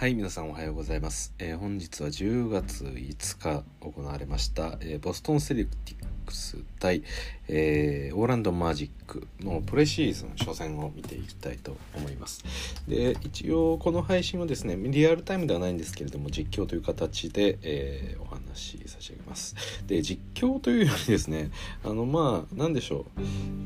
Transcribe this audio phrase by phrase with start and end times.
[0.00, 7.02] はい皆さんおはようございます、えー、本日は10月5日行われました、えー、ボストンセレクティックス対、
[7.48, 12.42] えー、オーランドマジックのプレシーズン初戦を見ていきたいと思います。
[12.88, 19.54] で一応この配信はですねリアルタイムではないんですけれども実況という形で、えー、お話し差し上げます。
[19.86, 21.50] で実況というよりですね
[21.84, 23.20] あのまあ何でしょう、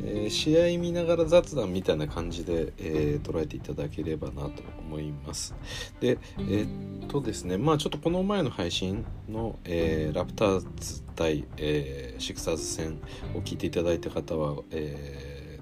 [0.04, 5.54] えー、試合見ながら雑談みたいな感じで、えー、捉えていただければなと思います。
[6.00, 13.00] でえー、っとですねまあちょっとこの前の配信の、え、ラプターズ対、え、シクサーズ戦
[13.34, 15.58] を聞いていただいた方は、え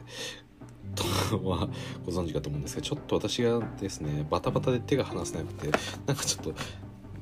[0.95, 1.69] ー、は
[2.05, 5.71] ご存知かと思うんですがちょっと私がですねバタバタで手が離せなくて
[6.07, 6.55] なんかちょっと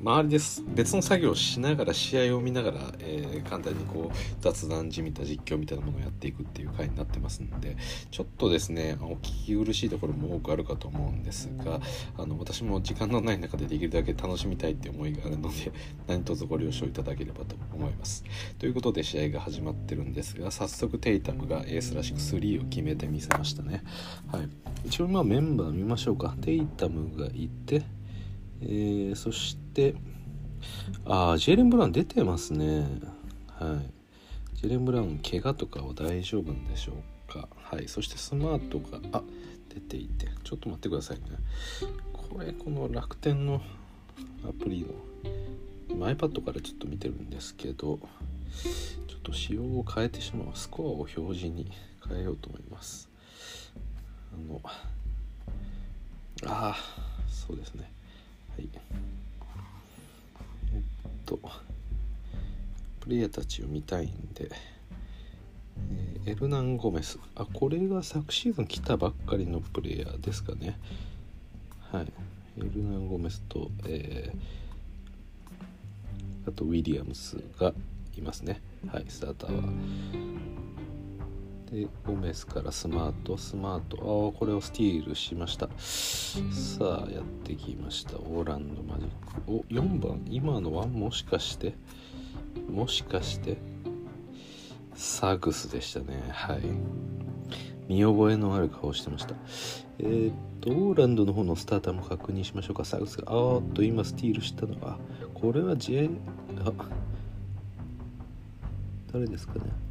[0.02, 7.76] 周りです別の作業をしながら試合を見ながら、えー、簡単にこう雑談じみた実況みたいなものをやっていくっていう回になってますので
[8.10, 11.80] ちょっとですねお聞き苦しいところも多くあるかと思うんですが
[12.16, 15.70] あの私も時間のない中でできるだけ楽しみたいって思いがあるので
[16.08, 18.24] 何卒ご了承いただければと思います。
[18.58, 23.82] ということで試合が始まってるんですが早速テイタムがエースらしく3を決めてみせましたね。
[24.32, 24.48] はい、
[24.86, 26.34] 一応まあメンバー見ましょうか。
[26.40, 27.82] テイタムがいて
[28.62, 29.94] えー、そして
[31.06, 32.86] あジェイレン・ブラウン出てますね。
[33.58, 34.56] はい。
[34.56, 36.92] ジェイレン・ブラウン怪我とかは大丈夫でしょ
[37.28, 37.48] うか？
[37.56, 37.88] はい。
[37.88, 39.22] そしてスマートがあ
[39.74, 40.28] 出ていて。
[40.44, 41.24] ちょっと待ってくださいね。
[42.12, 43.62] これこの楽天の
[44.44, 44.86] アプリ
[45.88, 47.98] の iPad からちょっと見てるんですけど
[49.06, 50.56] ちょっと仕様を変えてしまう。
[50.56, 51.70] スコアを表示に
[52.08, 53.08] 変えようと思います。
[54.34, 54.60] あの
[56.46, 56.76] ああ
[57.28, 57.92] そうですね。
[58.56, 58.68] はい。
[60.74, 60.80] えっ
[61.26, 61.38] と
[63.00, 64.50] プレイヤーたちを見たいんで、
[66.24, 67.18] えー、エルナン・ゴメス。
[67.34, 70.78] あこれが昨シーズン来たばっかりのプレイヤーですかね。
[71.90, 72.12] はい。
[72.58, 77.72] エルナン・ゴメスと、えー、あとウィリアムスが
[78.16, 78.60] いますね。
[78.88, 79.62] はいスターターは。
[81.70, 84.00] でゴメスからスマートスマートあ
[84.34, 85.68] あこれをスティールしました。
[85.78, 88.16] さあやってきました。
[88.16, 89.08] オーランドマジッ
[89.46, 89.52] ク。
[89.52, 90.20] お4番。
[90.28, 91.74] 今のはもしかして
[92.68, 93.56] もしかして
[94.96, 96.20] サグスでしたね。
[96.30, 96.62] はい。
[97.86, 99.36] 見覚えのある顔してました。
[100.00, 102.84] えー、っとオーランドの方のスターターも確認しましょうか。
[102.84, 104.74] サグスがあーっと今スティールしたの。
[104.80, 104.98] は
[105.34, 106.10] これは J
[106.64, 106.72] あ
[109.12, 109.89] 誰ですかね。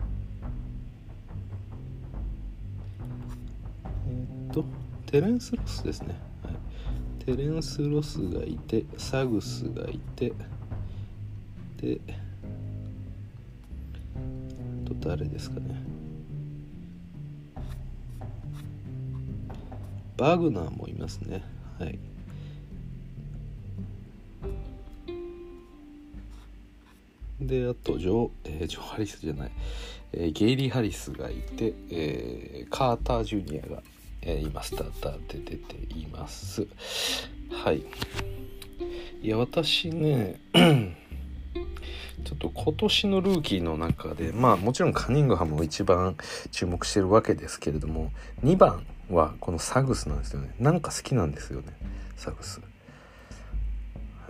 [5.10, 6.10] テレンス・ロスですね、
[6.44, 10.32] はい、テレンス・ロスがいてサグスがいて
[11.78, 12.00] で
[14.86, 15.82] と誰ですかね。
[20.16, 21.44] ワグナーもいますね。
[21.80, 21.98] はい。
[27.42, 29.52] であとジョ,、えー、ジョハリスじゃない、
[30.12, 33.82] えー、ゲイリー・ハリスがいて、えー、カーター・ジュニアが
[34.22, 36.68] え、今スターターで出ています。
[37.52, 37.84] はい。
[39.22, 46.16] いや私ね ちょっと今年のルーキーの中でまあもちろんカニングハムを一番
[46.52, 48.12] 注目してるわけですけれども
[48.44, 50.56] 2番はこのサグスなんですよね。
[50.60, 51.74] なんか好きなんですよね
[52.16, 52.66] サグス、は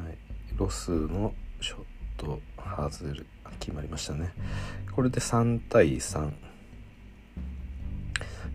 [0.09, 0.17] い、
[0.57, 1.79] ロスのショッ
[2.17, 3.27] ト外れる
[3.59, 4.31] 決まりましたね。
[4.95, 6.31] これで3対3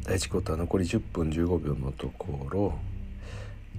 [0.04, 2.74] 第1クォーター残り10分15秒のところ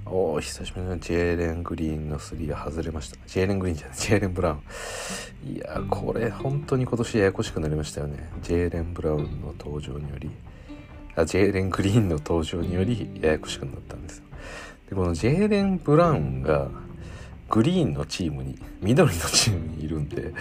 [0.05, 3.17] おお久しぶりのジェーレン・グリーンの3が外れました。
[3.25, 5.51] ジェーレン・グリーンじゃないジェーレン・ブラウン。
[5.51, 8.29] いやこれ本当に今年ややこしくなりましたよね。
[8.43, 10.29] ジェーレン・ブラウンの登場により
[11.15, 14.21] あジェーレン・グリーンの登場によりややこしくなったんです
[14.89, 16.69] でこのジェーレン・ブラウンが
[17.49, 20.33] グリーンのチームに緑のチームにいるんで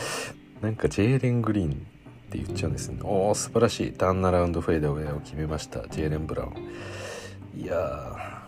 [0.61, 1.87] なんかジェーレン・グリーン
[2.34, 2.99] って言っちゃうんですね。
[3.03, 3.93] おお素晴らしい。
[3.93, 5.87] ターンアラウンドフェイドウェイを決めました。
[5.89, 7.61] ジェーレン・ブラウン。
[7.61, 8.41] いや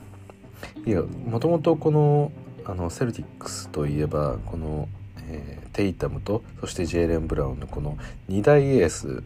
[0.85, 2.33] いやもともとこの
[2.65, 4.89] あのセルティックスといえばこの、
[5.29, 7.97] えー、テイタムとそしてジェーレン・ブラウンのこの
[8.29, 9.23] 2大エース。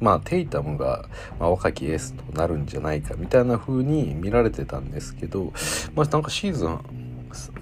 [0.00, 1.08] まあテイタムが、
[1.38, 5.52] まあ、若きエースとなるんじゃないかみたいな風に見られてたんですけど
[5.94, 6.80] まあなんかシーズン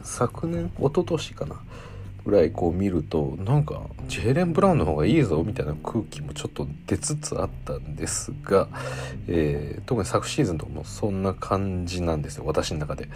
[0.03, 1.63] 昨年一昨年かな。
[2.25, 8.69] ぐらいこう見るとなんかジェーレン・ブラウンの方がいいぞみたいな空気もちょっと出つつあったんですが、
[9.27, 13.09] えー、特に昨シーズンとかもそんな感じなんですよ私の中で。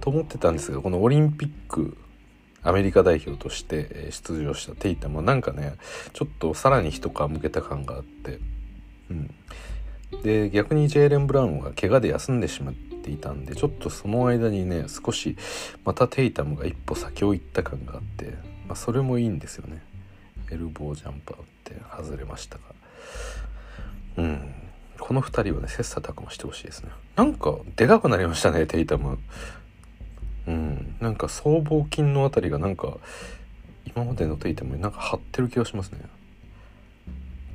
[0.00, 1.96] と思ってたんですがこのオリンピック
[2.62, 5.74] アメリカ代表として出場したテイタもなんかね
[6.12, 8.38] ちょっとさらに一皮向けた感があって、
[9.10, 9.30] うん、
[10.22, 15.36] で逆にジェーレン・ブラウンは怪我で休んでしまってていたんでちょっとその間にね少し
[15.84, 18.34] またテイタムが一歩先を行った感があって、
[18.66, 19.82] まあ、それもいいんですよね。
[20.50, 22.62] エルボージャンパーって外れましたが。
[24.18, 24.54] うん。
[24.98, 26.90] この2人はね切磋琢磨してほしいですね。
[27.16, 29.18] なんかでかくなりましたねテイタム。
[30.46, 30.96] うん。
[31.00, 32.98] なんか僧帽筋のあたりがなんか
[33.86, 36.00] 今までのテイタムになんか張ってる気がしますね。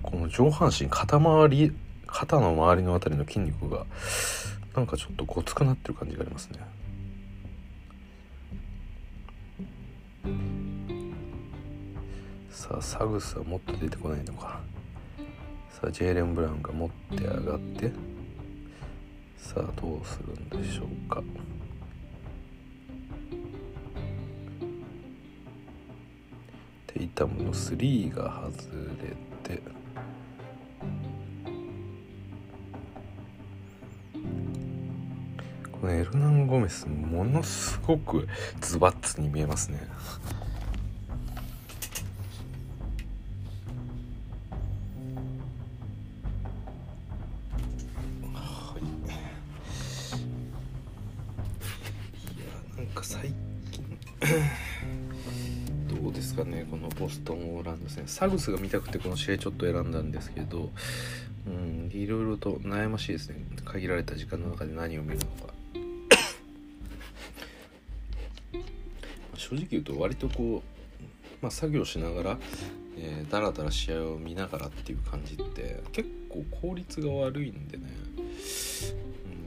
[0.02, 1.74] この上半身肩周り
[2.08, 3.86] 肩の周りの辺りの筋肉が
[4.76, 6.60] なんかちょっとごつくなってる感じがありますね。
[12.50, 14.62] さあサグスはもっと出てこないのか。
[15.70, 17.92] さあジェイレン・ブラウンが持って上がって。
[19.38, 21.22] さあどうするんでしょうか。
[26.88, 28.70] テイタムの3が外
[29.48, 29.83] れて。
[35.84, 38.26] このエルナン・ゴメスものすごく
[38.62, 39.80] ズバッツに見えますね。
[48.34, 48.86] はい、い
[52.40, 52.46] や
[52.78, 53.34] なんか最
[53.72, 53.84] 近
[56.02, 58.08] どうですかねこのボストン・オーランド戦。
[58.08, 60.72] サグスが見たくてこの試合ちょっと選んだんですけど、
[61.46, 63.46] うん、いろいろと悩ましいですね。
[63.66, 65.54] 限られた時間の中で何を見るのか。
[69.44, 71.02] 正直言うと割とこう、
[71.42, 72.38] まあ、作業しながら、
[72.98, 77.84] えー、だらだら試合を見ながらっていう感じって結構効率が悪いんでね、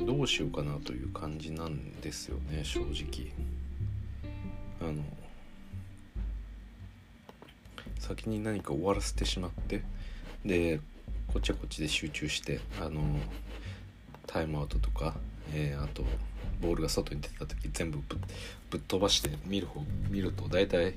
[0.01, 3.33] うん、どうしようかなという感じなんですよね正直。
[4.83, 5.03] あの
[7.99, 9.83] 先に何か終わらせてしまって
[10.45, 10.81] で
[11.29, 13.01] こっちはこっちで集中してあの
[14.27, 15.15] タイムアウトとか、
[15.55, 16.05] えー、あと
[16.61, 17.99] ボールが外に出た時全部
[18.71, 19.81] ぶっ飛ばして見る方
[20.11, 20.95] 見ると大体、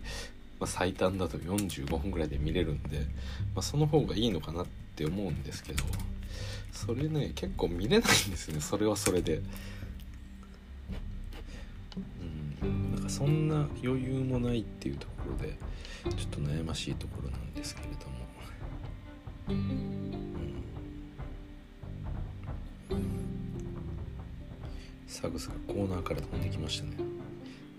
[0.59, 2.99] まあ、最短だと45分ぐらいで見れるんで、
[3.53, 4.65] まあ、その方がいいのかなっ
[4.95, 5.83] て思うんですけど
[6.71, 8.01] それね結構見れないん
[8.31, 8.61] ですね。
[8.61, 9.41] それはそれで。
[12.61, 15.57] うん、なんかそんな余裕もないっていうところで
[16.15, 17.87] ちょっと悩ましいところなんですけれ
[19.47, 20.18] ども、
[25.09, 26.91] サグスがコーナーから飛んできましたね。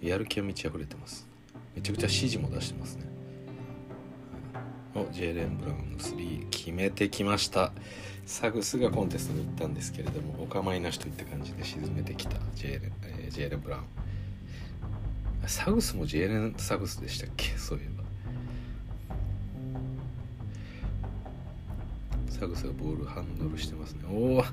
[0.02, 1.28] やる気は満ち溢れてます。
[1.76, 3.04] めちゃくちゃ指示も出してますね。
[4.94, 7.72] おジェイレン・ブラウンの3決めてきました。
[8.26, 13.84] サグスがコンテストに行ったんですけれどもお構いなしといった感じで沈めてきたジェイレン,、えー、ジェイレン・ブラウン。
[15.48, 17.56] サグスもジェイレン・サグスでしたっけ？
[17.56, 18.04] そういえば。
[22.28, 24.00] サグサがボールハンドルしてますね。
[24.10, 24.44] おお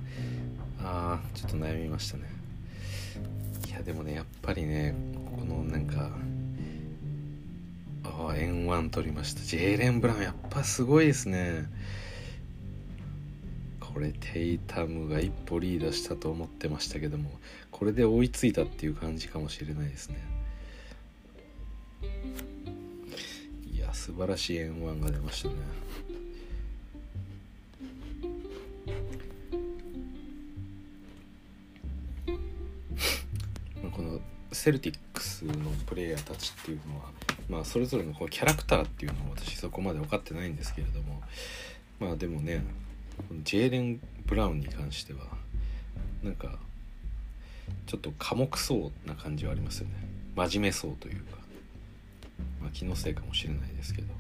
[0.80, 2.37] あーちょっと悩みましたね。
[3.77, 4.95] やでもねやっぱりね
[5.38, 6.09] このなんか
[8.03, 9.41] ああ円1取りました。
[9.41, 11.65] ジェイレン・ブラウンやっぱすごいですね。
[13.79, 17.31] これテイタムが一歩リードしたと思ってましたけども
[17.71, 20.18] これで追いついたっていう感じかもしれないですね。
[23.73, 25.56] いや素晴らしい円1が出ましたね。
[33.97, 34.19] この
[34.51, 37.06] セルティックスのプレイヤーたちっていうのは、
[37.49, 41.23] まあ、それぞれのこうキャラクターっていうのを私そこまで分かってないんですけれども
[41.99, 42.63] まあでもね
[43.44, 45.21] ジェイレン・ブラウンに関しては
[46.23, 46.59] なんか
[47.87, 49.95] ちょっと寡黙そうな感じはありますよね。
[50.35, 51.37] 真面目そうというか、
[52.61, 54.13] まあ、気のせいかもしれないですけど。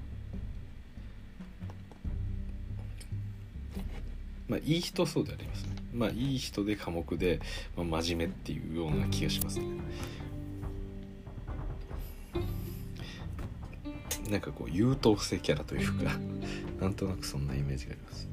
[4.49, 5.69] まあいい人そうでありますね。
[5.97, 7.39] まあいい人で寡黙で、
[7.75, 9.65] まあ、真面目っていうような気がしますね。
[14.29, 16.11] なんかこう優等生キャラというか
[16.81, 18.29] なんとなくそんなイメージがあります。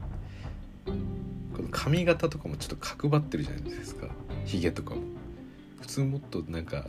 [1.56, 4.08] この髪型とかもちょっと角張ってるじゃないですか。
[4.44, 5.02] ヒゲとかも。
[5.80, 6.88] 普通もっとなんか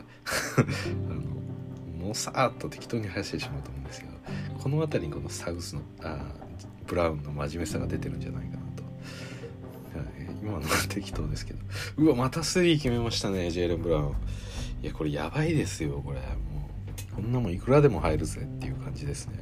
[1.10, 4.12] あのもさーっと適当に生やしてしまうと思うんですけど
[4.58, 6.18] この辺りにこのサウスのあ
[6.86, 8.65] ブラウンの真面目さが出てるんじゃないかな
[10.46, 11.58] 今のは適当ですけど。
[11.96, 14.14] うわまた3決めましたねジェイレン・ブラウン。
[14.82, 16.20] いやこれやばいですよこれ。
[16.20, 16.68] も
[17.12, 19.40] うこんなもんいくらでも入るぜっていう感じですね。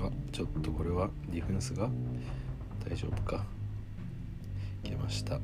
[0.00, 1.88] あちょっとこれはディフェンスが
[2.84, 3.44] 大丈夫か。
[4.82, 5.38] いけました。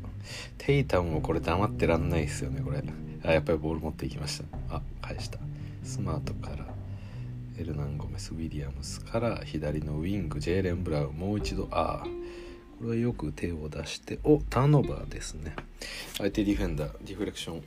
[0.58, 2.82] テイタムもこれ黙ってらんないですよねこれ。
[3.22, 4.76] あやっぱりボール持っていきました。
[4.76, 5.38] あ返した。
[5.84, 6.66] スマートから
[7.58, 12.06] エルナン・ゴメス・ウィリアムスから左のウィングジェイレン・ブラウンもう一度ああ
[12.80, 15.54] これはよく手を出しておターンオーバーですね。
[16.16, 17.62] 相手ディフェンダーディフレクション。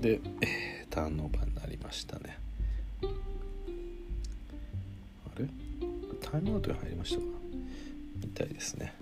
[0.00, 2.38] で、えー、ターンオーバーになりましたね。
[3.02, 3.06] あ
[5.36, 5.48] れ？
[6.22, 7.24] タイムアウトに入りましたか？
[8.22, 8.94] みたいですね。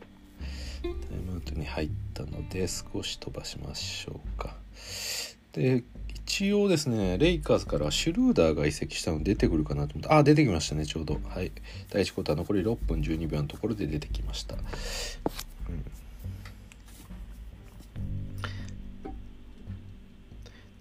[0.82, 0.92] タイ
[1.26, 4.56] ムアウトに入ったので少し飛ばしましょうか。
[5.52, 5.84] で
[6.32, 11.20] 一応ですねレイカーズからシュルーダーが移籍したの出てくるかなと思ってあ出てきましたねちょうど。
[11.28, 11.52] はい。
[11.90, 14.56] 第1クォーター残り6分12秒のところで出てきました、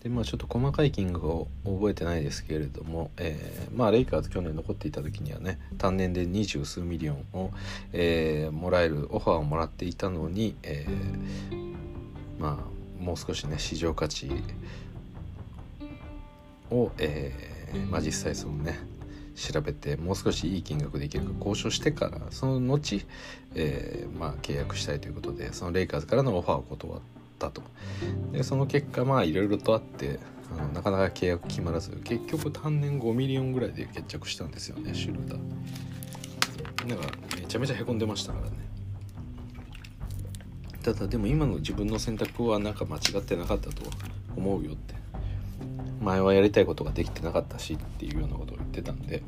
[0.01, 7.51] でまあちょっと細かい金額を覚えてないですけれども、えー、まあレイカーズ去年残っていた時にはね単年で二十数 million を、
[7.91, 11.75] えー、もらえるオファーをもらっていたのに、えー、
[12.39, 14.31] まあもう少しね市場価値
[16.71, 18.79] を、えー、まあ実際そのね
[19.35, 23.01] 調べてもう少しいい金額できるか交渉してからその後、
[23.55, 27.01] えー、まあ契約したいということでそのレイカーズからのオファーを断っ
[27.39, 27.61] たと。
[28.31, 30.19] でその結果まあいろいろとあって
[30.57, 36.89] あのなかなか契約決まらず結局単年5 million ぐらいで決着したんですよねシュルーダー。
[36.89, 38.51] だからめちゃめちゃへこんでましたからね。
[40.83, 43.83] ただでも今の自分の選択はなんか間違ってなかったと
[44.35, 45.00] 思うよって。
[46.01, 49.23] 前はやりたいことができてなかったしっていうようなことを言ってたんで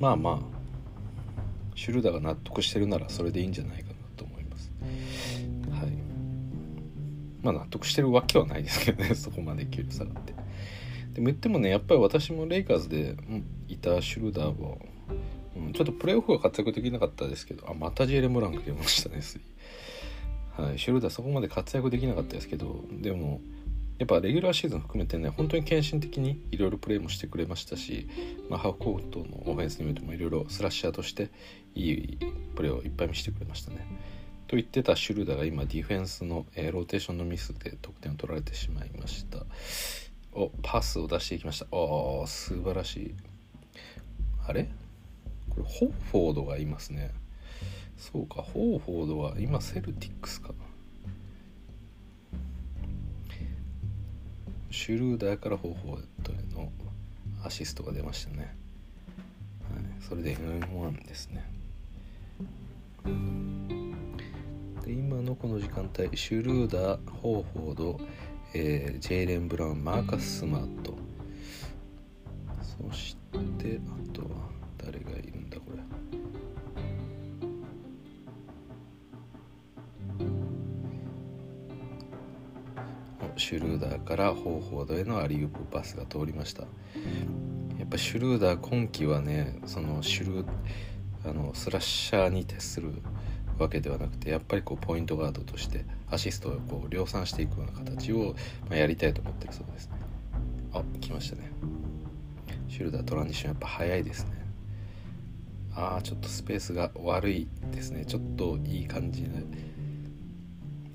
[0.00, 0.58] まあまあ
[1.78, 4.72] シュルーダーが納得してるならそれでいいんじゃないかなと思います。
[5.70, 5.92] はい、
[7.40, 10.34] まあ納得してるわけはないですけどね そこまで給料下がって。
[11.12, 13.16] でも言ってもねやっぱり私もレイカーズで、
[13.68, 14.76] いたシュルダーは、
[15.56, 19.20] うん、ちょっとプレーオフは活躍できなかったですけどあまたジェレ・モランが出ましたね
[20.56, 23.40] はい、シュルーダーそこまで活躍できなかったですけどでも
[23.98, 28.08] やっぱレギュラーシーズン含めてね本当に献身的にいろいろプレーもしてくれましたし、
[28.48, 31.30] まあ、ハーフコートのオフェンスにおいてもいろいろスラッシャーとして
[31.74, 32.18] いい
[32.54, 33.86] プレーをいっぱい見せてくれましたね。
[34.46, 39.44] と言ってたシュルダーが今ディフェンスの、えー、ローテーションのミスで得点を取られてしまいました。
[40.32, 41.66] おパスを出していきました。
[41.66, 43.14] ああ素晴らしい。
[44.46, 44.70] あれ？
[45.50, 47.10] これホーフォードがいますね。
[47.98, 50.54] そうかホーフォードは今セルティックスか。
[54.70, 56.70] シュルーダーからホーフォードへの
[57.44, 58.48] アシストが出ましたね、はい、
[60.06, 61.44] それで N1 ですね。
[64.84, 68.00] で今のこの時間帯シュルーダーホーフォード、
[68.54, 70.96] えー、ジェイレン・ブラウンマーカス・スマート。
[72.88, 73.16] そし
[73.58, 74.28] てあとは
[74.78, 75.37] 誰がいる？
[83.38, 86.62] シュルーダーからホーフォードへのアリウープパスが通りました。
[87.78, 90.44] やっぱシュルーダー今季はねそのシュル
[91.24, 92.92] あのスラッシャーに徹する
[93.58, 98.34] わけではなくてやっぱりこうポイントガードとしてアシストをこう量産していくような形を、
[98.68, 99.86] ま、やりたいと思ってるそうです。
[99.86, 99.92] ね
[100.72, 101.50] あ来ましたね。
[102.68, 104.30] シュルダートランジションやっぱ早いですね。
[105.74, 108.04] ああちょっとスペースが悪いですね。
[108.04, 109.28] ちょっといい感じで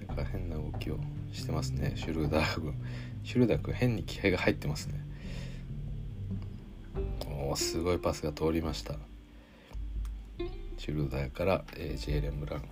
[0.05, 0.99] なんか変な動きを。
[1.33, 1.93] してますね。
[1.95, 2.73] シュルーダー君
[3.23, 5.03] シュルーダー君変に気合が入ってますね。
[7.27, 8.95] おおすごいパスが通りました。
[10.77, 12.63] シュルーダーから、えー、ジェイレン・ブラウン。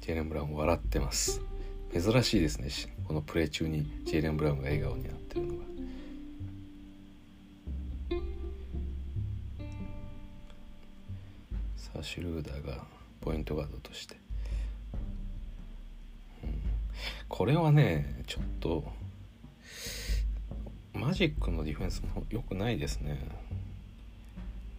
[0.00, 1.40] ジェイレン・ブラウン笑ってます。
[1.92, 2.68] 珍しいですね。
[3.04, 5.64] このプレー中にジェイレン・ブラウンが笑顔になってるのが。
[11.76, 12.84] さあシュルーダーが
[13.20, 14.16] ポイントガードとして、
[17.28, 18.84] これはねちょっと
[20.92, 23.18] マジックのディフェンスも良くないですね。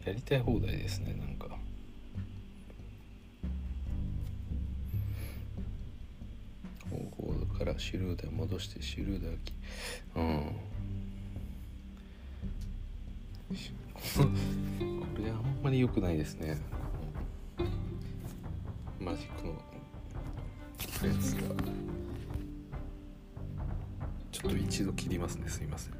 [0.03, 1.57] やりたい放題ですねなんか。
[6.89, 9.53] 方法からシルーダー戻してシルーダーき
[10.15, 10.55] うん。
[13.49, 13.53] こ
[15.23, 16.57] れあんまり良くないですね。
[18.99, 19.53] マジックの
[21.13, 22.06] やつが。
[24.37, 25.49] ちょっと一度切りますね。
[25.49, 25.93] すいません。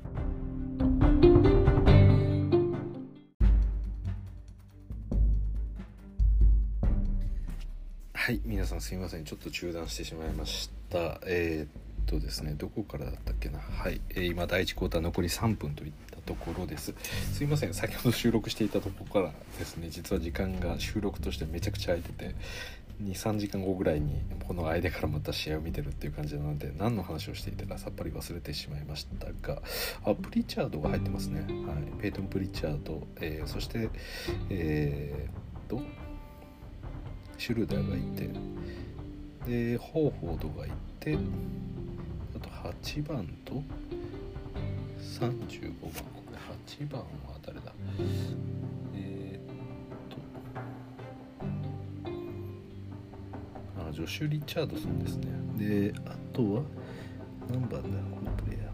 [8.13, 9.23] はい皆さんすいません。
[9.23, 11.19] ちょっと中断してしまいました。
[11.25, 13.57] えー、っとですねどこからだったっけな。
[13.57, 16.93] はい、えー、今第1クォーター残り3分といったところです。
[17.33, 17.73] すいません。
[17.73, 22.35] 先ほど収録していたところからですね実は時間が収録としてめちゃくちゃ空いてて
[23.03, 29.61] 23時間後ぐらいにこの間からまた試合を見てるっていう感じなので何の話をしていたかさっぱり忘れてしまいましたが
[30.03, 33.89] あプリチャードが入ってますね、はい、ペイトン・プリチャード、えー、そして
[34.49, 35.81] えー、っと
[37.37, 38.29] シュルダーがいて
[39.47, 41.17] でホーフォードがいて
[42.35, 43.61] あと8番と
[45.19, 46.37] 35番これ
[46.77, 47.07] 8番は
[47.45, 47.71] 誰だ？
[53.87, 55.27] とあジョシュ・リチャードソンですね。
[55.57, 56.61] であとは
[57.49, 58.65] 何番だこのプレイヤ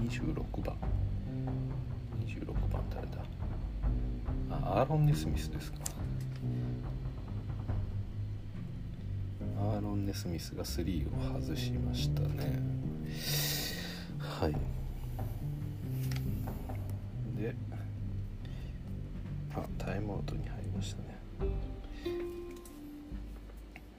[0.00, 0.08] ー。
[0.08, 0.76] 26番。
[2.26, 3.18] 26番誰だ？
[4.50, 5.78] あアーロン・ネスミスですか。
[9.58, 12.62] アーロン・ネスミスが3を外しましたね。
[14.18, 14.54] はい。
[17.36, 17.54] で
[19.58, 21.18] あタイムアウトに入りましたね。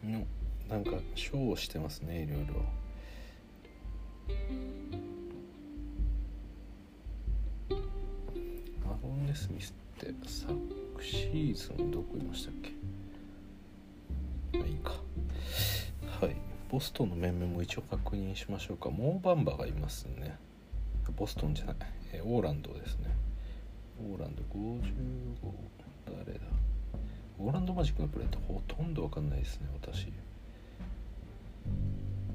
[0.03, 0.25] の
[0.69, 2.55] なんかショーをしてますねいろいろ。
[8.85, 10.53] アロン・ネスミスって昨
[11.03, 12.71] シーズンどこいましたっけ？
[14.57, 14.91] まあいいか。
[16.21, 16.35] はい。
[16.69, 18.89] ボストンの面々も一応確認しましょうか。
[18.89, 20.37] モーバンバがいますね。
[21.17, 21.75] ボストンじゃない、
[22.13, 23.09] えオーランドですね。
[24.01, 24.77] オーランド55
[26.05, 26.39] 誰だ？
[27.39, 30.07] オーランドマジックのプレーってほとんどわかんないですね私。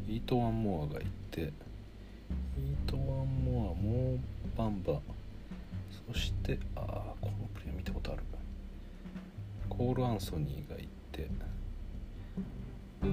[0.07, 1.51] イートワンモアがいてイー
[2.87, 4.19] トワンモアモー
[4.57, 5.01] バンバ。
[6.13, 8.23] そしてああこのプレー見たことある。
[9.69, 11.29] コール・アンソニーがいて。
[13.03, 13.07] あ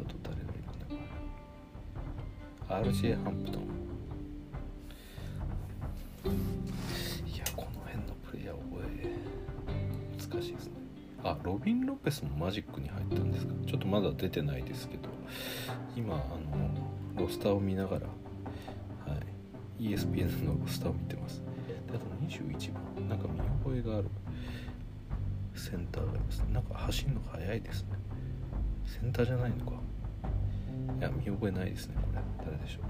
[0.00, 0.86] と誰がいるんだ
[2.68, 3.77] これ RJ ハンプトン。
[11.48, 13.54] ロビン・ロペスもマジックに入ったんですか？
[13.66, 15.08] ちょっとまだ出てないですけど
[15.96, 16.68] 今あの
[17.16, 18.08] ロスターを見ながらは
[19.78, 21.40] い ESPN のロスターを見てます。
[21.66, 24.08] であと21番なんか見覚えがある。
[25.54, 26.40] センターがいます。
[26.52, 27.88] なんか走るの速いですね。
[28.84, 29.72] センターじゃないのか。
[31.00, 32.20] いや見覚えないですねこれ。
[32.44, 32.82] 誰でしょう。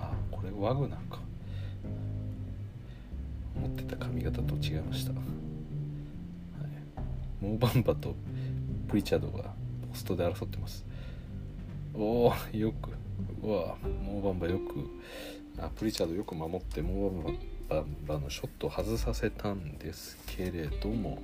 [0.00, 0.99] あこれワグナー。
[4.70, 5.20] 違いました、はい、
[7.40, 8.14] モーバンバと
[8.86, 9.52] プリチャードが
[9.90, 10.84] ポストで争ってます。
[11.92, 12.90] おおよく。
[13.42, 14.88] うわモーバンバよく。
[15.58, 17.36] あプリチャードよく守ってモー
[17.68, 21.20] バンバのショットを外させたんですけれども、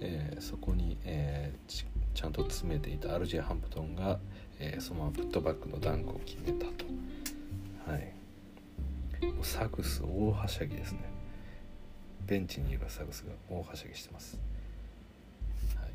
[0.00, 4.18] えー、そこに、えー、ちちゃんと詰めていた RJ ハンプトンが、
[4.58, 6.86] えー、そのままプットバックのダンクを決めたと。
[7.90, 8.12] はい。
[9.42, 11.15] サグス大はしゃぎですね。
[12.26, 14.36] ベンチにいるサグスが大はしゃぎしてます、
[15.76, 15.90] はい。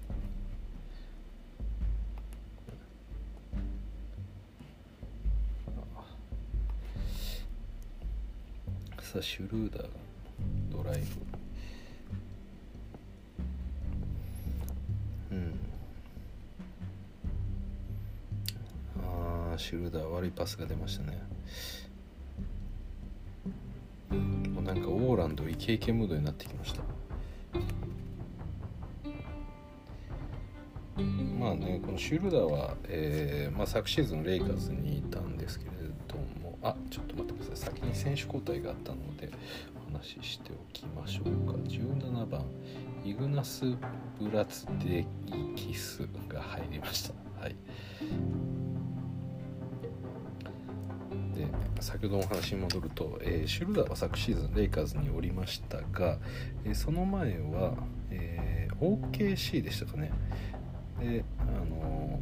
[9.03, 9.89] さあシュルーダー
[10.71, 11.01] ドライ
[15.29, 15.35] ブ。
[15.35, 15.53] うん。
[19.03, 21.19] ああシュルーダー悪いパスが出ましたね。
[24.61, 26.81] うなんかオーランドイケイケムードになってきました。
[31.39, 35.71] まあねこのシュルダーは、えーまあ、昨シーズンレイカーズにいたんですけれ
[36.07, 37.73] どもあちょっと待ってください。
[37.73, 39.31] 先に選手交代があったので
[39.89, 41.57] お話ししておきましょうか。
[41.67, 42.45] 17番
[43.03, 43.65] イグナス・
[44.19, 45.05] ブラツデイ
[45.55, 47.13] キスが入りました。
[47.41, 47.55] はい。
[51.31, 51.45] で
[51.79, 56.17] 先ほどのお話に戻ると、えーシュルダーは昨シーズンレイカーズにおりましたが、
[56.65, 57.73] えーその前は、
[58.09, 60.11] えー OKC でしたかね。
[60.99, 62.19] であの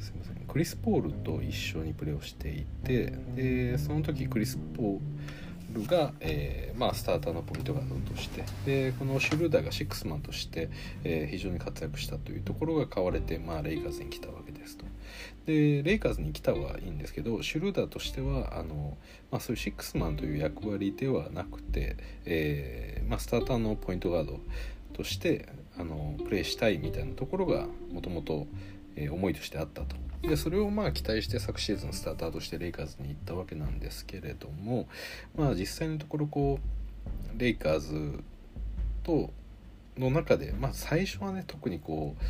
[0.00, 0.36] すいません。
[0.46, 5.00] クリス・ポールと一緒にプレーをしていてでその時クリス・ポー
[5.74, 10.70] ルが、えーまあ、スターターのポイントガードとしてでこのシュルーダーがシックスマンとして、
[11.04, 14.45] えー非常に活躍したというところが買われて、まあ、レイカーズに来たわけ
[15.46, 15.82] で。
[15.82, 18.96] レイカーズに来たはいいんですけどシュルーダーとしてはあの、
[19.30, 24.40] まあ、そういうシックスマンという役割ではなくて、えーまあ、スターターのポイントガード
[24.92, 28.46] としてあのプレーしたいみたいなところがもともと
[29.10, 34.88] 思いとしてあったとでそれをまあ期待して昨シーズンスターターとしてレイカーズに行ったわけなんですけれども
[35.36, 36.58] まあ実際のところこ
[37.36, 38.24] うレイカーズ
[39.02, 39.30] と
[39.98, 42.22] の中で、まあ、最初はね特にこう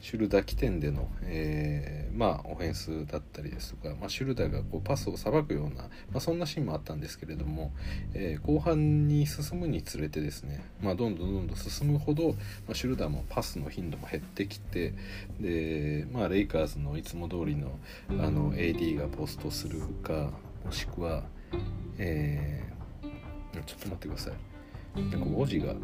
[0.00, 7.72] シュルダー起点での、えー、まあ、オフェンスだったりですとか、まあ、シュルダーがこうパスをさばくような、まあ、そんなシーンもあったんですけれども、
[8.14, 12.34] えー、後半に進むにつれてですね、まあ、どんどんどんどん進むほど、ま
[12.72, 14.94] あ、シュルダーもパスの頻度も減ってきて
[15.40, 17.78] で、まあ、レイカーズのいつも通りの
[18.10, 20.30] あの AD がポストするか
[20.64, 21.24] もしくは、
[21.98, 24.34] えー、ちょっと待ってください。
[25.00, 25.74] なんか文字が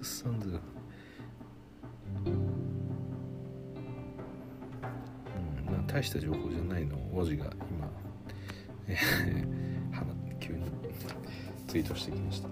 [0.00, 0.60] フェニックス・サンズ、
[2.26, 2.30] う
[5.70, 6.96] ん、大した情報じゃないの。
[7.12, 7.90] 文字が今、
[8.88, 10.64] えー、急に。
[11.68, 12.48] ツイートしてきました。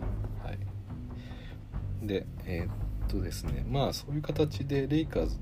[0.47, 3.65] はい、でえー、っとですね。
[3.69, 5.39] まあそういう形でレイカーズ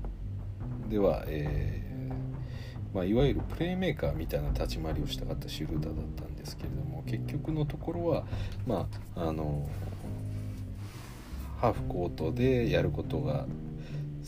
[0.89, 8.25] では、えーまあ、いわゆるプレーメーカーみたいな立ち回りをしたかったシュルーダーだったんですけれども結局のところは
[8.65, 9.69] まああの
[11.59, 13.45] ハーフコートでやることが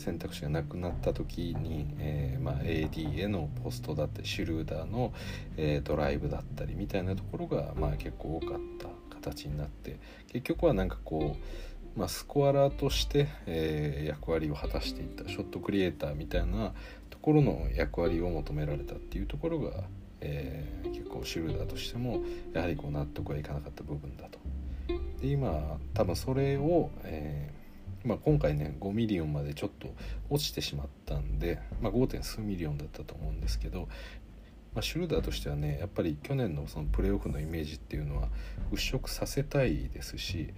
[0.00, 5.12] 選択肢がなくなった時に、えー、まあ、AD へのポストだったりシュルーダーの、
[5.56, 9.98] えー、ドライブだったりみたいなところが、まあ、結構多かった形になって
[10.32, 11.36] 結局はなんかこ
[11.96, 16.72] う、まあ、スコアラーとして、えー、役割を果たしていったショットクリエイターみたいな
[17.10, 19.84] ところの役割を求められたっていうところが、
[20.22, 22.22] え結構シュルーダーとしても
[22.54, 24.38] やはりこう納得がいかなかった部分だと。
[25.20, 29.88] で今多分それを、えー、まあ、今回ね5ミリオンまでちょっと
[30.30, 32.22] 落ちてしまったんで、まあ、5.
[32.22, 33.88] 数ミリオンだったと思うんですけど、
[34.74, 38.28] まあ、シュルダーとしてはねやっぱり去年のそのプレーオフのイメージっていうのは
[38.72, 40.54] 払拭させたいですし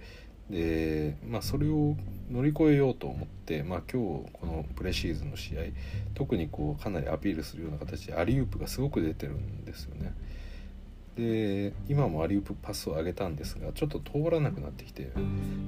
[0.49, 1.95] で、まあ、それを
[2.29, 5.61] 乗り越えようと思って、まあ、今日このプレシーズンの試合
[6.13, 10.13] 特にこうかなりアピールするような形でアリウープがすごく出てるんですよね。
[11.15, 15.11] で今もアリウープパスを上げたんですがちょっと通らなくなってきて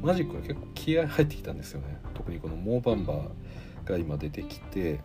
[0.01, 1.97] マジックが結構気合入ってきたんですよね。
[2.13, 4.99] 特にこのモーバンバーが今出てきて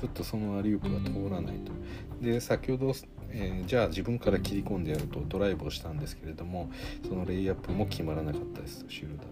[0.00, 1.72] ちょっとそのアリウープが通らないと。
[2.20, 2.92] で先ほど、
[3.30, 6.70] えー、じゃあ自分から切り込んでやるとドライブをしたんですけれども
[7.06, 8.84] そのレイアップも決まらなかったです。
[8.88, 9.26] シュルダー。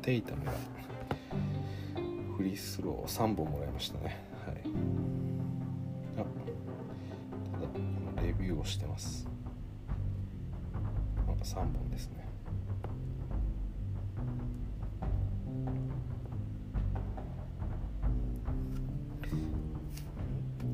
[0.00, 0.52] テイタムが。
[2.36, 4.26] フリースロー3本もらいましたね。
[4.46, 5.11] はい。
[8.22, 9.26] レビューをしてます。
[11.26, 12.28] なんか3本ですね。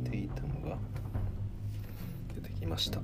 [0.05, 0.77] テイタムが
[2.35, 3.01] 出てきました。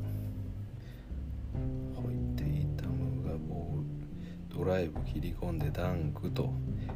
[2.37, 3.85] テイタムがボール。
[4.57, 6.53] ドライブ切り込んでダンクと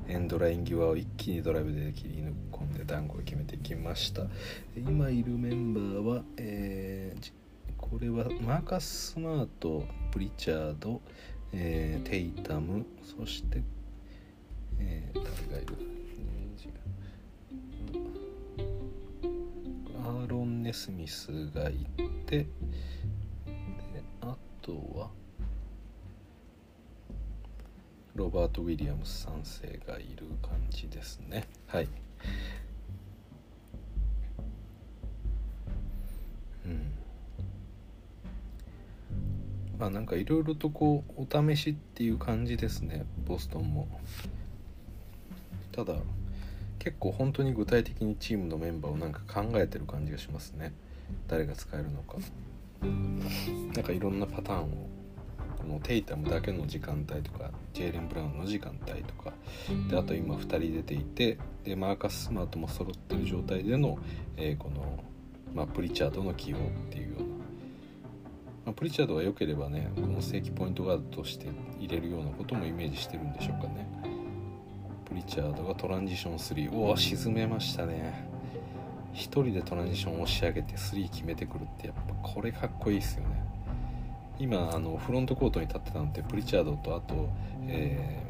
[0.07, 4.23] エンドライン際を一気にドライブで切り抜込んでダンクを決めてきました。
[4.77, 7.33] 今いるメンバーは、えー、
[7.91, 11.01] これはマーカス・スマートプリチャード、
[11.53, 13.63] えー、テイタムそして、
[14.79, 15.77] えー、誰がいる？
[20.05, 21.87] アーロン・ネスミスがい
[22.27, 22.47] てで
[24.21, 25.11] あとは
[28.15, 31.47] ロバート・ウィリアムス3世がいる感じですね。
[31.67, 31.89] はい。
[36.67, 36.98] うん。
[39.79, 43.89] まあなんかいろいろとこうお試しっていう感じですねボストンも。
[45.73, 45.95] ただ
[46.79, 50.73] 結構本当に具体的にチームのメンバーをなんか考えてる感じがしますね。
[51.27, 52.17] 誰が使えるのか。
[52.83, 54.89] なんかいろんなパターンを
[55.59, 59.33] このテイタムだけの時間帯とかジェイレン・ブラウンの時間帯とか
[59.91, 63.99] であと今2人出ていてでマーカス・スマートも揃ってる状態での、
[64.37, 65.03] えー、この、
[65.53, 66.61] まあ、プリチャードの起用っ
[66.91, 67.38] ていうような
[68.69, 71.47] まあ、プリチャードが良ければねこの正規ポイントガードとして
[71.81, 73.89] 入れるようなこともイメージしてるんでしょうかね。
[75.07, 78.29] プリチャードがトランジション3おお沈めましたね。
[79.15, 83.43] 1人でトランジションを押し上げて3決めてくるってやっぱこれかっこいいですよね。
[84.39, 87.31] 今あのフロントコートに立ってたのってプリチャードとあと、
[87.69, 88.23] え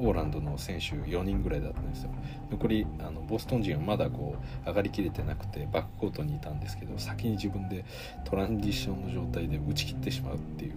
[0.00, 2.10] オーランドの選手4人ぐらいだったんですよ。
[2.50, 7.84] 残りあのボストン人はまだこう上がりきれてなくてバックコートにいたんですけど先に自分で
[8.24, 10.74] トランジションの状態で打ち切ってしまうっていう。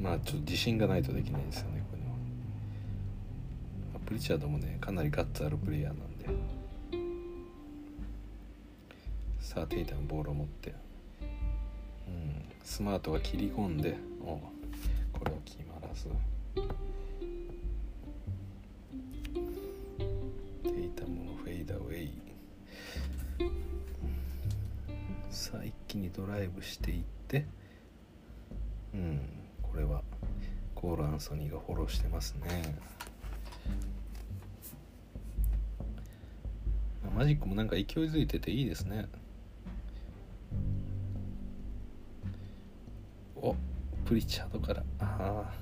[0.00, 4.00] まあちょっと自信がないとできないですよねこれは。
[4.04, 6.26] プリチャードもねかなりガッツあるプレイヤーなんで。
[9.40, 10.74] さあテイタのボールを持って。
[12.08, 14.38] うんスマートが切り込んでお
[15.16, 16.08] これは決まらず。
[25.88, 27.46] 気にドライブしていって
[28.94, 29.20] うん
[29.62, 30.02] これは
[30.74, 32.76] コール・アンソニーがフォローしてますね。
[37.16, 39.08] マジックもなんか勢いづいてていいですね。
[43.34, 43.56] お
[44.04, 44.84] プリチャードから。
[45.00, 45.52] ああ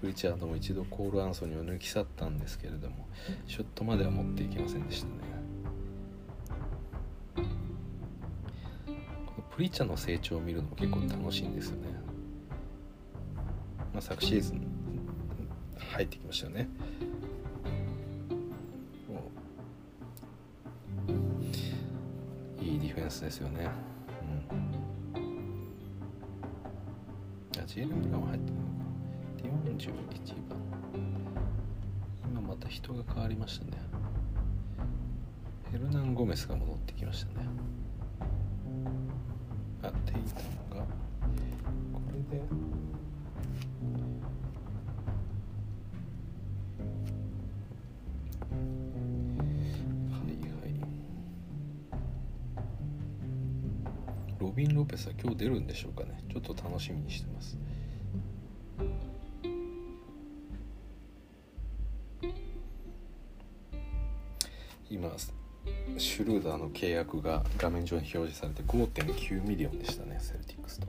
[0.00, 3.06] プリチャードも一度コール・アンソニーを抜き去ったんですけれども
[3.46, 5.37] ショットまでは持っていきませんでしたね。
[9.58, 11.88] プリチャーの成長を見るのも結構楽しいんですよね、
[13.92, 14.64] まあ、昨シーズン
[15.76, 16.68] 入ってきましたよね。
[22.60, 23.68] いいディフェンスですよね。
[25.16, 25.18] う
[27.58, 27.60] ん。
[27.60, 28.52] あジェーレン・ブラウン入って
[29.42, 29.90] る41
[30.48, 30.58] 番。
[32.30, 33.72] 今また人が変わりましたね。
[35.72, 37.48] ヘルナン・ゴメスが戻ってきましたね。
[39.82, 40.42] あテイタ
[40.74, 40.84] ムが
[41.92, 42.44] これでは
[50.26, 50.70] いはい。
[54.40, 56.22] ロビン・ロペスは今日出るんでしょうかね。
[56.30, 57.56] ちょっと楽しみにしてます。
[64.90, 65.10] 今
[65.96, 70.86] シュルーダーの契約が画面上に表示されて5.9ミリオンでしたねセルティックスと。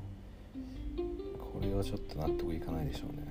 [1.39, 3.29] これはちょっと納得いかないでしょうね。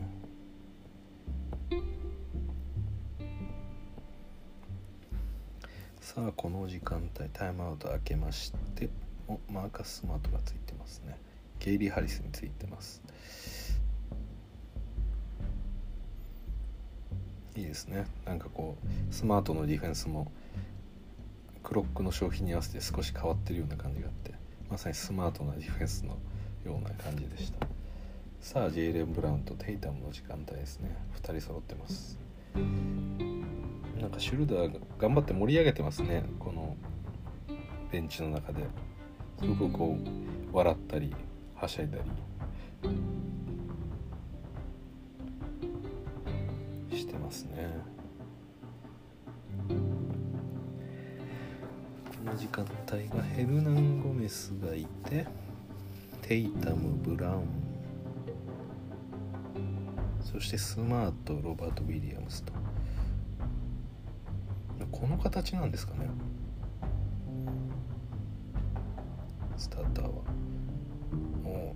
[6.00, 8.88] さあこの時間帯タイムアウト開けまして
[9.28, 11.16] おマーカス・スマートがついてますね。
[11.60, 13.02] ゲイリー・ハリスについてます。
[17.54, 18.06] いいですね。
[18.24, 20.30] なんかこうスマートのディフェンスも
[21.62, 24.34] クロックの消費に合わせて少し変わってるような感じがあって
[24.70, 26.16] まさにスマートなディフェンスの
[26.64, 27.66] ような感じでした。
[28.40, 30.96] さあジェイレン・ブラウンとテイタムの時間帯ですね。
[31.22, 32.18] 2人揃ってます。
[32.54, 36.24] なんかシュルダーが頑張って盛り上げてますね。
[36.38, 36.76] この
[37.90, 38.62] ベンチの中で。
[39.40, 39.96] すごくこ
[40.52, 41.14] う笑ったり
[41.54, 41.98] はしゃいだ
[46.90, 46.96] り。
[46.96, 47.70] してますね。
[52.24, 55.26] の時間帯がヘルナン・ゴメスがいて
[56.22, 57.44] テイタム・ブラウン。
[60.20, 62.52] そしてスマートロバート・ウィリアムスと。
[64.92, 66.08] この形なんですかね。
[69.56, 70.10] スターターは。
[71.42, 71.74] も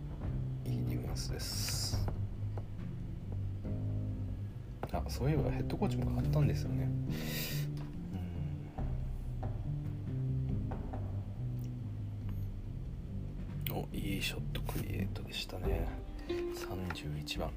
[0.66, 2.06] ういいディフェンスです。
[4.92, 6.88] あそういえばヘッドコーチも変わったんですよね。
[14.22, 15.88] いいショットクリエイトでしたね。
[16.28, 17.50] 31番。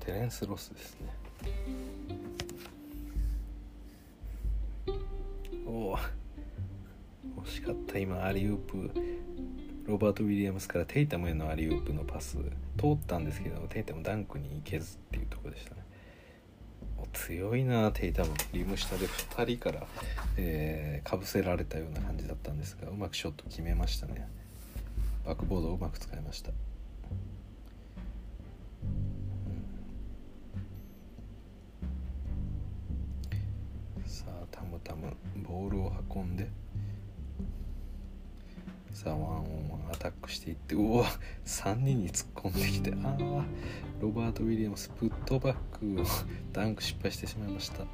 [0.00, 1.14] テレンス・ロスですね。
[5.66, 5.98] おお
[7.38, 7.98] 惜しかった。
[7.98, 8.90] 今アリウープ。
[9.86, 12.36] ロバート・ウィリアムスからテイタムへのアリウープのパス。
[12.78, 15.85] 通ったんですけどテイタムダンクに行けずっていうところでしたね。
[17.16, 19.86] 強いなテイタムリム下で2人から、
[20.36, 24.28] えー、かぶせられたような感じだったんですがうまくショット決めましたね。
[25.24, 26.50] バックボードをうまく使いました、
[34.04, 36.65] さあタムタムボールを運んで。
[38.96, 41.04] さあワンオンワンアタックしていってうわ
[41.44, 43.44] 3人に突っ込んできてああ
[44.00, 46.04] ロバート・ウィリアムスプットバックを
[46.54, 47.84] ダンク失敗してしまいました。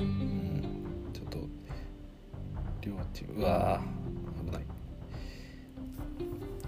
[0.00, 1.38] うんちょっと
[2.80, 3.80] 両チームうわ
[4.44, 4.64] 危ない。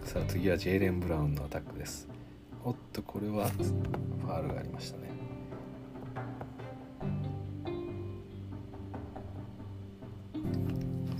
[0.05, 2.09] さあ次はジェイレン・ブラウンのアタックです。
[2.65, 5.16] おっとこれはファールがありましたね。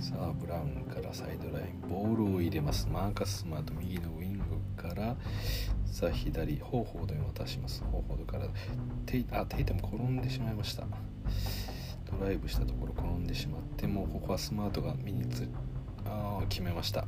[0.07, 2.87] さあブラウンからサイドラインボールを入れます。
[2.89, 4.41] マーカス・スマート右のウィング
[4.81, 5.17] から
[5.85, 7.83] さあ左方法で渡します。
[7.83, 8.47] 方法から
[9.05, 10.85] テイあテイタム転んでしまいました。
[12.09, 15.45] ドライブしたところ転んでしまってもうここはスマートが身につ
[16.05, 17.05] あ決めました。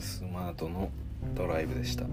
[0.00, 0.90] スマートの
[1.36, 2.06] ドライブでした。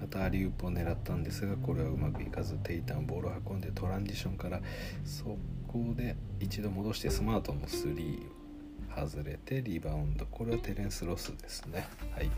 [0.00, 4.60] またアリウープを狙ったんですがこれはうまくいかずテイタンボールを運んでトランジションから
[5.04, 5.36] 速
[5.74, 8.20] 攻で一度戻してスマートの3
[8.94, 10.24] 外れてリバウンド。
[10.26, 11.88] これはテレンス・ロスですね。
[12.14, 12.30] はい。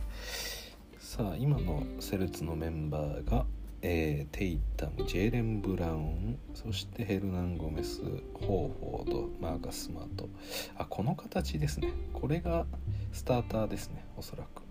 [0.99, 3.45] さあ今のセルツのメンバーが
[3.83, 8.01] えー、テイタムジェーレン・ブラウンそしてヘルナン・ゴメス
[8.35, 10.29] ホーフォードマーカス・マート。
[10.79, 11.93] あこの形ですね。
[12.15, 12.67] これが
[13.13, 14.63] スターターですねおそらく。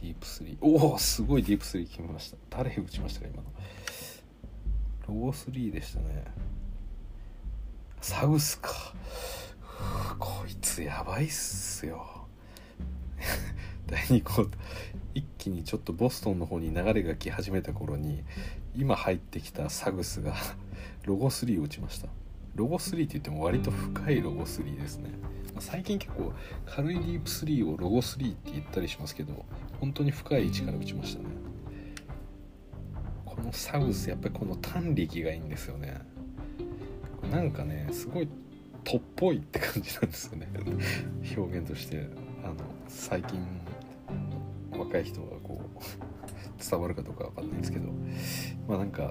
[0.00, 0.56] ディープスリー。
[0.60, 2.36] おおすごいディープスリー決めました。
[2.50, 3.52] 誰打ちましたか今の。
[5.12, 6.24] ロゴ3でしたね。
[8.00, 8.94] サウスか。
[10.18, 12.26] こいつやばいっすよ。
[13.86, 14.60] 第2クォーター
[15.14, 18.24] 一気にちょっとボストンの方に流れが来始めた頃に
[18.74, 20.34] 今入ってきたサグスが
[21.04, 22.08] ロゴ3を打ちました。
[22.54, 25.10] ロゴ3って言っても割と深いロゴ3ですね。
[25.58, 26.32] 最近結構
[26.64, 29.44] 軽いディープ3をロゴ3って言ったりしますけど
[29.78, 31.41] 本当に深い位置から打ちましたね。
[33.42, 36.00] このサグスやっぱりこの短力がいいんですよね。
[37.32, 38.28] なんかねすごい
[38.84, 40.48] とっぽいって感じなんですよね。
[41.36, 42.06] 表現として。
[42.44, 42.54] あの
[42.88, 43.40] 最近
[44.76, 47.88] 若い人がこう伝わるかどうかわかんないんですけど。
[48.68, 49.02] まあなんか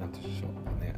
[0.00, 0.46] なんて言うんでしょ
[0.76, 0.94] うね。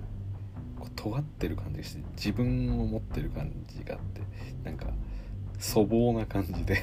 [0.79, 4.23] こう尖ってる感じがして自分を持ってる感じがあって
[4.65, 4.87] なんか
[5.61, 6.81] 粗暴な感じで。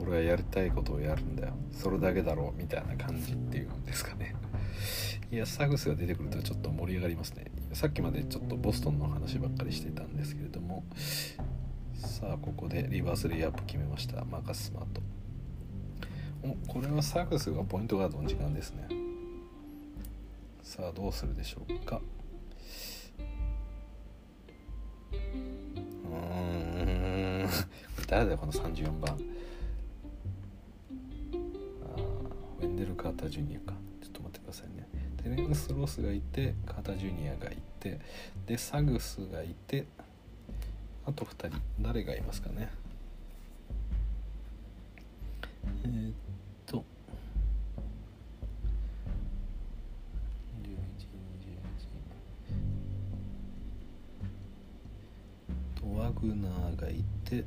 [0.00, 1.54] 俺はやりたいことをやるんだよ。
[1.72, 4.34] それだけだろうみたいな感じっていうんですかね。
[5.30, 7.50] いやサグスが出てくるとちょっと盛り上がりますね。
[7.72, 10.84] さっきまでちょっとボストンの話ばっかりしてたんですけれども。
[11.94, 14.24] さあここでリバースレイアップ決めました。
[14.24, 15.02] マカス・スマート。
[16.42, 18.88] おこれはサグスがポイントガードの時間ですね。
[20.62, 22.00] さあどうするでしょうか。
[25.12, 25.16] う
[26.14, 27.46] ん。
[28.08, 29.29] 誰だよこの34番。
[32.60, 33.74] ウェンデル・カーター・ジュニアか。
[34.02, 34.86] ちょっと待ってくださいね。
[35.22, 37.98] テレンス・ロスがいてカーター・ジュニアがいて
[38.46, 39.86] でサグスがいて
[41.06, 41.58] あと2人。
[41.80, 42.68] 誰がいますかね。
[45.84, 46.14] えー、っ
[46.66, 46.84] と。
[55.80, 57.44] とワグナーがいて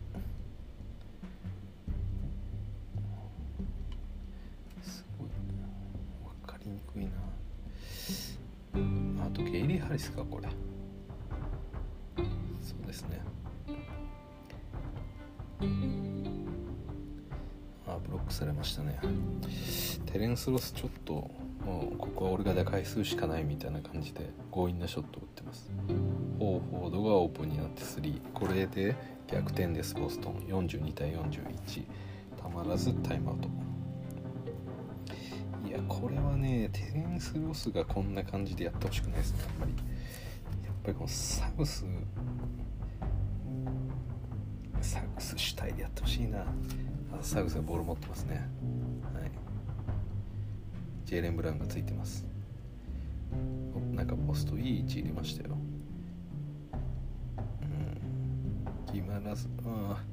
[6.66, 7.12] りにくいな。
[9.26, 10.50] あとゲイリー・ハリスかこれ。
[12.62, 13.22] そうですね。
[17.88, 19.00] あブロックされましたね。
[20.06, 21.14] テレンス・ロスちょっと
[21.66, 25.72] もうここは俺が打開するしかないみたいな感じで強引なショットを打ってます。
[26.40, 28.96] ホーフォードがオープンになって3これで
[29.28, 30.36] 逆転ですボストン。
[30.48, 31.86] 42対41
[32.42, 33.48] たまらずタイムアウト。
[35.66, 39.74] いやこれはねテレンス・ロスがこんな感じでやってほしくないですねあんまり。
[39.74, 41.86] やっぱりこのサグス
[44.82, 46.46] サグス主体でやってほしいな。
[47.22, 48.50] サグスがボール持ってますね。
[49.14, 49.32] はい。
[51.06, 52.26] ジェイレン・ブラウンがついてます。
[53.94, 55.58] なんかポストいい位置入れましたよ。
[57.62, 57.66] う
[58.92, 58.94] ん。
[58.94, 60.04] 決まらずあ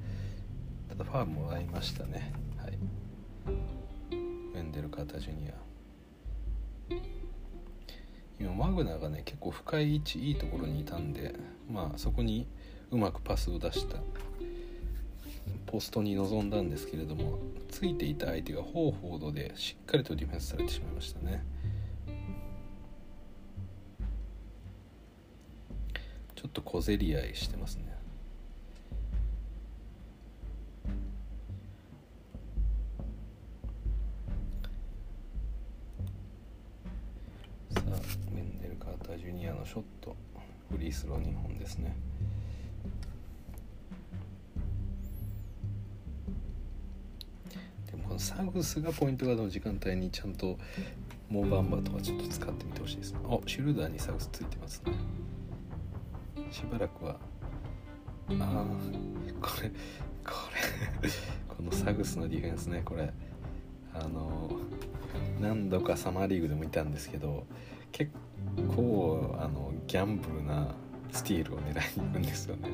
[0.89, 2.33] ただファームもらいましたね。
[2.57, 2.79] はい。
[4.71, 5.55] ウェンデル・カーター・ジュニア
[8.39, 11.35] 今マグナがね結構深い位置いいところにいたんで
[11.69, 12.47] まあそこに
[12.93, 13.97] うまくパスを出した。
[15.67, 21.45] ポストに臨んだんですけれどもついていた相手がホーフォードでしっかりとディフェンスされてしまいましたね。
[26.37, 27.90] ちょっと小競り合いしてますね。
[39.51, 40.17] アのショット
[40.71, 41.97] フリースロー2本ですね。
[47.91, 50.59] でもこのサグスがポイントガードの時間帯にちゃんと
[51.29, 53.19] モーバンバーとかちょっと使ってみてほしいですね。
[53.29, 54.93] あシュルダーにサグスついてますね。
[56.51, 57.17] しばらくは
[58.31, 58.65] ああ
[59.41, 59.69] これ
[60.25, 60.35] こ
[61.03, 61.11] れ
[61.49, 63.13] このサグスのディフェンスねこれ
[63.95, 64.51] あの
[65.41, 67.45] 何度かサマーリーグでもいたんですけど
[67.93, 68.11] 結
[68.77, 69.00] 構
[69.91, 70.73] ギャンブルな
[71.11, 72.69] スティールを狙いに行くんですよね。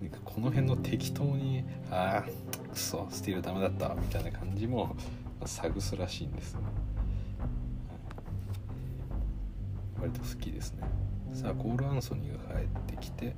[0.00, 4.94] なんかこの辺の適当にああくそスティールダメだったみたいな感じも
[5.44, 6.60] 探すらしいんです、ね
[9.98, 10.88] 割と好きですね。
[11.32, 13.34] さあコール・アンソニーが帰ってきて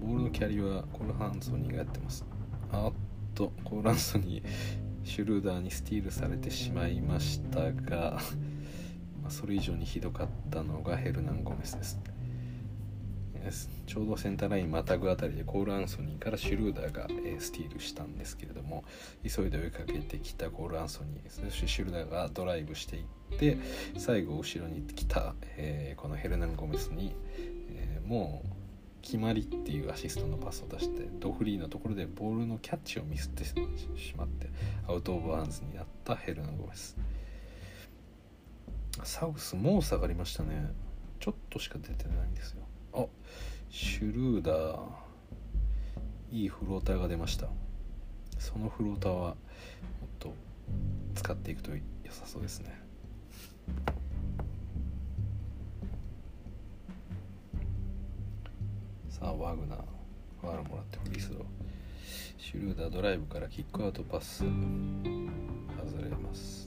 [0.00, 2.24] ボールのキャリーはコール・アンソニーがやってます。
[2.70, 2.92] あっ
[3.34, 4.46] とコール・アンソニー
[5.02, 8.20] シュルーダーにスティールされてしまいましたが
[9.26, 12.00] まそれ以上にひどかったのがヘルナン・ゴメスです。
[13.86, 18.82] ちょうどセンターラインまたぐあたりでコール・アンソニーからシュルーダーが、え、スティールしたんですけれども
[19.22, 23.56] 急いで追いかけてきたコール・アンソニーそしてシュルーダーがドライブしていって
[23.96, 27.14] 最後後ろに来た、えー、このヘルナン・ゴメスに、
[27.70, 28.48] えー、もう
[29.02, 33.54] 決まりっていうアシストのパスを出してドフリーのところでボールのキャッチをミスってし
[34.16, 34.50] まって
[34.88, 36.96] アウト・オブ・アンズになったヘルナン・ゴメス。
[39.04, 40.72] サウスもう下がりましたね。
[41.20, 42.62] ちょっとしか出てないんですよ。
[42.94, 43.06] あ
[43.70, 44.78] シュルーダー。
[46.32, 47.48] いいフローターが出ました。
[48.38, 49.34] そのフローターはもっ
[50.18, 50.34] と
[51.14, 51.78] 使っていくと良
[52.10, 52.78] さそうですね。
[59.08, 59.78] さあワグナー。
[60.40, 61.44] ファールもらってフリースロー。
[62.38, 64.44] シュルーダードライブからキックアウトパス。
[64.44, 64.50] 外
[66.02, 66.65] れます。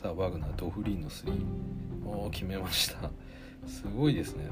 [0.00, 1.32] さあワグナードフリーの3
[2.06, 3.10] おお決めました。
[3.66, 4.48] すごいですね。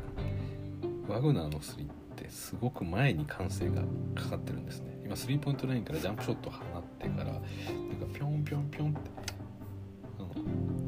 [1.09, 3.83] ワグナーの3ってすごく前に歓声が
[4.15, 5.01] かかってるんですね。
[5.03, 7.43] 今スリーポイントラインからジャンプショット放ってからなんか
[8.13, 9.11] ピョンピョンピョンって
[10.19, 10.29] あの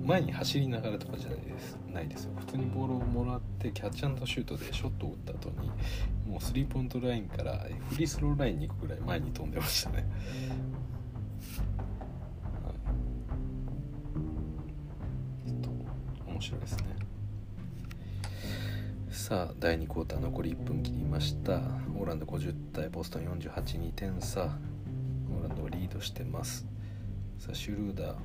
[0.05, 1.79] 前に走りながらとかじゃないです。
[1.91, 2.33] ないですよ。
[2.41, 5.71] 普通にボールをもらってキャッチシュートでショットを打った後に
[6.27, 10.05] もうスリーポイントラインからフリースローラインに行くぐらい前に飛んでましたね。
[16.45, 16.85] 白いですね。
[19.11, 21.55] さあ第2クォーター残り1分切りました。
[21.99, 24.43] オーランド50対ボストン482点差。
[24.43, 26.67] オーランドをリードしてます。
[27.39, 28.17] さあシュルーダー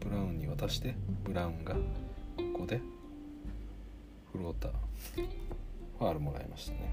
[0.00, 0.94] ブラウンに渡して
[1.24, 1.80] ブラウンがこ
[2.60, 2.80] こで
[4.30, 4.72] フローター
[5.98, 6.92] ファールもらいましたね。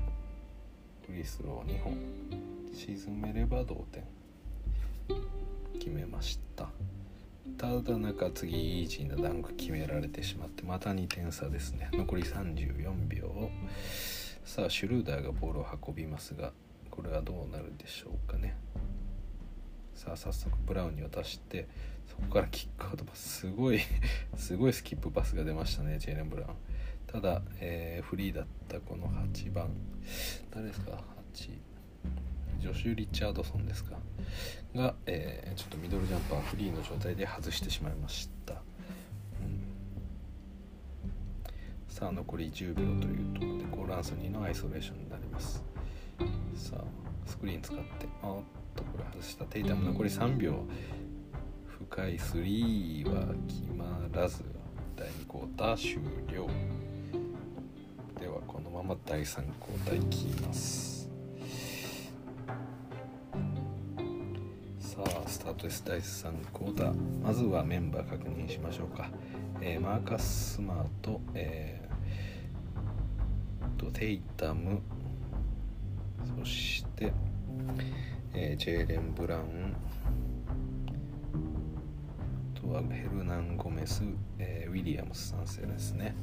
[1.06, 1.98] フリースロー2本。
[2.74, 4.04] 沈めれば同点。
[5.74, 6.70] 決めました。
[7.58, 11.90] ただ中次イージーなダンク決められてしまってまた2点差ですね。
[11.94, 13.50] 残り34秒。
[14.44, 16.52] さあシュルーダーがボールを運びますが
[16.90, 18.56] これはどうなるでしょうかね。
[19.94, 21.68] さあ早速ブラウンに渡して
[22.08, 23.42] そこからキックアウトパス。
[23.42, 23.80] すごい
[24.36, 26.54] すごいスキップパスが出ましたねジェイレン・ブラウン。
[27.08, 29.70] ただ、えー、フリーだったこの8番。
[30.50, 31.71] 誰ですか？8
[32.62, 33.98] ジョシュ・リチャードソンですか？
[34.76, 38.62] が、えー、ちょっとミドルジャンパーフリーの状態で外してしまいました、うん、
[41.90, 45.64] さあ残り10秒というところでコール・アンソニーのアイソレーションになります。
[46.56, 46.84] さあ
[47.26, 47.84] スクリーン使って
[48.24, 48.40] あっ
[48.76, 49.46] とこれ外した。
[49.46, 50.64] テイタム残り3秒
[51.90, 54.44] 深い3は決まらず
[54.96, 55.96] 第2クォーター終
[56.34, 56.48] 了。
[58.20, 61.01] ではこのまま第3クォーターいきます。
[65.28, 65.84] スタートです。
[65.86, 66.94] 第3クォーター。
[67.24, 69.10] まずはメンバー確認しましょうか、
[69.62, 74.82] えー、マーカス・スマート、えー、とテイタム
[76.38, 77.14] そして、
[78.34, 79.76] えー、ジェーレン・ブラウン
[82.54, 84.04] とはヘルナン・ゴメス、
[84.40, 86.16] えー、ウィリアムス3世ですね。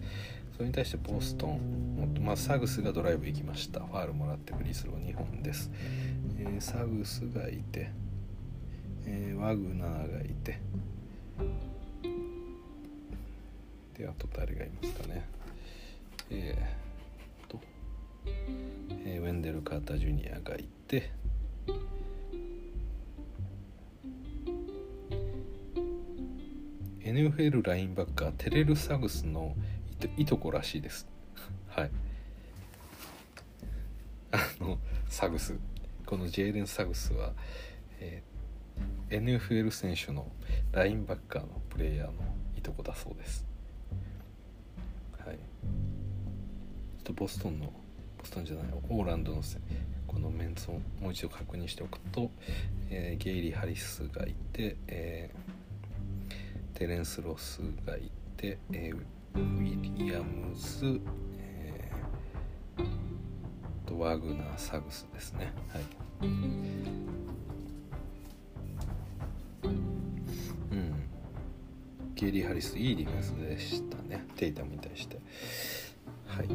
[0.57, 3.81] それに対してボストン、まあ、サグスがドライブ行きました。
[3.81, 5.71] ファールもらってフリースロー2本です、
[6.39, 7.93] えー、サグスがいて
[9.11, 10.61] えー、ワグナーがいて。
[13.97, 15.25] であと誰がいますかね。
[16.31, 17.59] えー、と、
[19.05, 21.11] えー、ウェンデル・カーター・ジュニアがいて。
[27.01, 29.57] NFL ラインバッカーテレル・サグスの
[30.19, 31.09] いとこらしいです。
[31.69, 31.91] はい。
[34.33, 34.79] あの
[35.09, 35.59] サグス。
[36.05, 37.33] このジェイレン・サグスは、
[38.01, 38.23] え
[39.11, 40.27] NFL 選手の
[40.73, 42.13] ラインバッカーのプレイヤーの
[42.57, 43.47] いとこだそうです。
[45.25, 45.37] はい。
[45.37, 45.41] ちょ
[47.01, 47.67] っとボストンの
[48.19, 49.43] ボストンじゃないオーランドの
[50.07, 52.31] このメンツをもう一度確認しておくと、
[52.91, 58.97] えー、ゲイリー・ハリスがいて、えー、テレンス・ロスがいて、えー、
[59.35, 61.01] ウィリアムズ、
[61.39, 65.53] えー、とワグナー・サグスですね。
[65.73, 67.38] はい。
[72.19, 74.27] ゲイリー・ハリスいいディフェンスでしたね。
[74.35, 75.21] テイタムに対して。
[76.27, 76.49] はい。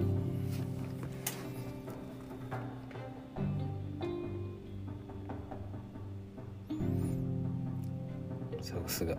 [8.61, 9.15] サグスが。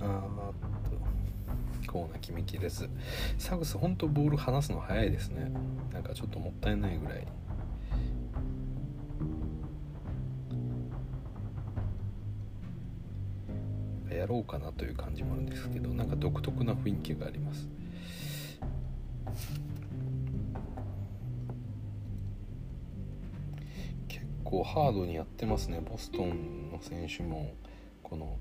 [0.00, 0.22] あーっ
[1.86, 1.92] と。
[1.92, 2.90] コーナー決めきれず。
[3.38, 5.52] サグス本当ボール離すの早いですね。
[5.92, 7.24] なんかちょっともったいないぐらい。
[14.16, 17.68] やろうかなという感じもあるんですけどなんか独特な雰囲気があります。
[24.08, 25.80] 結構ハードにやってますね。
[25.80, 27.54] ボストンの選手も
[28.02, 28.38] この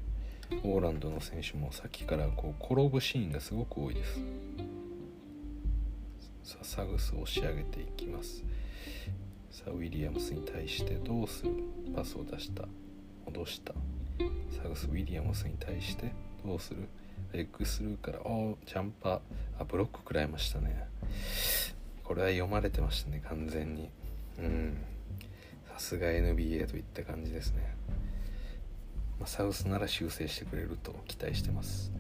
[0.63, 4.19] オーランドの選手もさっきからこう転ぶシーンがすごく多いです。
[6.43, 8.43] さあサグスを押し上げていきます。
[9.49, 11.51] さあウィリアムスに対してどうする？
[11.95, 12.65] パスを出した。
[13.26, 13.73] 戻した。
[14.49, 16.11] サグス・ウィリアムスに対して
[16.45, 16.88] どうする？
[17.34, 19.20] レッグスルーからおジャンパー。
[19.59, 20.88] あブロック食らいましたね。
[22.03, 23.89] これは読まれてましたね完全に。
[24.39, 24.78] うん。
[25.74, 27.76] さすが NBA といった感じですね、
[29.20, 31.91] まあ、サウスなら修正してくれると期待してます。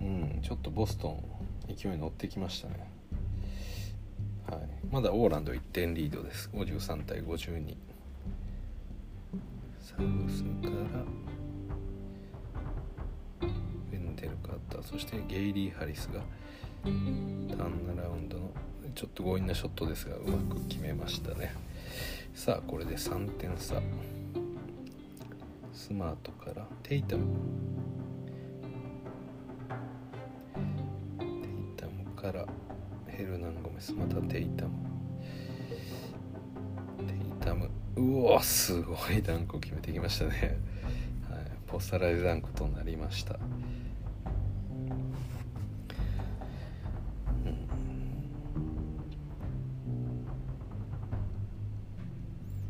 [0.00, 1.24] うんちょっとボストン
[1.74, 2.88] 勢い乗ってきましたね。
[4.48, 6.50] はい、まだオーランド1点リードです。
[6.54, 7.76] 53対52
[9.90, 11.02] サウスから
[13.42, 16.20] ウェンデルカーターそしてゲイリー・ハリスが
[16.84, 17.48] ターン
[17.96, 18.50] ナラウンドの
[18.94, 21.52] ちょっと強引なショットですがうまく決めましたね。
[22.34, 23.82] さあこれで3点差。
[25.72, 27.24] スマートからテイタム。
[31.18, 32.46] テイタムから
[33.08, 33.92] ヘルナン・ゴメス。
[33.92, 34.70] またテイタム。
[36.98, 37.68] テイタム。
[37.96, 39.20] うわすごい。
[39.22, 40.58] ダンクを決めてきましたね、
[41.28, 43.38] はい、ポスタライズダンクとなりました、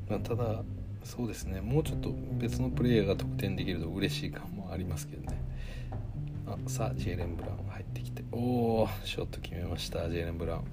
[0.09, 0.63] まあ、ただ
[1.05, 1.61] そうですね。
[1.61, 5.41] もうちょっと別のプレイヤーが得点できると嬉しい感もありますけどね。
[6.47, 8.25] あさあジェイレン・ブラウンが入ってきて。
[8.33, 10.09] おおショット決めました。
[10.11, 10.65] ジェイレン・ブラウン。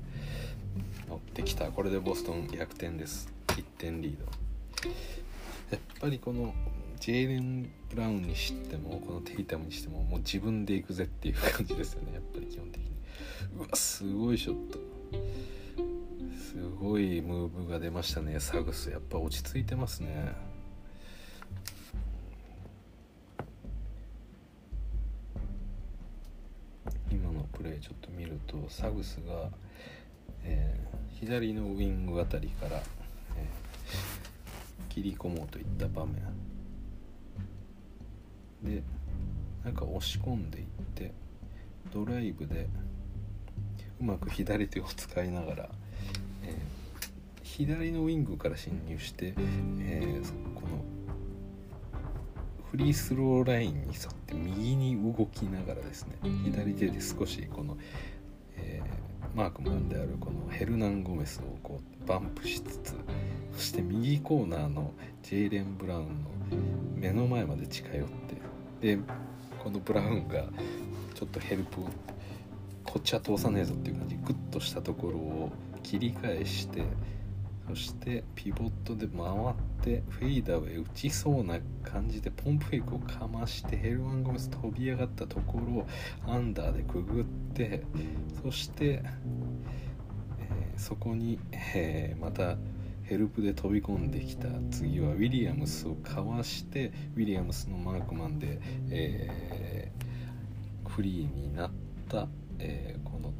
[1.09, 1.71] 乗ってきた。
[1.71, 4.25] これでボストン逆転です1点リード。
[5.71, 6.53] やっぱりこの
[6.99, 12.91] ジェイレン・ブラウンにしてもこのテイタムにしてももう自分で行くぜっていう感じですよねやっぱり基本的に。
[13.57, 14.79] うわすごいショット。
[16.37, 18.89] すごいムーブが出ましたねサグス。
[18.89, 20.33] やっぱ落ち着いてますね。
[27.11, 29.49] 今のプレーちょっと見るとサグスが、
[30.43, 32.81] えー、左のウィングあたりから、
[34.89, 36.15] 切り込もうといった場面。
[38.63, 38.83] で
[39.63, 40.65] なんか押し込んでいっ
[40.95, 41.13] て
[41.93, 42.67] ドライブで
[43.99, 45.69] うまく左手を使いながら、
[46.43, 46.55] えー、
[47.43, 49.33] 左のウィングから侵入して、
[49.79, 50.23] えー、
[50.53, 50.83] この
[52.71, 57.77] フリースローラインに沿って右に動きながらですね左手で少しこの、
[58.57, 62.95] えー、マークマンであるこのヘルナン・ゴメスをこうバンプしつつ
[63.57, 64.93] そして右コーナーの
[65.23, 66.29] ジェイレン・ブラウンの
[66.95, 68.07] 目の前まで近寄っ
[68.79, 69.01] てで
[69.63, 70.43] このブラウンが
[71.15, 71.89] ちょっとヘルプを
[72.83, 75.51] こっちは通さねえぞっていう感じグッとしたところを
[75.81, 76.83] 切り返して
[77.67, 85.87] そしてピボットで回ってフェイダーウェイ打ちそうな感じでポンプフェイクをかましてヘルナン・ゴメス飛び上がったところを
[86.27, 87.23] アンダーでくぐっ
[87.55, 87.81] て
[88.43, 89.01] そして、
[90.39, 92.55] えー、そこに、えー、また
[93.07, 101.71] ヘルプで飛び込んできた次はウィリアムスをかわしてウィリアムスのマークマンで、えー、フリーになっ
[102.09, 102.27] た、
[102.59, 103.31] えー、この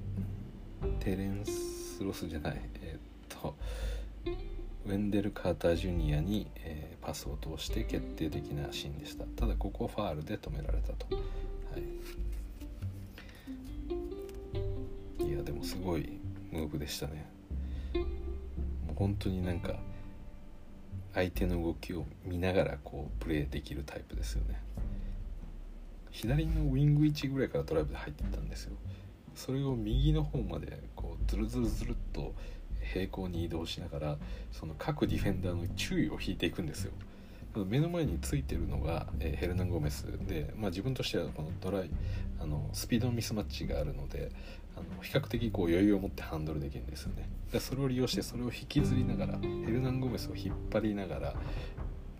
[0.99, 3.55] テレンス・ロスじゃないえー、っと
[4.86, 9.26] ウェンデル・カーター・ジュニアに、えー、パスを通して決定的なシーンでした。
[9.26, 11.22] ただここはファールで止められたと、は
[15.20, 17.36] い、いやでもすごいムーブでしたね。
[18.97, 19.75] 本当になんか
[21.13, 24.59] 相手の動きを見ながらこうプレーできるタイプですよね。
[26.09, 28.73] 左のウィング位置ぐらいからドライブで入ってったんですよ。
[29.35, 32.33] それを右の方までこうズルズルズルっと
[32.91, 34.17] 平行に移動しながら
[34.51, 36.91] その各ディフェンダーの注意を引いていくんですよ。
[37.55, 41.89] 目の前についてるのが、え、ヘルナン・ゴメスで、まあ、自分としてはこのドライ
[42.39, 44.31] あのスピードのミスマッチがあるので
[44.75, 47.27] あの比較的こう余裕を持ってハンドルできるんですよね。
[47.51, 51.33] でそれを利用してそれを引きずりながらヘルナン・ゴメスを引っ張りながら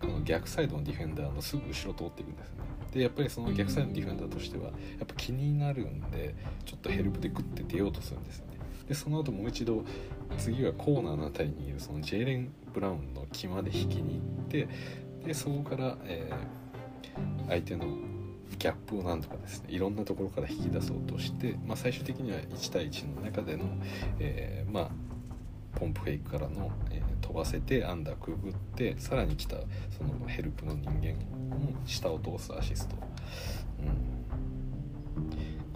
[0.00, 2.54] この逆サイドのディフェンダーのすぐ後ろ通っていくんですね。
[2.92, 4.70] でやっぱりその逆サイドのディフェンダーとしてはや
[5.04, 8.58] っぱ気になるんでちょっとヘルプでグッて出ようとするんですよね。
[8.88, 9.84] でその後もう一度
[10.38, 14.68] 次はコーナーの辺りにいるそのジェイレン・ブラウンの木まで引きに行って
[15.24, 17.86] でそこから、えー、相手の
[18.58, 23.64] ギャップをなんとかですねいろんなところから引き出そうとして、まあ、最終的には1対1の中での、
[24.18, 24.90] えー、まあ
[25.78, 29.56] ポンプフェイクからの、えー、飛ばせてアンダーくぐってさらに来た
[29.96, 31.14] そのヘルプの人間
[31.54, 32.96] も下を通すアシスト、
[33.80, 33.82] う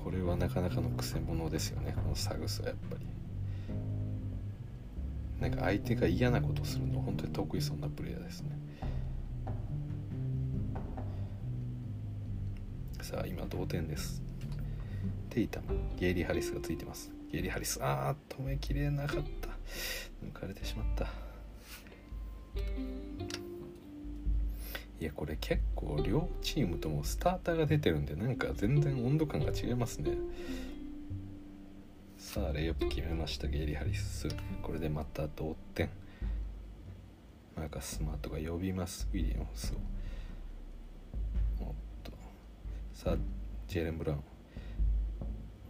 [0.00, 3.06] ん、これはなかなかのくせ者ですよねこのサグスはやっぱり。
[5.42, 8.56] なんか相手が嫌なことするの本当に得意そうなプレイヤーですね。
[13.02, 14.22] さあ今同点です。
[15.28, 17.10] テイタムゲイリー・ハリスがついてます。
[17.32, 17.80] ゲイリー・ハリス。
[17.82, 19.48] あー止めきれなかった。
[20.24, 21.06] 抜かれてしまった。
[25.00, 30.12] いやこれ結構両チームともスターターが出てるんでなんか全然温度感が違いますね。
[32.18, 33.48] さあレイアップ決めました。
[33.48, 34.28] ゲイリー・ハリス。
[34.62, 35.90] これでまた同点。
[37.56, 39.08] マーカス・スマートが呼びます。
[39.12, 39.91] ウィリアムスを。
[43.02, 43.16] さあ
[43.66, 44.22] ジェレン・ブラウン。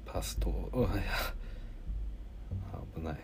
[0.04, 0.90] パスとうわ
[2.94, 3.16] 危ない。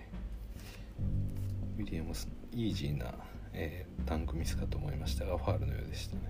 [1.78, 3.12] ウィリアムスイージーな、
[3.52, 6.22] えー、タンクミスかと思いましたがファールのようでしたね。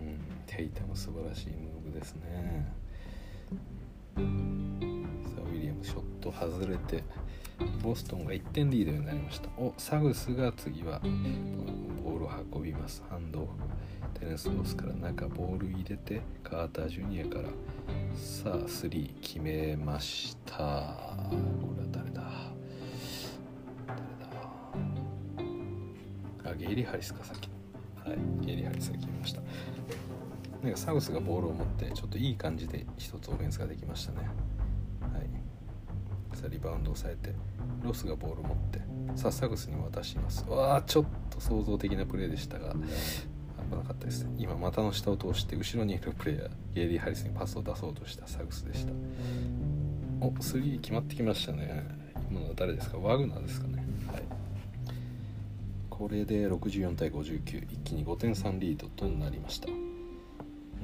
[0.00, 2.74] うんテイタも素晴らしいムーブですね。
[4.16, 7.04] さあウィリアムショット外れて。
[7.82, 9.48] ボストンが1点リードになりました。
[9.58, 11.00] おサグスが次は
[12.02, 13.02] ボールを運びます。
[13.08, 13.52] ハンドオフ。
[14.18, 17.48] テレンス・ロスから中ボール入れてカーター・ジュニアから
[18.14, 20.54] さあ3決めました。
[20.56, 20.62] こ
[21.76, 22.22] れは誰だ？
[23.88, 23.98] 誰
[26.44, 26.52] だ？
[26.52, 27.48] あゲイリー・ハリスかさっき
[28.08, 29.40] はいゲイリー・ハリスが決めました。
[30.62, 34.28] なんかサウスがボールを持ってちょっといい感じで一つオフェンスができましたね。
[36.44, 37.34] さリバウンドを抑えて
[37.82, 38.80] ロスがボールを持って
[39.16, 40.44] さあサグスに渡します。
[40.48, 42.74] わあちょっと想像的なプレーでしたが
[43.70, 44.34] 危なかったですね。
[44.38, 48.92] 今股の下を通して後ろにいるプレイヤーゲイリー・ハリスにパスを出そうとしたサグスでした。
[50.20, 51.82] お3決まってきましたね。
[52.30, 52.98] 今のは誰ですか？
[52.98, 53.84] ワグナーですかね。
[54.12, 54.22] はい。
[55.88, 59.68] これで64対59一気に5点3リードとなりました。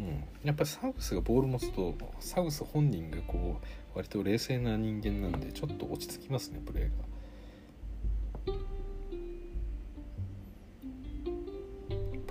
[0.00, 0.24] うん。
[0.44, 7.10] やっぱりサグスがボール持つとサグス本人がこう割と冷静な人間なんでちょっと落ち着きますねプレーが。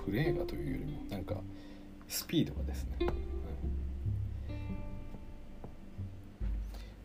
[0.04, 1.36] プレーがというよりもなんか
[2.08, 3.06] スピードがですね、うん、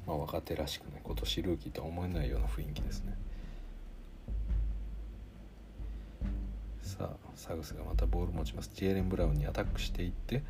[0.07, 3.15] まあ若手らしくね今年ルーキーとは思えないような雰囲気ですね。
[6.97, 8.71] さあサグスがまたボール持ちます。
[8.73, 10.43] ジェーレン・ブラウンにアタックしていって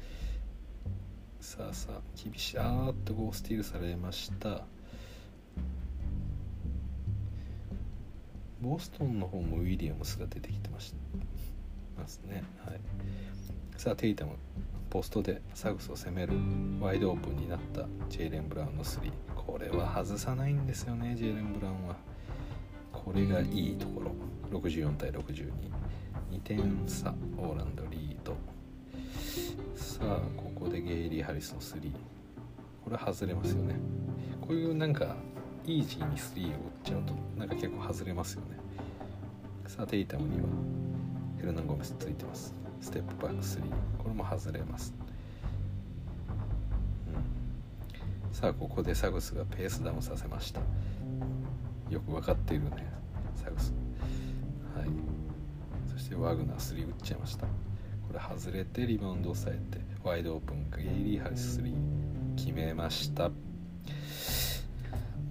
[1.40, 4.66] さあさあ厳しいあーっとこうスティールされました。
[8.62, 10.98] ボストンの方もウィリアムスが出てきてました
[12.02, 12.80] ますね、はい、
[13.78, 14.32] さあテイタム
[14.90, 16.34] ポストでサグスを攻める
[16.80, 21.96] ワイドオープンになったジェイレン・ブラウンの3これは外さないんですよねジェイレン・ブラウンは。
[22.92, 24.12] これがいいところ。
[24.52, 25.52] 64対62
[26.36, 28.36] 2点差オーランドリード。
[29.74, 31.92] さあここでゲイリー・ハリスの3
[32.84, 33.76] これ外れますよね。
[34.42, 35.16] こういうなんか
[35.66, 38.58] イージーに3を打っちゃうとなんか結構外れますよね。
[39.66, 40.48] さあテイタムには
[41.38, 42.54] ヘルナン・ゴメスついてます。
[42.82, 43.62] ステップバック3
[43.98, 44.94] これも外れます、
[48.28, 50.60] うん、さあここでサグスがペースダウンさせました。
[51.90, 52.86] よく分かっているね
[53.38, 53.74] サグス。
[56.06, 57.48] してワグナー3打っちゃいました。
[57.48, 57.50] こ
[58.14, 61.74] れ外れてリバウンド抑えてワイドオープンゲイリー・ハリス3
[62.38, 63.32] 決めました。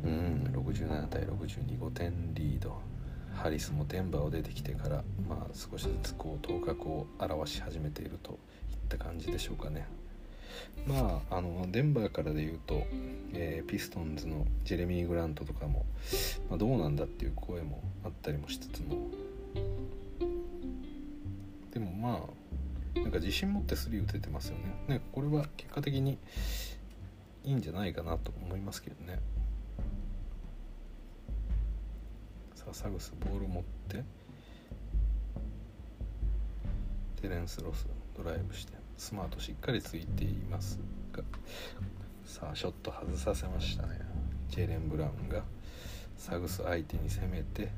[0.05, 2.77] うん67対625点リード。
[3.37, 8.39] ハリスもデンバーを出てきてから、まあ、少しずつこう頭角を現し始めているといっ
[8.89, 9.87] た感じでしょうかね。
[10.89, 12.83] まあ、あのデンバーからで言うと、
[13.33, 15.85] えー、ピストンズのジェレミー・グラントとかも、
[16.49, 19.09] まあ、どうなんだっていう声もあったりもしつつも
[21.75, 22.21] でもま
[22.97, 26.19] あなんか自信持ってスリー打ててますよねねこれは結果的に
[27.43, 29.19] いいんじゃないかなと思いますけどね
[32.55, 32.75] さあ。
[32.75, 34.05] サグスボール持って
[37.21, 40.79] テレンス・ロスドライブしてスマートしっかりついています
[41.13, 41.25] が
[42.25, 43.99] さあショット外させましたね
[44.49, 45.43] ジェレン・ブラウンが
[46.17, 47.71] サグス相手に攻めて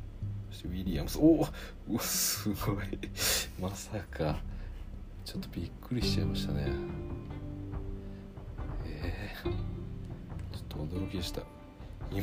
[0.65, 1.47] ウィリアムスお
[1.93, 2.99] おすごい。
[3.61, 4.41] まさか。
[5.25, 6.69] ちょっとびっくりしちゃいましたね。
[8.85, 11.43] えー、ちょっと驚きでした。
[12.13, 12.23] 今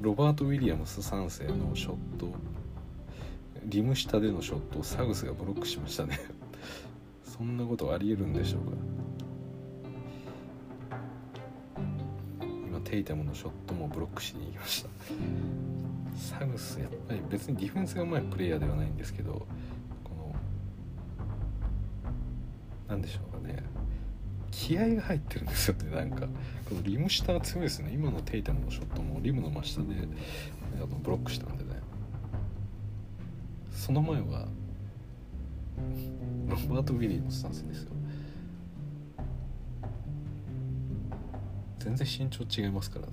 [0.00, 2.30] ロバート・ウィリアムス3世のショット
[3.64, 6.20] リム下でのショットをサグスがブロックしましたね。
[7.24, 8.72] そんなことありえるんでしょうか。
[12.84, 14.88] テイタムのショットもブロックしに行きました。
[16.16, 20.34] サグスやっぱり別にディフェンスがうまいプレイヤーではないんですけどこの
[22.88, 23.62] 何でしょうかね。
[24.52, 26.28] 気合が入ってるんですよねなんか。
[26.68, 27.90] このリム下が強いですね。
[27.92, 29.86] 今のテイタムのショットもリムの真下で
[30.76, 31.80] あのブロックしたんでね。
[33.72, 34.46] その前は
[36.46, 37.90] ロバート・ウィリーのスタンスですよ。
[41.84, 43.12] 全然身長違いますからね。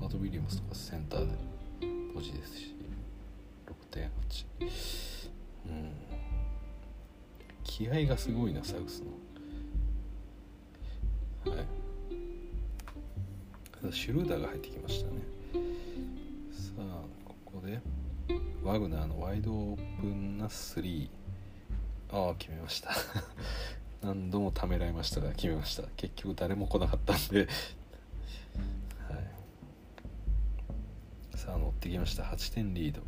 [0.00, 1.34] バート・ウィリアムスとかセンターで
[2.14, 2.74] ポジですし
[3.92, 4.08] 6.8
[5.66, 5.92] うん。
[7.62, 9.02] 気合がすごいなサウス
[11.44, 11.52] の。
[11.52, 11.66] はい。
[13.92, 15.20] シュルーダーが入ってきましたね。
[16.50, 17.78] さあここで
[18.64, 21.10] ワグナーのワイドオープンな3
[22.10, 22.88] ああ決めました。
[24.06, 25.82] 何度もためらいましたが決めました。
[25.96, 27.38] 結局誰も来なかったんで。
[27.40, 27.48] はい。
[31.34, 32.22] さあ乗ってきました。
[32.22, 33.00] 8点リード。
[33.00, 33.06] さ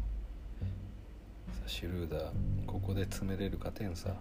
[1.65, 2.33] あシュルーダー。
[2.67, 4.17] ここで詰めれるか点差さ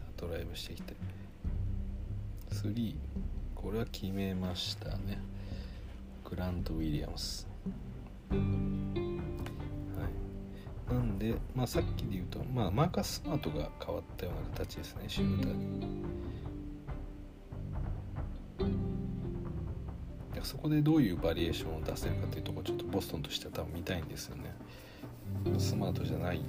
[0.00, 0.92] あドライブしてきて。
[2.50, 2.94] 3
[3.54, 5.18] これは決めましたね。
[6.28, 7.48] グラント・ウィリアムス。
[10.90, 15.04] なんで、まあ、さっきで言うと、まあ、マーカス・スマートが変わったような形ですね。
[15.08, 16.14] シューターに
[20.44, 24.54] そこでどういうバリエーションを出せるかというところちょっとボストンとしては多分見たいんですよね。
[25.58, 26.40] スマートじゃない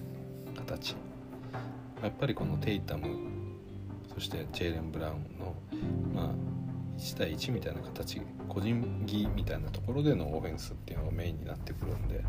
[0.56, 0.96] 形。
[2.04, 3.08] やっぱりこのテイタム
[4.14, 5.56] そしてジェイレン・ブラウンの
[6.14, 6.30] まあ
[6.98, 12.22] 1対1みたいな形個人技みたいなところでのオフェンスっていうのがメインになってくるんで、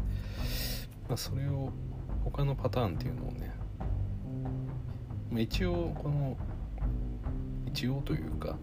[1.09, 1.73] まあ、それを
[2.33, 3.53] 他のパターンっていうのをね、
[5.31, 6.37] ま、一応この
[7.67, 8.57] 一応というか、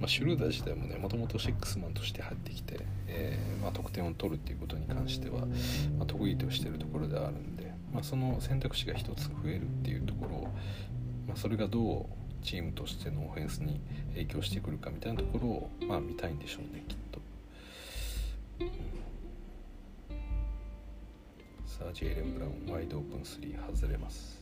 [0.00, 5.46] まあ、シュルーダー自体もねもともとシックスマンとして入ってきて、えーまあ、得点を取るっていうことに関しては、
[5.98, 10.48] ま、得意としてるところではあるんで、ま、その選択肢が一つ増えるっていうところを、
[11.28, 13.80] ま、それがどうチームとしてのオフェンスに
[14.12, 17.20] 影響してくるかみたいなところを、まあ、見たいんでしょうねきっと。
[21.76, 24.40] さあジェイレン・ブラウンワイドオープン3外れます。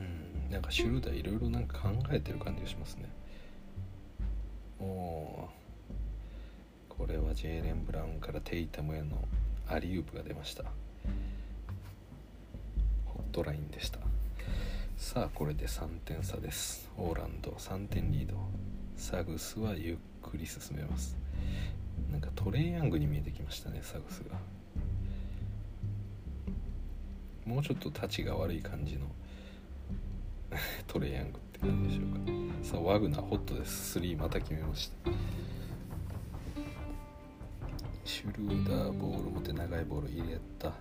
[0.00, 3.10] うんなんかシュルーダーいろいろなんか考えてる感じがしますね。
[4.80, 5.50] おお
[6.88, 9.28] これはジェイレン・ブラウンからテイタムへの
[9.68, 10.64] アリウープが出ました。
[13.04, 13.98] ホットラインでした。
[14.96, 16.88] さあこれで3点差です。
[16.96, 18.36] オーランド3点リード。
[18.96, 19.96] サグスはゆっ
[20.30, 21.16] くり進めます。
[22.10, 24.38] なんかトレイヤングに見えてきましたねサグスが。
[27.44, 29.06] もうちょっと立ちが悪い感じの
[30.88, 32.66] トレイヤングって感じでしょうか。
[32.66, 33.98] さあワグナーホットです。
[33.98, 35.10] 3また決めました。
[38.04, 40.68] シュルーダーボール持って長いボール入れた。
[40.68, 40.74] あ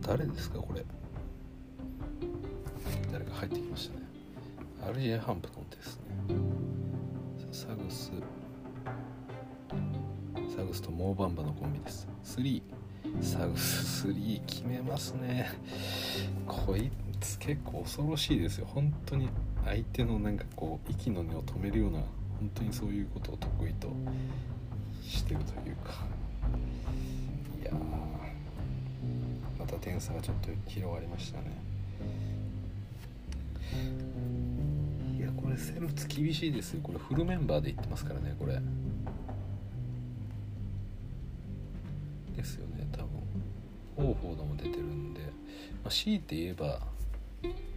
[0.00, 0.84] 誰ですかこれ。
[3.12, 4.06] 誰か入ってきましたね。
[4.86, 5.96] アルジェ・ハンプトンです
[6.28, 6.56] ね。
[7.56, 8.12] サグス。
[10.54, 12.06] サグスとモーバンバのコンビです。
[12.22, 12.62] 3
[13.22, 15.48] サグス3決めますね。
[16.46, 18.66] こいつ結構恐ろしいですよ。
[18.66, 19.30] 本当に
[19.64, 22.00] 相手のなんかこう息の根を止めるような
[22.38, 23.88] 本当にそういうことを得意と
[25.02, 26.04] してるというか。
[27.62, 27.72] いや
[29.58, 31.56] また点差がちょっと広がりましたね。
[35.46, 36.72] これセルツ厳しいです。
[36.72, 38.60] よこれフルメンバーでいってますからねこれ。
[42.36, 43.06] ですよね多分。
[43.96, 45.28] ホーフォードも出てるんで、ま
[45.86, 46.80] あ、強いて言えば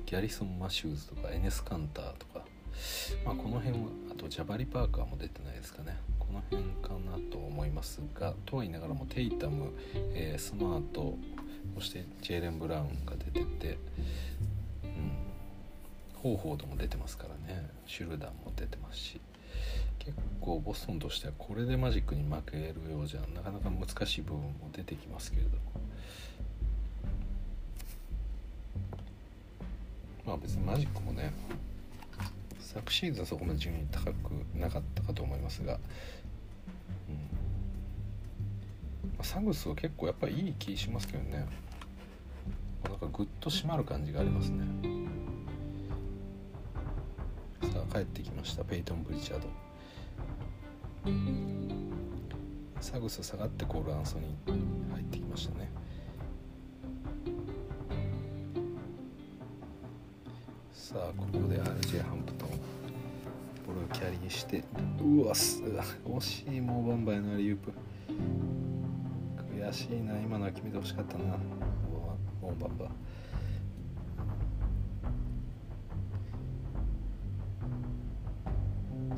[0.07, 2.43] ギャリソン・マシューズとかエネス・カンターとか、
[3.23, 5.95] まあ、この辺はあとジャバリ・パーカーも出てないですかね。
[6.17, 9.73] この辺かなと思いますがとは言いながらもテイタム、
[10.15, 11.15] えー、スマート
[11.75, 13.77] そしてジェイレン・ブラウンが出てて、
[16.21, 17.69] ホーフォードも出てますからね。
[17.87, 19.21] シュルダーも出てますし。
[19.99, 25.57] 結構ボストンとしてはこれでマジックに負けるようじゃなかなか難しい部分も出てきますけれども。
[30.25, 31.33] まあ別にマジックもね
[32.59, 34.13] 昨シーズンそこまで順位高く
[34.55, 35.79] なかったかと思いますが、うん。
[39.17, 41.47] まあ、サグスは結構やっぱりいい気しますけどね。
[42.83, 44.63] なんかグッと締まる感じがありますね。
[47.61, 48.63] さあ帰ってきました。
[48.63, 49.47] ペイトン・ブリチャード。
[52.81, 54.51] サグス下がってコール・アンソニー
[54.93, 55.69] 入ってきましたね。
[60.73, 62.49] さあここで RJ ハンプトン。
[63.67, 64.63] ボールをキャリーして
[65.03, 67.71] うわす惜しいもうバンバイのアリウープ。
[69.55, 71.25] 悔しいな今のは決めてほしかったな。
[71.25, 71.37] も
[72.43, 72.89] うバンバン。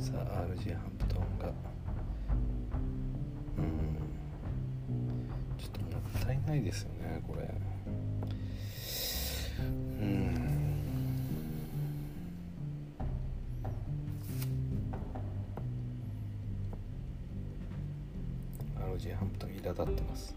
[0.09, 1.53] あ RJ ハンプトンが。
[3.57, 3.65] うん。
[5.57, 7.49] ちょっともったいないですよねこれ。
[10.01, 10.51] うん。
[18.83, 20.35] アロジーハンプトン苛立ってます。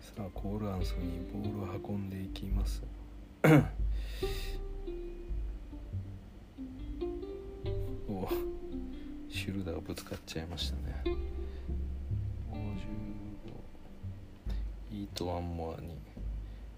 [0.00, 2.82] さあコールアンソニーボールを運んでいきます。
[10.08, 11.02] 使っちゃいましたね。
[12.50, 12.58] 55
[14.90, 15.98] イートワンモアに。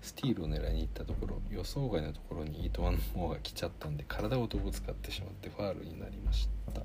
[0.03, 6.81] スティールを狙いに行ったところ予想外のところにイートワンモアが来ちゃったんで体ごとぶつかってしまってファールになりました。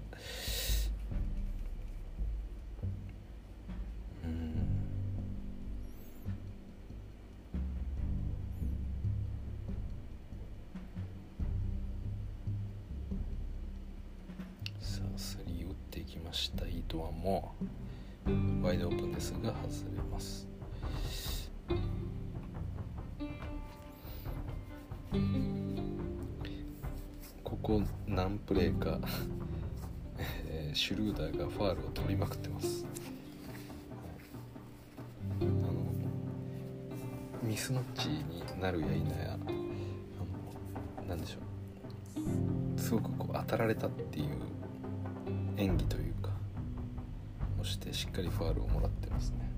[16.95, 17.53] トワンも
[18.63, 20.47] ワイドオープンですが外れます。
[27.43, 28.99] ここ何プレ ーか、
[30.73, 32.85] シュルーダーがファールを取りまくってます。
[35.41, 35.51] あの
[37.43, 39.37] ミスマッチになるや否やあ
[41.01, 41.39] のなんでしょ
[42.21, 42.79] う。
[42.79, 44.27] すごくこう当たられたっていう
[45.57, 46.14] 演技という
[47.65, 49.49] してしっかりファールをもらってますね。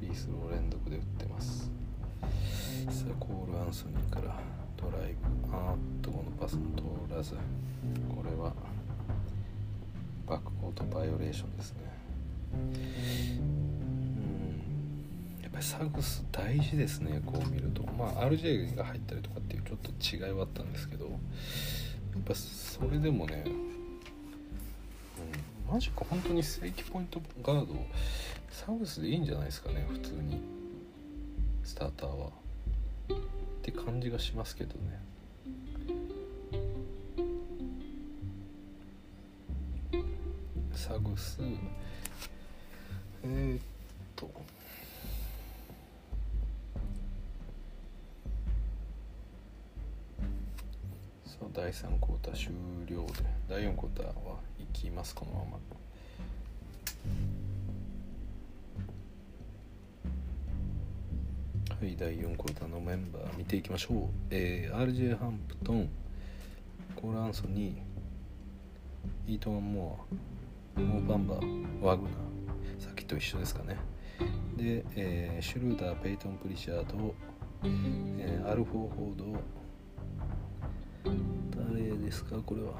[0.00, 1.70] フリースロー連続で打ってます。
[2.88, 4.40] さあコール・アンソニーから
[4.76, 5.54] ドライブ。
[5.54, 7.34] あーっとこのパスも通らず。
[7.34, 8.52] これは
[10.26, 11.78] バックコートバイオレーションですね。
[12.52, 12.56] う
[15.40, 15.42] ん。
[15.42, 17.82] やっぱりサグス大事ですねこう見ると。
[17.98, 19.90] まあ RJ が入ったりとかっていうちょっと
[20.26, 21.06] 違いはあったんですけど。
[22.14, 23.44] やっぱそれでもね、
[25.74, 27.74] マジか本当に正規ポイントガード
[28.48, 30.40] サグスでいいんじゃないですかね普通に。
[31.64, 32.28] スターターは。
[32.28, 32.30] っ
[33.60, 35.00] て感じがしますけどね。
[40.76, 41.40] サグス。
[43.24, 43.60] えー、っ
[44.14, 44.30] と。
[51.26, 52.52] さあ第3クォーター終
[52.86, 53.12] 了で。
[53.48, 54.38] 第4クォーターは
[54.74, 55.58] きますこのまま。
[61.80, 65.88] はい第4クォーターのメンバー見ていきましょう、えー、RJ ハンプトン
[66.96, 69.98] コール・アンソニーイートン・モ
[70.76, 73.76] アモー・バンバーワグナーさっきと一緒ですかね。
[74.56, 77.14] で、えーシュルーダーペイトン・プリシャード、
[77.64, 79.34] えーアルホーフォー
[81.56, 82.36] ド誰ですか？
[82.44, 82.74] これは。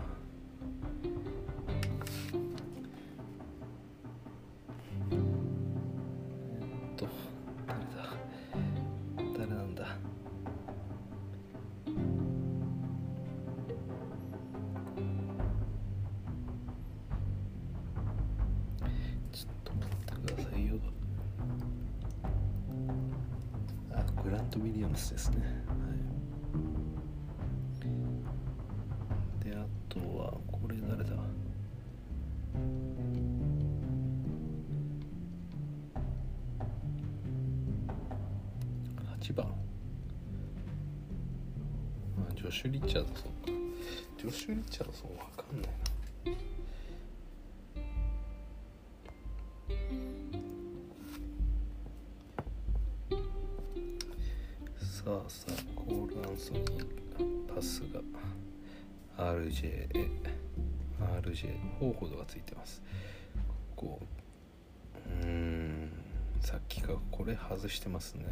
[68.04, 68.24] ますね。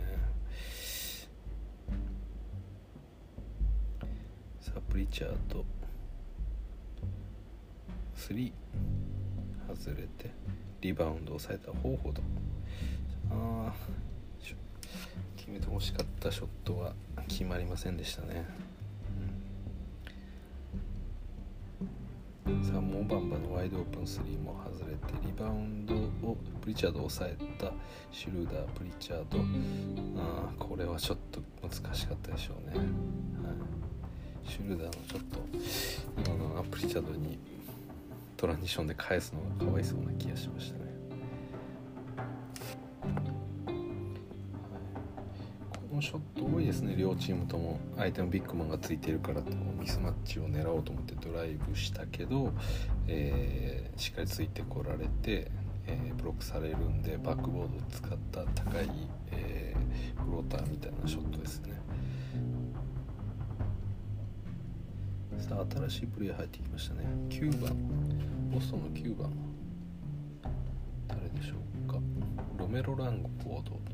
[4.60, 5.64] サプリチャート。
[8.16, 8.52] 3
[9.68, 10.30] 外れて
[10.80, 12.22] リバウンドを抑えた方ほど
[13.30, 13.72] あ
[15.36, 16.92] 決めてほしかったショットは
[17.26, 18.46] 決まりませんでしたね、
[23.02, 25.94] オバンバのワイドオープン3も外れてリバウンド
[26.24, 27.72] をプリチャードを抑えた
[28.12, 29.38] シュルーダープリチャード。
[30.22, 32.86] あこれはちょっと難しかったでしょうね、はい、
[34.48, 37.40] シュルーダーのちょっと今のアプリチャードに
[38.36, 40.81] トランジションで返すのがかわいそうな気がしましたね。
[46.72, 46.94] ですね。
[46.96, 52.50] 両チームとも相手のビッグマンがついてるからとミスマッチを狙おうと思ってドライブしたけど、
[53.06, 55.50] えー、しっかりついてこられて、
[55.86, 58.88] えー、ブロックされるんでバックボードを使った高い、
[59.32, 61.72] えー、フローターみたいなショットですね。
[65.38, 67.00] さあ新しいプレーヤー入ってきましたね。
[67.28, 67.76] 9番
[68.50, 69.30] ボストンの9番
[71.08, 71.56] 誰でしょ
[71.86, 71.98] うか。
[72.58, 73.91] ロメロ・ラングフォード。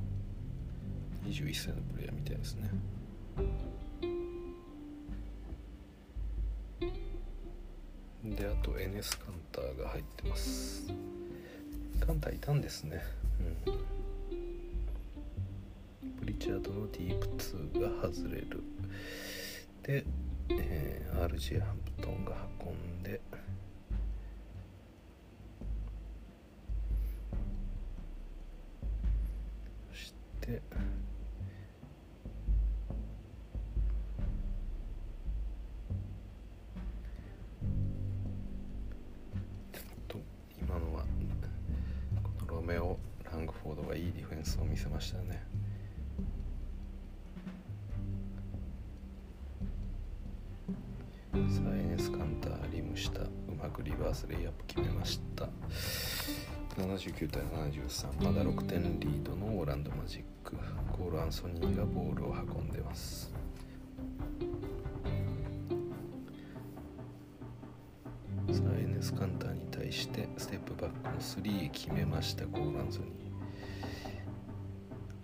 [1.29, 2.71] 21歳のプレイヤーみたいですね。
[8.25, 10.91] であとエネスカンターが入ってます。
[12.05, 13.03] カンターいたんですね。
[13.67, 13.75] うん。
[16.21, 18.63] プリチャードのディープ2が外れる。
[19.83, 20.05] で、
[20.51, 22.33] えー、RJ ハンプトンが
[22.65, 23.21] 運んで。
[58.23, 60.57] まだ6点リードのオーランドマジック。
[60.97, 63.33] ゴールアンソニーがボールを運んでます。
[68.53, 72.47] さあエネスカンターに対してステップバックの3決めました。
[72.47, 73.07] ゴールアンソニ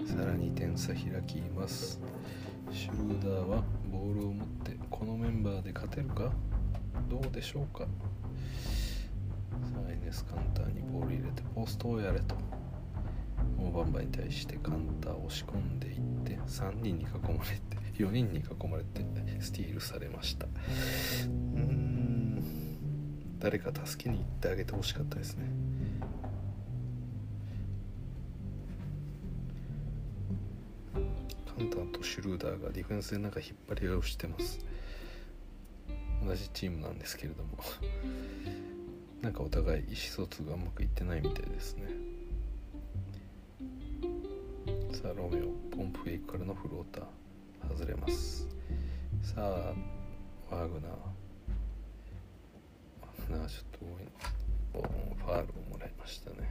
[0.07, 0.19] ー。
[0.19, 2.01] さらに点差開きます。
[2.73, 3.63] シュルーダーは
[3.93, 6.33] ボールを持ってこのメンバーで勝てるか？
[7.09, 7.85] どうでしょうか？
[7.85, 7.89] さ
[9.87, 12.35] あエネスカンターにボール入れてポストをやれと。
[13.57, 19.05] モーバンバに対してカンターを押し込んでいって3人に囲まれて 4人に囲まれて
[19.41, 20.47] スティールされました。
[21.27, 22.43] うん。
[23.39, 25.45] 誰か助けに行ってあげてほしかったですね。
[31.57, 34.59] ハンターとシュルーダーがディフェンスでなんか引っ張り合いをしてます。
[36.27, 37.59] 同じチームなんですけれども。
[39.23, 42.14] なんかお互い意思疎通がうまくいってないみたいですね。
[45.05, 48.49] さあロメオポンプフェイクからのフローター外れます。
[49.21, 49.75] さあ
[50.51, 50.93] ワーグナー。
[53.03, 54.83] ワグナーちょっと多い。
[55.19, 56.49] ファールをもらいましたね。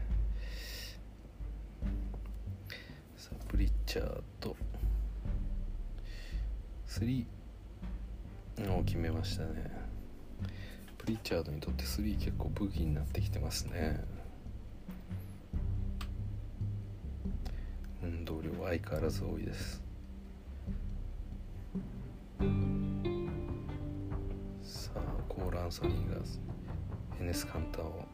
[3.18, 4.56] さあプリッチャーと。
[6.86, 7.26] 3
[8.78, 9.72] を決めましたね。
[11.00, 14.00] プリッチャードにとって3結構武器になってきてますね。
[18.04, 19.82] 運動量は相変わらず多いです。
[24.62, 25.00] さあ
[25.30, 26.18] コール・アンソニーが
[27.22, 28.06] エネスカンターを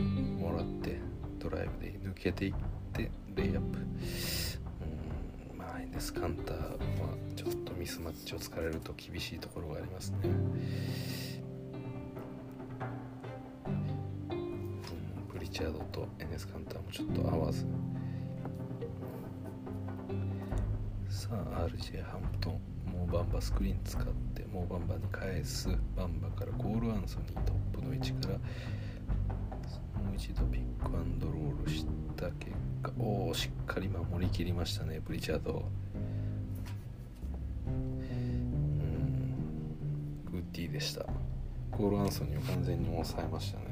[0.00, 0.98] もらって
[1.38, 2.54] ドライブで抜けていっ
[2.92, 3.78] てレイアップ。
[3.78, 3.82] う
[5.54, 6.78] んまあエネスカンターは
[7.36, 10.16] ちょっとミスマッチを突かれると厳しいところがありますね。
[14.30, 17.66] うん、プリチャードとエネスカンターもちょっと合わず。
[21.12, 22.52] さあ RJ ハンプトン
[22.90, 28.40] もうバンバスクリーン使ってもうバンバに返すバンバからゴールアンソニートップの位置からも
[30.12, 31.84] う一度ピックアンドロールし
[32.16, 35.52] た結果おおしっかり守りきりましたねプリチャード。
[35.52, 38.06] うーん
[40.30, 40.42] グッ。
[40.54, 41.06] ティでした。
[41.70, 43.64] コール・アンソニーを完全に抑えましたね。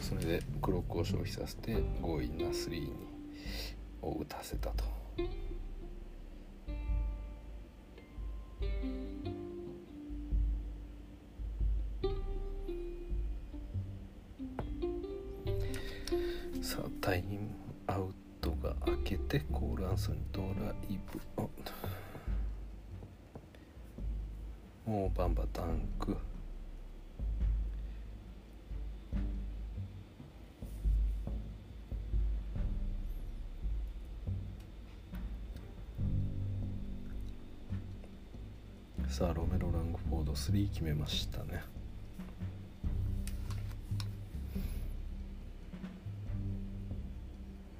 [0.00, 3.11] それでクロックを消費させて強引な3に。
[4.02, 4.84] を打たせたと。
[16.60, 17.38] さあタイム
[17.86, 20.48] アウトが明けてコール・アンソニドラ
[20.88, 21.20] イブ。
[24.84, 26.16] もうバンバタンク。
[40.50, 41.62] 3決めましたね。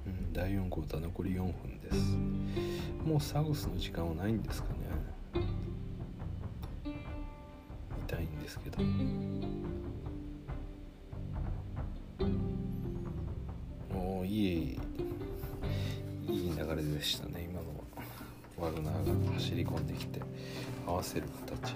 [0.07, 1.51] うん、第4クォーター残り4分
[1.81, 1.97] です。
[3.05, 4.82] もうサウスの時間はないんですかね。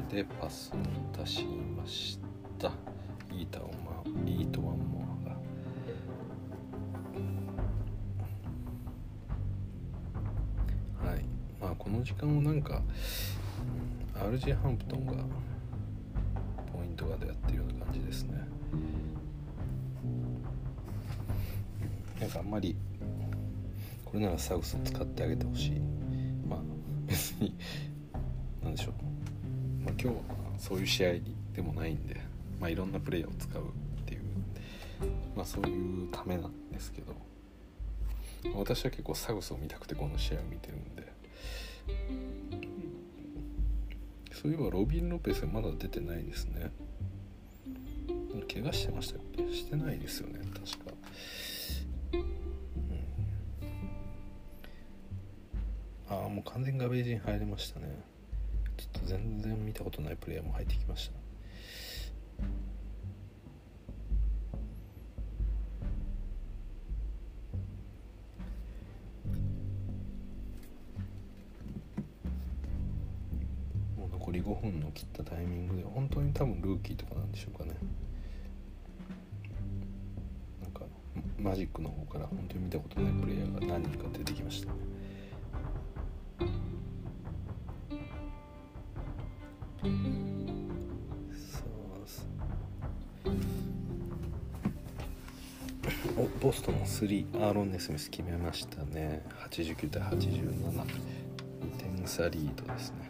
[0.10, 0.78] でパスを
[1.18, 1.46] 出し
[1.78, 2.18] まし
[2.58, 2.72] た。
[3.32, 5.30] いいターンマいいとワンモア
[11.06, 11.12] が。
[11.12, 11.26] はい。
[11.62, 12.82] まあこの時間もなんか
[14.16, 15.14] RG ハンプトンが
[16.74, 18.48] ポイントガードやってるような感じですね。
[22.20, 22.76] なんかあんまり
[24.06, 25.82] これならサウスを使ってあげてほしい。
[26.48, 26.60] まあ
[27.06, 27.54] 別に、
[30.00, 30.24] 今日は
[30.60, 31.14] そういう試合
[31.54, 32.22] でもないんで、
[32.60, 33.66] まあ、いろんなプレーを使うっ
[34.06, 34.22] ていう
[35.36, 37.16] まあそういうためなんですけど
[38.54, 41.14] 私は結構サウスを見たくてこの試合を見てるんで
[44.32, 46.72] そういえばロビン・ロペスまだ出てないですね。
[48.54, 49.52] 怪我してましたっけ？
[49.52, 50.94] してないですよね確か。
[56.10, 57.88] ああもう完全にガベージに入りましたね。
[58.78, 61.18] ちょっと全然見たことないプレイヤーも入ってきました。
[74.00, 77.72] もう残り5分の切ったタイミングで本当に多分ルーキーとかなんでしょうかね。
[80.62, 80.82] なんか
[81.40, 84.68] マジックの方から本当に見たことないプレイヤーが何人か出てきました。
[84.68, 84.97] ね
[89.82, 89.92] そう
[92.08, 92.28] す。
[96.18, 99.24] おボストン3アーロン・ネスミス決めましたね。
[99.52, 100.82] 89対872
[101.78, 103.10] 点差リードですね。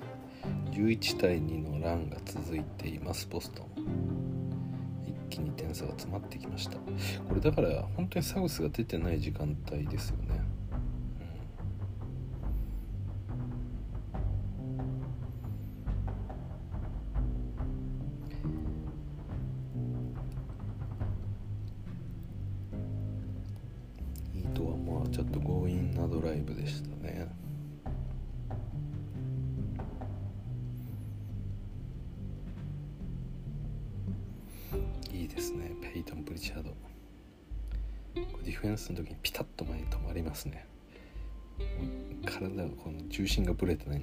[0.72, 3.68] 11対2のランが続いていますボストン
[5.07, 6.78] 一気に点差が詰まってきました。
[6.78, 10.41] これだから本当にサウスが出てない時間帯ですよね。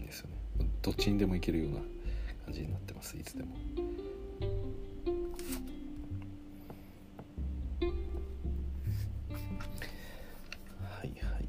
[0.05, 0.37] ですよね。
[0.83, 1.81] どっちにでもいけるような
[2.45, 3.55] 感じになってますいつでも。
[10.81, 11.49] はいはい。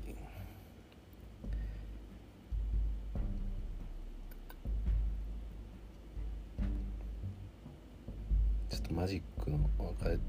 [8.69, 10.19] ちょっとマジックの若い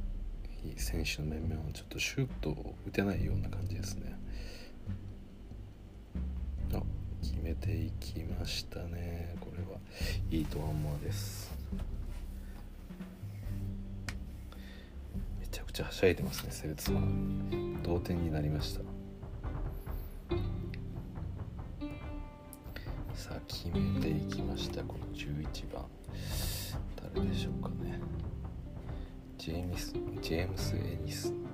[0.77, 4.15] 選手の面々はちょっとシュートを打てないような感じですね。
[8.17, 9.35] きましたね。
[9.41, 9.79] これは
[10.31, 11.55] いいとワンモアです。
[15.39, 17.83] めちゃくちゃはしゃいでますねセレツマン。
[17.83, 18.81] 同点になりました。
[23.15, 24.83] さあ決めていきました。
[24.85, 25.85] この11番。
[27.15, 28.01] 誰でしょうかね。
[29.37, 29.93] ジェームス
[30.23, 31.46] ジェームス・エニス。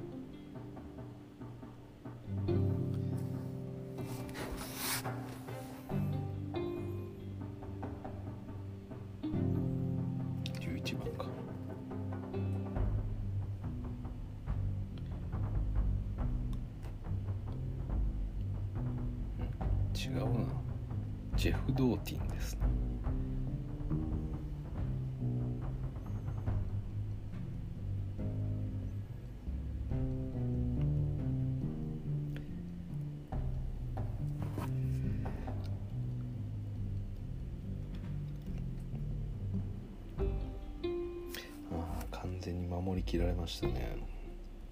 [43.18, 43.97] 全に守りきられましたね。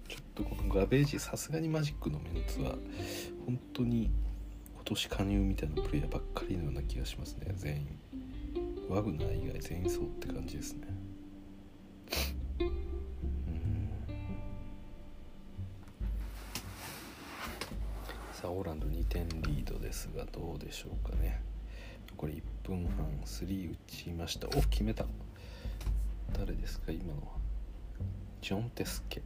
[0.07, 2.75] ちょっとこのガベージさすがにマジックのメンツは
[3.45, 4.11] 本当に
[4.73, 7.53] 今年加入みたいなプレイヤーばっかりのような気がしますね。
[7.55, 7.99] 全員
[8.89, 10.87] ワグナー以外全員そうって感じですね。
[18.33, 21.41] さあオーランド2点リードですがどうでしょうかね。
[22.17, 24.47] これ1分半3打ちました。
[24.47, 25.05] お決めた。
[26.33, 26.91] 誰ですか？
[26.91, 27.40] 今のは。
[28.41, 29.21] ジョン・テスケ。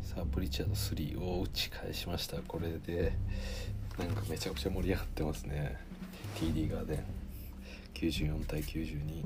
[0.00, 2.36] さあプリチャード3を打ち返しました。
[2.42, 3.12] これで
[3.98, 5.76] なんかめちゃくちゃ盛り上がってますね。
[6.36, 7.04] TD ガーデン。
[7.94, 9.24] 94対92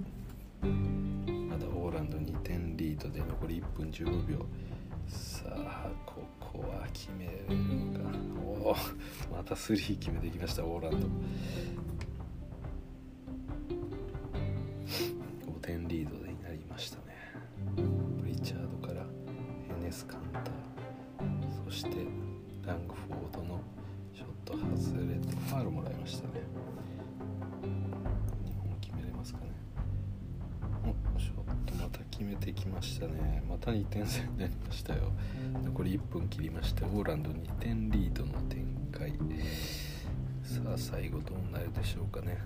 [1.49, 4.47] まだオーランド2点リードで残り1分15秒。
[5.09, 8.19] さあここは決めるのか。
[8.43, 8.77] おお
[9.37, 11.07] また3決めてきましたオーランド。
[19.91, 21.91] ネスカンターそして
[22.65, 23.61] ラングフォードの
[24.15, 26.35] ショット外れてファールもらいましたね。
[28.45, 29.47] 2本決めれますかね
[31.17, 31.35] おショッ
[31.67, 33.43] トまた決めてきましたね。
[33.49, 35.11] また2点差になりましたよ。
[35.65, 39.11] 残り1分切りましてオーランド2点リードの展開。
[40.45, 42.39] さあ最後どうなるでしょうかね。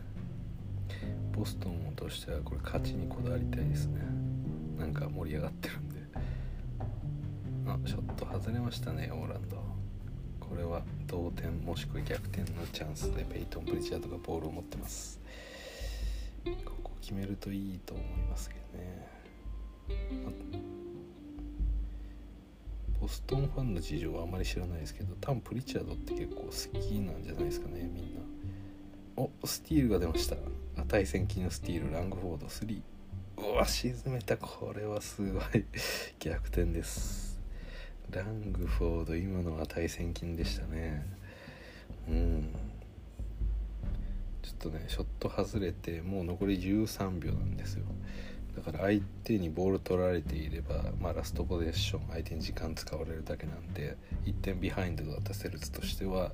[1.30, 4.00] ボストンとしてはこれ勝ちにこだわりたいですね。
[4.78, 5.93] なんか盛り上がってるんで。
[7.84, 9.56] ショット外れましたねオーランド。
[10.40, 15.18] これは同点もしくは逆転のチャンスでペイトン・プリチャードがボールを持ってます。
[16.64, 19.08] ここ決めるといいと思いますけどね、
[23.00, 28.20] ボストンファンの事情はあまり知らないですけど多分プリチャードって結構好きなんじゃないですかねみんな。
[29.16, 30.36] おスティールが出ました。
[30.76, 32.82] 値千金のスティールラングフォード3
[33.38, 34.36] うわ沈めた。
[34.36, 35.64] これはすごい。
[36.18, 37.33] 逆転です。
[38.10, 41.04] ラングフォード今のは値千金でしたね。
[42.08, 42.48] うん。
[44.42, 47.84] ちょっとねショット外れてもう残り13秒なんですよ。
[48.56, 56.30] だから相手にボール取られていれば、まあ、ラストポゼッション相手に時間使われるだけなんで1点ビハインドだったセルツとしては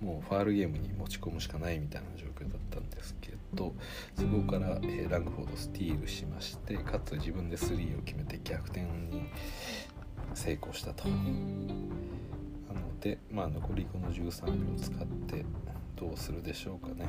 [0.00, 3.74] もうファールゲームに持ち込むしかないみたいな状況だったんですけど
[4.16, 9.24] そこから、えー、ラングフォードスティールしましてかつ自分でスリーを決めて逆転に
[10.34, 11.08] 成功したと。
[11.08, 11.20] なの
[13.00, 15.44] で、まあ、残りこの13秒を使って
[15.96, 17.06] どうするでしょうかね。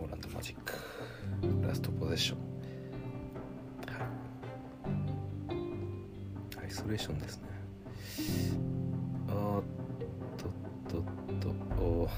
[0.00, 0.72] オーランドマジック。
[1.66, 2.38] ラストポゼッション。
[3.92, 3.98] は
[6.60, 6.64] い。
[6.64, 7.48] アイソレーションですね。
[9.28, 9.62] あーっ
[10.36, 10.50] とっ
[10.90, 11.02] とっ
[11.40, 11.54] と。
[11.78, 12.08] お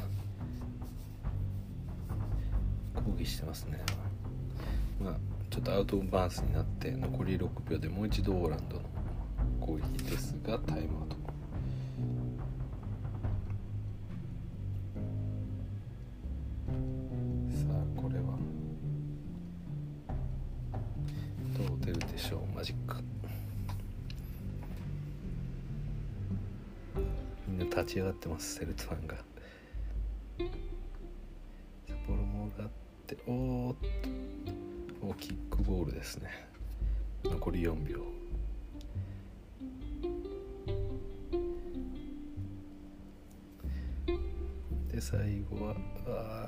[3.00, 3.80] 抗議してますね。
[5.00, 5.14] まあ
[5.50, 8.82] ちょっとアウトバースになって残り6秒でもう一度オーランドの
[9.60, 11.16] 攻撃ですがタイムアウト
[16.66, 18.38] さあ、これは。
[21.56, 23.00] どう出るでしょう、マジか。
[27.48, 29.16] みんな立ち上がってますセルツファンが
[30.38, 32.68] ボールもらっ
[33.06, 34.35] ておーっと
[35.02, 36.30] おキックボールですね。
[37.24, 38.00] 残り4秒。
[44.90, 45.76] で最後は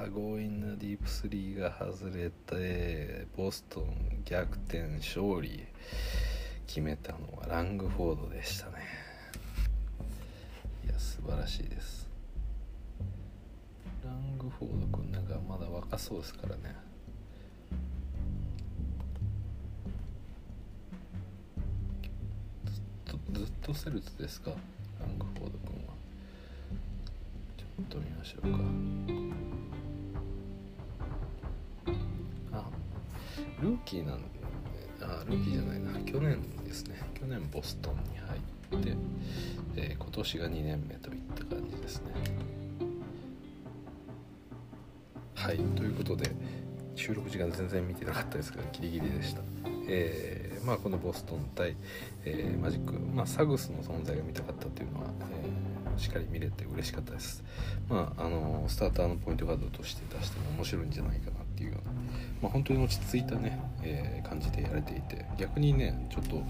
[0.00, 5.66] あ強引なディープスリーが外れてボストン逆転勝利。
[6.66, 8.72] 決めたのはラングフォードでしたね。
[10.84, 12.08] いや素晴らしいです。
[14.04, 16.87] ラングフォード君なんかまだ若そうですからね。
[23.32, 24.50] ずっとセルツですか？
[25.00, 25.94] ラングフォード君は。
[27.56, 28.58] ちょっと見ましょうか。
[32.52, 32.64] あ
[33.62, 34.20] ルーキーなん
[35.00, 35.92] あルーキーじゃないな。
[36.10, 37.00] 去年ですね。
[37.14, 38.40] 去年ボストンに入っ
[38.84, 38.96] て、
[39.76, 42.12] えー、今年が2年目といった感じですね。
[45.34, 46.30] はいということで
[46.96, 49.42] 収録時間全然見てなかったですがギリギリでした。
[49.88, 51.76] えー、まあ、このボストン対、
[52.26, 57.42] えー、マジック、まあ、サグスの存在が見たかったというのは、えー、しっかり見れて嬉しかったです。
[57.88, 61.92] まあ、あのスターターのポイントガードとして出しても面白いんじゃないかなっていうような、
[62.42, 66.42] まあ、本当に落ち着いたね、え感じでやれていて逆にねちょっと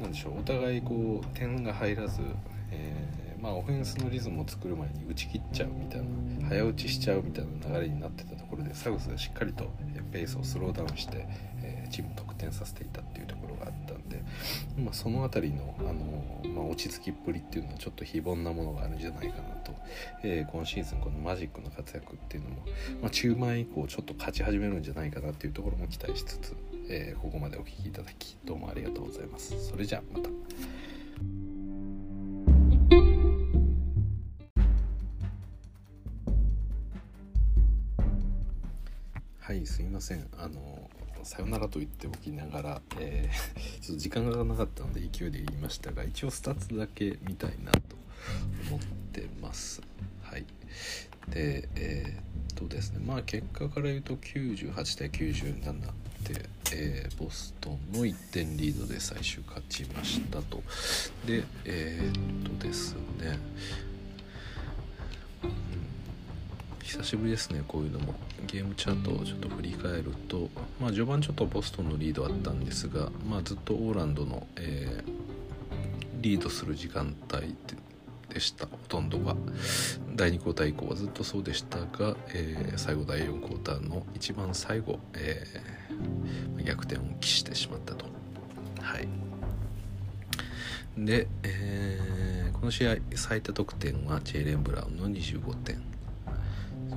[0.00, 2.20] なんでしょうお互いこう点が入らず、
[2.70, 9.64] えー、まあ、オフェンスのリズムを作る前に打ち切っちゃうみたいな早打ちしちゃうみたいな流れになってたところでサグスがしっかりと
[10.12, 11.26] ペースをスローダウンして、
[11.64, 14.22] えー、チーム得点させていたっていうところがあったんで、
[14.78, 19.74] まあ、その辺りのあの、まあ、落ち着きっぷりっていうのはちょっと非凡なものがあるんじゃないかなと、
[20.22, 22.56] えー、今シーズンこのマジックの活躍っていうのも、
[23.02, 26.56] まあ、中盤以降ちょっと勝ち始めるんじゃないかなっていうところも期待しつつ
[26.90, 29.68] えー、ここまでお聴きいただきどうもありがとうございます。
[29.68, 30.30] それじゃあまた。
[39.38, 40.90] はいすいませんあの
[41.22, 47.80] さよならと言っておきながら、えー、 ちょっと時間がなかったので勢いで言いましたが一応スタッツだけ見たいなと
[48.68, 48.80] 思っ
[49.12, 49.82] てます。
[50.22, 50.44] はい。
[51.30, 55.80] でえー、っとですねまあ結果から言うと98対97
[56.24, 60.62] で、えー、ボストンの1点リードで最終勝ちましたと。
[61.26, 63.38] でえー、っとですね
[66.88, 68.14] 久しぶりですねこういうのも。
[68.46, 70.48] ゲームチャートをちょっと振り返ると、
[70.80, 75.12] まあ、序盤ちょっとボストンのリードあったんですが、まあ、ずっとオーランドの、えー、
[76.22, 77.54] リードする時間帯
[78.32, 78.64] でした。
[78.64, 79.36] ほとんどが。
[80.16, 88.06] 第2クォーター以降はずっとそうでしたが、えー、最後第4クォーターの一番最後、えー、逆転を喫してしまったと。
[88.80, 89.06] はい。
[90.96, 95.87] で、えー、この試合最多得点はジェイレン・ブラウンの25点。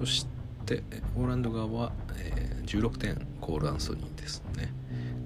[0.02, 0.26] そし
[0.66, 0.82] て
[1.16, 4.74] オーランド側は、えー、16点コール・アンソニーですね。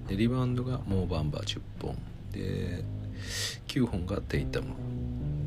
[0.10, 1.98] でリバウンドがモーバンバー10本。
[2.34, 2.84] で
[3.70, 4.76] 9本がテイタム。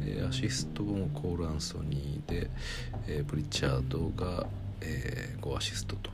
[0.02, 2.48] でアシストもコール・アンソニーで、
[3.06, 4.46] えー、プリチャードが、
[4.80, 6.08] えー、5アシストと、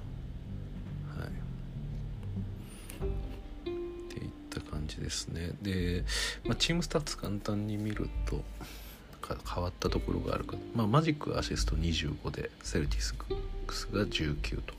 [1.16, 1.28] はい、
[3.68, 5.52] っていった感じですね。
[5.62, 6.02] で、
[6.44, 8.42] まあ、チームスタッツ簡単に見ると
[9.28, 13.14] 変わったところがあるか、まあ、マジックアシスト25でセルティス
[13.92, 14.74] が19と、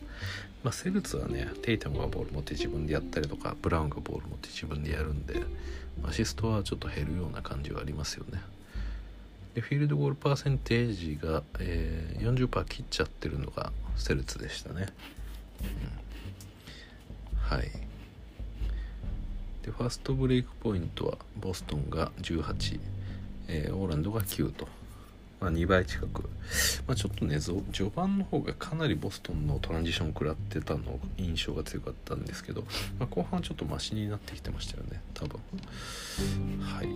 [0.63, 5.41] まあ、セルツはねテイタムがボール持って自分でやったりとかブラウンがボール持って自分でやるんで
[6.03, 8.41] アシストはちょっと減るような感じはありますよね。
[9.55, 14.87] でフィールドゴールパーセンテージが、えー、40%切っちゃってるのがセルツでしたね、
[15.61, 17.71] うん、はい。
[19.63, 22.79] でファーストブレイクポイントはボストンが18
[23.47, 24.67] えー、オーランドが9と、
[25.39, 26.23] まあ、2倍近く、
[26.87, 27.63] まあ、ちょっとね序
[27.95, 32.61] 盤の方がかなりボストンのトランジション食らってたの印象が強かったんですけど、
[32.99, 35.39] まあ、後半ちょっとマシになってきてましたよね多分。
[36.61, 36.87] はい。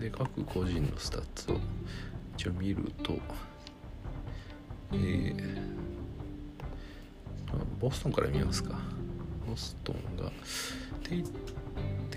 [0.00, 1.56] で各個人のスタッツを
[2.36, 3.18] 一応見ると
[4.94, 5.54] えー、
[7.80, 8.78] ボストンから見ますか。
[9.48, 10.30] ボストンが
[11.02, 11.24] テイ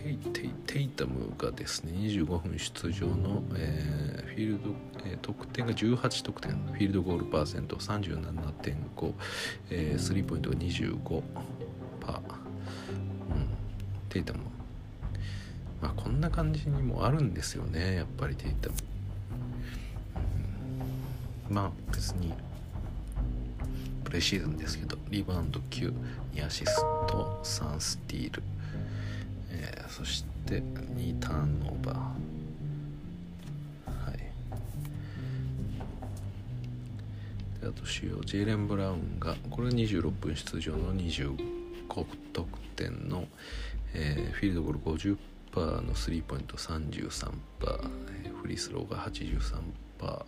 [0.05, 4.69] テイテイタムがですね25分出場の、えー、フィールド、
[5.03, 6.51] えー、得点が18得点。
[6.51, 7.75] フィールドゴールパーセント。
[7.77, 9.13] 37.5、
[9.71, 11.23] えー、スリーポイントが25
[11.99, 12.23] パー、うん、
[14.09, 14.39] テイタム。
[15.81, 17.95] まあこんな感じにもあるんですよね。
[17.95, 18.75] やっぱりテイタム、
[21.49, 22.31] うん、まあ別に
[24.03, 25.91] プレシーズンですけどリバウンド9
[26.35, 26.75] 2アシス
[27.07, 28.43] ト3スティール、
[29.95, 31.95] そして2ターンオーバー。
[34.09, 34.17] はい。
[37.61, 41.37] であと主要ジェイレン・ブラウンがこれ26分出場の25
[42.33, 43.25] 得点の、
[43.93, 45.17] えー、フィールドゴール
[45.53, 47.31] 50%のスリーポイント33%、
[48.25, 50.25] えー、フリースローが83%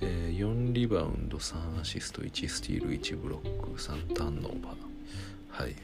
[0.00, 5.62] えー、4リバウンド3アシスト1スティール1ブロック3ターンオーバー。
[5.64, 5.74] はい。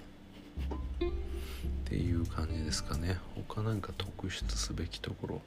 [1.90, 3.18] っていう感じですかね。
[3.48, 5.40] 他なんか特筆すべきところ。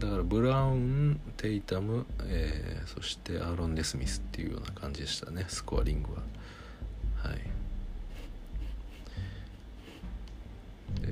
[0.00, 5.44] だからブラウンテイタム、えー、そしてアーロン・デスミスっていうような感じでしたね。
[5.46, 6.22] スコアリングは。
[7.30, 7.42] はい。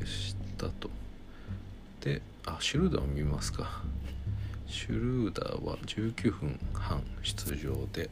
[0.01, 0.91] でしたと。
[2.01, 3.85] であシュルーダーを見ますか。
[4.67, 8.11] シュルーダーは19分半出場で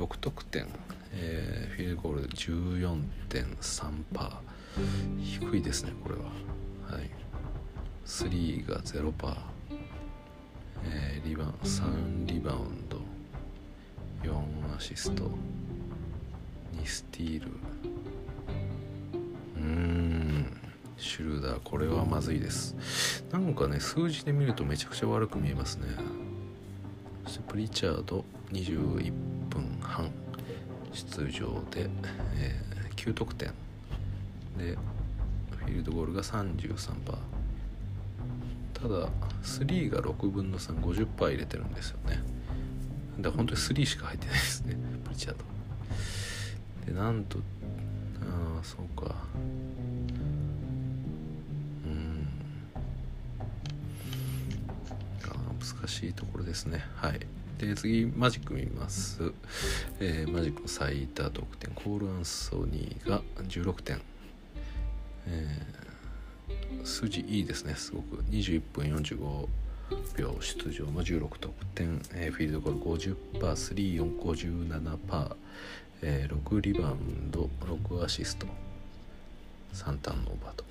[0.00, 0.66] 6得点、
[1.12, 4.51] えー、フィールドゴール14.3%
[5.22, 6.22] 低いですねこれは。
[6.96, 7.10] はい。
[8.06, 9.36] 3が0パー、
[10.84, 12.98] えー、リバウン3リバウンド。
[14.22, 15.24] 4アシスト。
[16.74, 17.50] 2スティール。
[19.56, 20.56] うーん。
[20.96, 23.24] シュルーダーこれはまずいです。
[23.32, 25.88] なんかね数字で見るとめちゃくちゃ悪く見えますね。
[27.24, 29.12] そしてプリチャード21
[29.48, 30.10] 分半。
[30.92, 31.88] 出場で、
[32.36, 33.50] えー、9得点。
[34.58, 34.76] で
[35.56, 36.94] フィールドゴールが33%
[38.82, 39.08] ただ
[39.42, 42.22] 3が6分の350%入れてるんですよね。
[43.18, 45.44] だから本当に3しか入ってないですね プリチャード
[46.86, 47.38] でなんと
[48.22, 49.14] ああそうか。
[51.84, 52.28] うん。
[55.24, 55.28] あ
[55.80, 56.84] 難しいところですね。
[56.96, 57.20] はい。
[57.58, 59.32] で次マジック見ます、
[60.00, 64.00] えー、マジックの最多得点コール・アンソニーが16点。
[65.26, 68.22] えー、数字いいですねすごく。
[68.30, 69.48] 21分45
[70.16, 75.36] 秒出場の16得点、えー、フィールドゴール 50%3457%、
[76.02, 78.46] えー、6リバウンド6アシスト。
[79.74, 80.64] 3ターンオーバーと。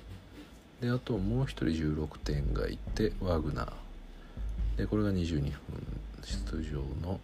[0.80, 3.72] であともう1人16点がいてワグナー。
[4.76, 5.52] でこれが22分
[6.22, 7.20] 出場の、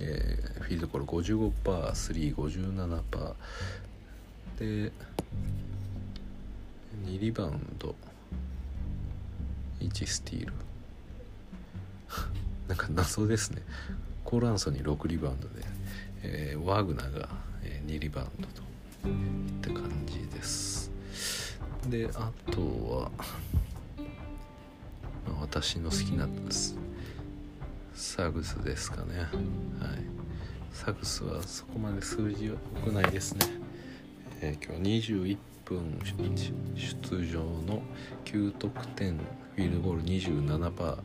[0.00, 3.34] えー、フィールドコール 55%357%
[4.58, 4.92] で
[7.04, 7.94] 2リバウンド。
[9.80, 10.52] 1スティール。
[12.68, 13.62] なんか謎ですね。
[14.24, 15.64] コール・アンソニー6リバウンドで、
[16.22, 17.28] えー、ワグナーが、
[17.86, 18.62] 2リバウンドと
[19.08, 20.90] いった感じです。
[21.88, 23.10] であとは、
[25.26, 26.28] まあ、私の好きな
[27.94, 29.20] サグスですかね。
[29.20, 29.28] はい。
[30.72, 33.46] サグスはそこまで数字は多くないですね、
[34.40, 35.38] えー、今日21
[35.68, 35.98] 分
[36.74, 37.82] 出場の
[38.24, 40.98] 9得点フィールドゴール27%、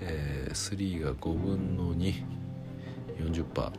[0.00, 3.72] えー、3が5分の240%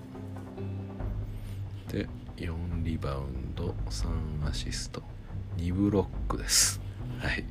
[1.91, 2.07] で
[2.37, 5.01] 4リバウンド3アシスト。
[5.57, 6.79] 2ブロックです。
[7.19, 7.43] はい。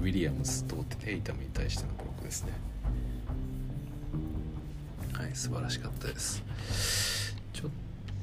[0.00, 2.52] ウィリアムスとテイタムに対してのブロックですね。
[5.12, 6.44] はい素晴らしかったです。
[7.52, 7.70] ちょっ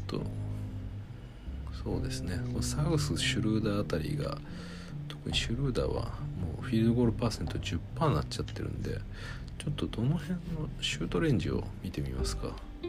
[0.07, 0.21] と
[1.87, 2.37] そうですね。
[2.59, 4.37] サウスシュルーダーあたりが
[5.07, 8.99] 特にシュルーダーはもうフィールドゴールパーセント10%になっちゃってるんで
[9.57, 10.37] ちょっとどの辺の
[10.81, 12.49] シュートレンジを見てみますか。
[12.83, 12.87] う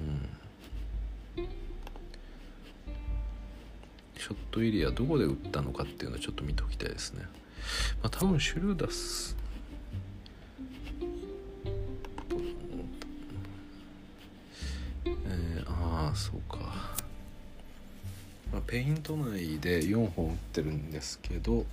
[0.00, 1.46] ん。
[4.18, 7.22] ショットエリアどこで打ったのかっていうのをちょっと見ておきたいですね。
[8.02, 9.36] まあ多分シュルーダース
[15.04, 16.91] えー、ああそうか。
[18.52, 21.64] まあ、ペイント内で4本打ってるんですけど、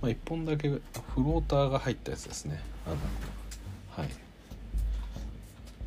[0.00, 0.80] まあ、1本だけフ
[1.16, 2.60] ローターが入ったやつですね。
[2.86, 2.96] あの
[3.90, 4.10] はい。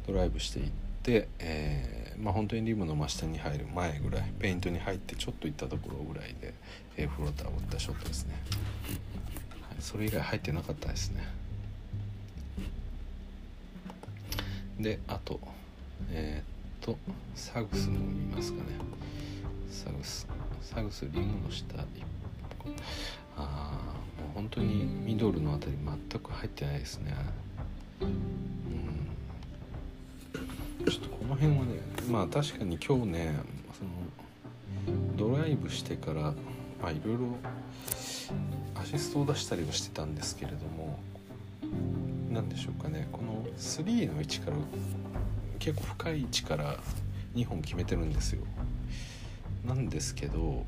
[0.08, 0.70] ドライブしていっ
[1.04, 6.54] て、えー、まあ本当にリムの真下に入る前ぐらいペイントに入ってちょっといったところぐらいで、
[6.98, 8.36] えー、フローターを打ったショットですね、
[9.62, 11.28] はい、それ以外入ってなかったですね。
[14.80, 15.40] であと
[16.12, 16.98] えー、っと
[17.34, 18.64] サグスも見ますかね。
[19.76, 20.28] サグス
[20.62, 21.84] サグスリムの下あ
[23.38, 23.42] あ
[24.22, 27.14] もう本当にミドルのあたり全く入ってないですね。
[28.02, 28.16] うん。
[30.86, 31.80] ちょっとこの辺はね
[32.10, 33.36] まあ確かに今日ね
[33.78, 33.92] その
[35.18, 36.34] ドライブしてから
[36.82, 37.22] まあいろいろ
[38.76, 41.00] アシストを出したりはしてたんですけれども
[42.32, 44.58] 何でしょうかねこの3の位置から
[45.60, 46.78] 結構深い位置から
[47.36, 48.44] 2本決めてるんですよ
[49.68, 50.66] なんですけど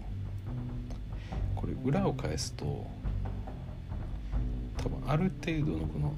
[1.55, 2.87] これ裏を返すと
[4.77, 6.13] 多分ある程度のこの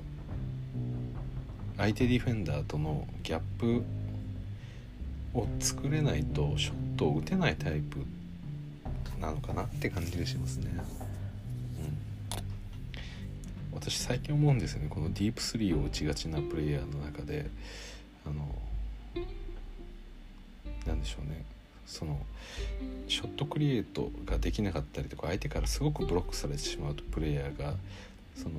[1.77, 3.83] 相手ディフェンダーとのギャップ
[5.33, 7.99] を作れないとショットを打てないタイプ
[9.19, 10.71] なのかなって感じがしますね。
[13.71, 14.87] うん、私最近思うんですよね。
[14.89, 17.49] このディープスリーを打ちがちなプレイヤーの中で
[18.25, 18.55] あの
[20.85, 21.43] なんでしょうね。
[21.89, 22.19] その
[23.07, 27.73] ショットクリエイトができなかったりとか相手からすごくブロックされてしまうとプレイヤーが
[28.35, 28.55] その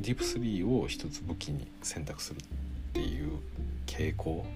[0.00, 2.40] ディープスリーを一つ武器に選択するっ
[2.94, 3.32] ていう
[3.86, 4.46] 傾向、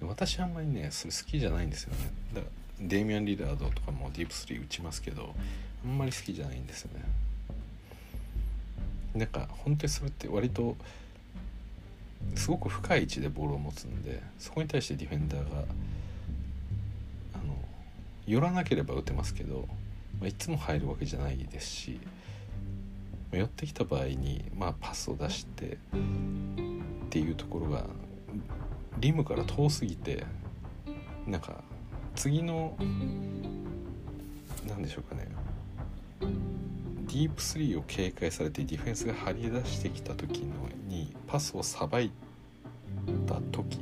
[0.00, 2.10] うん、私あんまりねそれ好きじゃないんですよね。
[2.34, 2.46] だか
[2.80, 5.34] らデイミアン・リラードとかもディープスリー打ちますけど
[5.84, 7.04] あんまり好きじゃないんですよね。
[9.16, 10.76] なんか本当にそれって割と
[12.34, 15.64] すごく深い位置でボールを持つんでそこに対してディフェンダーが
[17.34, 17.56] あの
[18.26, 19.68] 寄らなければ打てますけど、
[20.20, 22.00] まあ、いつも入るわけじゃないですし、
[23.30, 25.78] まあ、寄ってきた場合に、まあ、パスを出してっ
[27.10, 27.84] ていうところが
[28.98, 30.24] リムから遠すぎて
[31.26, 31.62] なんか
[32.14, 32.76] 次の
[34.68, 35.28] 何でしょうかね
[37.14, 40.48] ディープスリーを警戒されてディフェンスが張り出してきた時の
[40.88, 42.10] にパスをさばい
[43.28, 43.78] た時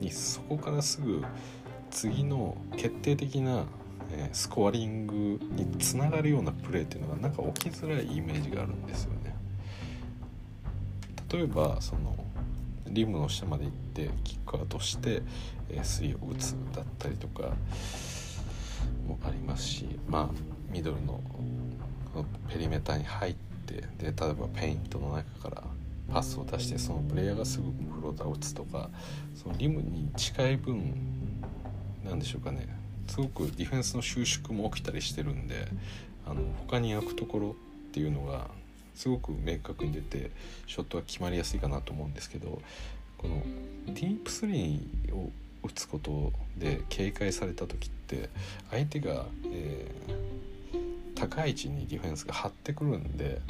[0.00, 1.22] にそこからすぐ
[1.90, 3.66] 次の決定的な、
[4.32, 9.36] スコアリングにつながるようなプレーっていうのがなんか起きづらいイメージがあるんですよね。
[11.30, 12.16] 例えばその
[12.88, 15.22] リムの下まで行ってキックアウトして、
[15.82, 17.50] スリーを打つだったりとか
[19.06, 21.20] もありますしまあミドルの
[22.48, 23.34] ペリメーターに入っ
[23.66, 25.62] てで例えばペイントの中から
[26.12, 28.90] パスを出してそのプレイヤーがすぐフローターを打つとか
[29.34, 30.94] そのリムに近い分
[32.04, 32.82] なんでしょうかね。
[33.06, 35.66] すごくディフェンスの収縮も起きたりしてるんで
[36.26, 37.54] あの他に焼くところっ
[37.92, 38.48] ていうのが
[38.94, 40.30] すごく明確に出て
[40.66, 42.62] ショットが決まりやすいかなと思うんですけど
[43.18, 43.42] この
[43.86, 45.30] ディープスリーを
[45.62, 48.30] 打つことで警戒された時って
[48.70, 50.31] 相手が、えー、
[51.28, 53.40] 高い位置にディフェンスが張ってくるんで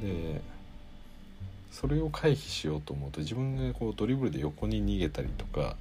[0.00, 0.40] で
[1.70, 5.76] それを回避しようと思うと自分がこうドリブルで横に逃げたりとか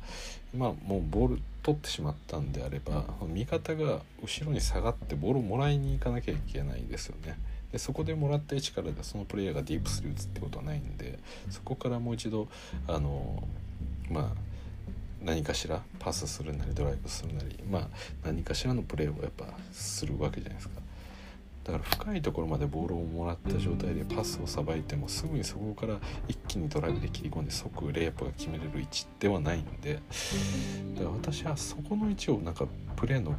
[0.53, 7.37] まあもうボール取ってしまったんであれば味方が後ろに下がってボールをもらいに行かなきゃいけないですよね。
[7.71, 11.17] でそこでもらった位置からでそのプレイヤーがディープスリー打つってことはないんで
[11.49, 12.47] そこからもう一度
[12.87, 13.41] あの
[14.09, 14.54] まあ
[15.25, 17.87] 何かしらパスするなりドライブするなりまあ
[18.23, 20.85] 何かしらのプレーをやっぱするわけじゃないですか。
[21.65, 25.97] だから深いところまでボールをもらった状態でパスをさばいてもすぐにそこから
[26.27, 33.35] 一気にドライブで切り込んで即レイアップが決めれる位置ではないんでだから私はそこの位置をなんかプレーの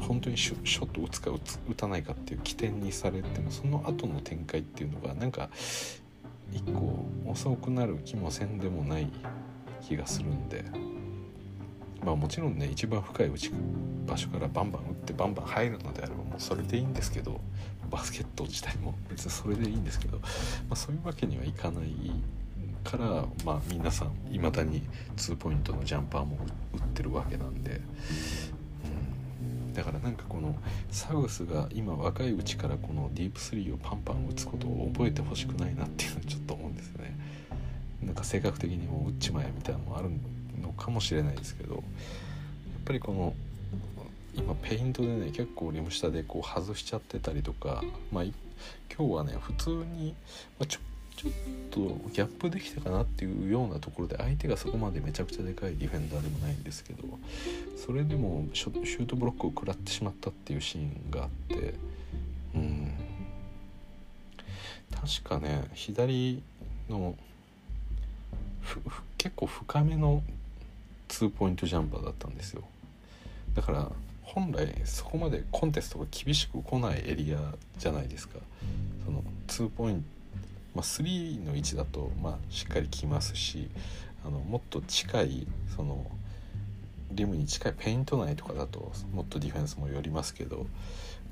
[0.00, 5.48] 本当にショット打つか打つ打たないかっていう起点にされてもその後の展開っていうのがなんか
[6.52, 9.10] 一個遅くなる気もせんでもない
[9.80, 10.91] 気がするんで。
[12.04, 13.50] まあもちろんね一番深い打ち
[14.06, 17.40] 場所からバンバン打ってバンバン入るのであればもうそれでいいんですけど
[17.90, 20.24] バスケット自体も別にそれでいいんですけど、ま
[20.70, 21.92] あ、そういうわけにはいかない
[22.82, 24.82] から、まあ、皆さんいまだに
[25.16, 26.38] 2ポイントのジャンパーも
[26.74, 27.80] 打ってるわけなんで、
[29.68, 30.56] うん、だからなんかこの
[30.90, 37.16] サウスが今若いうちからこのディープスリーをパンパン打つことを覚えてほしくないなっていうのはちょっと思うんですよね。
[38.02, 40.10] なんか性格的にも打っちまえみたいなのもある
[40.60, 41.82] のかもしれないですけどやっ
[42.84, 43.34] ぱりこの
[44.34, 48.34] 今ペイントでね結構リム下でこう外しちゃってたりとかまあ今
[49.08, 50.14] 日はね普通に、
[50.58, 50.80] まあ、ちょ
[51.16, 51.32] ちょっ
[51.70, 51.80] と
[52.12, 57.02] ギャップできたかなっていうようなところで相手がそこまでめちゃくちゃでかいディフェンダーでもないんですけど
[57.76, 61.74] それでもシュートブロックを食らってしまったっていうシーンがあって
[62.54, 62.92] うん。
[64.92, 66.42] 確かね左
[66.88, 67.16] の
[69.18, 70.22] 結構深めの
[71.12, 72.62] 2ポイントジャンパーだったんですよ。
[73.54, 78.38] だから本来そこまでコンテストが厳しく来ないエリアじゃないですか。
[79.04, 80.02] その2ポイント、
[80.74, 83.68] まあ、3の位置だとまあしっかり来ますし
[84.24, 86.06] あのもっと近いその
[87.10, 90.66] リムに近いペイント内とかだともっとディフェンスも寄りますけど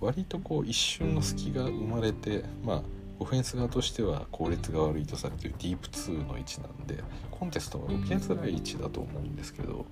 [0.01, 2.83] 割とこう一瞬の隙が生まれてまあ
[3.21, 9.85] オフェンス側としては効率が悪いとされているディープ2の位置なんでコンテストが受けづらい位置だと思うんですけど、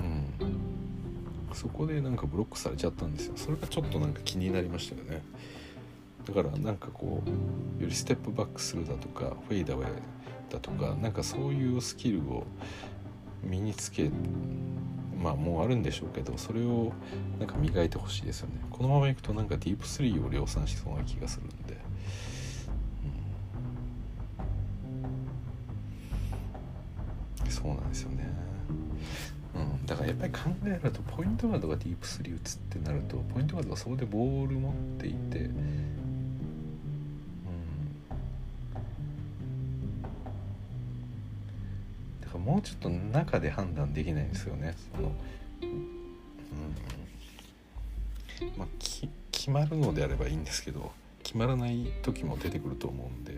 [0.00, 3.32] うん、そこでなんかブロックされちゃったんですよ。
[3.36, 5.22] それがちょっとなんか気になりましたよね。
[6.24, 9.86] だからなんかこうよりステップバックするだとかフェイダウェイ
[10.50, 12.44] だとかなんかそういうスキルを
[13.42, 14.10] 身につけ
[15.20, 16.92] まあもうあるんでしょうけどそれを
[17.38, 18.60] なんか磨いてほしいですよね。
[18.70, 21.76] このままいくとなんかディープ3を量産しそうな気がするんで、
[27.50, 28.28] そうなんですよね。
[29.54, 35.96] うん、だからやっぱり考えるとポイントガードがディープスリー打つってなるとポイントガードがそこでボール持っていて、うん、
[42.20, 44.76] だからもうちょっと中で判断できないんですよね。
[44.94, 45.12] その、
[45.62, 46.10] うん。
[48.56, 53.34] まあ、き決まるのであればいいんですけど決まらない時も出てくると思うんで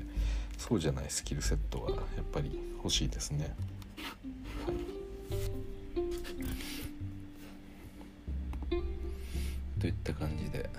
[0.59, 2.01] そうじゃないスキルセットはやっ
[2.32, 3.55] ぱり欲しいですね。
[9.82, 10.70] といった感じで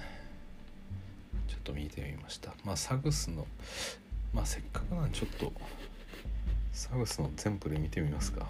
[1.47, 2.53] ちょっと見てみました。
[2.63, 3.45] まあサグスの
[4.33, 5.51] まあせっかくなんでちょっと
[6.71, 8.47] サグスの全プレ見てみますか。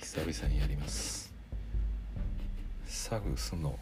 [0.00, 1.34] 久々にやります。
[2.86, 3.78] サグスの、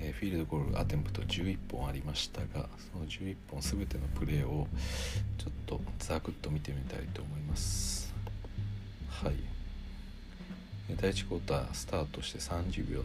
[0.00, 4.66] えー、フィールドゴールアテンプト11本ありましたがその11本全てのプレーを
[5.36, 8.03] ちょっとザクッと見てみたいと思います。
[9.24, 9.34] はい。
[11.00, 13.04] 第1クォータースタートして30秒の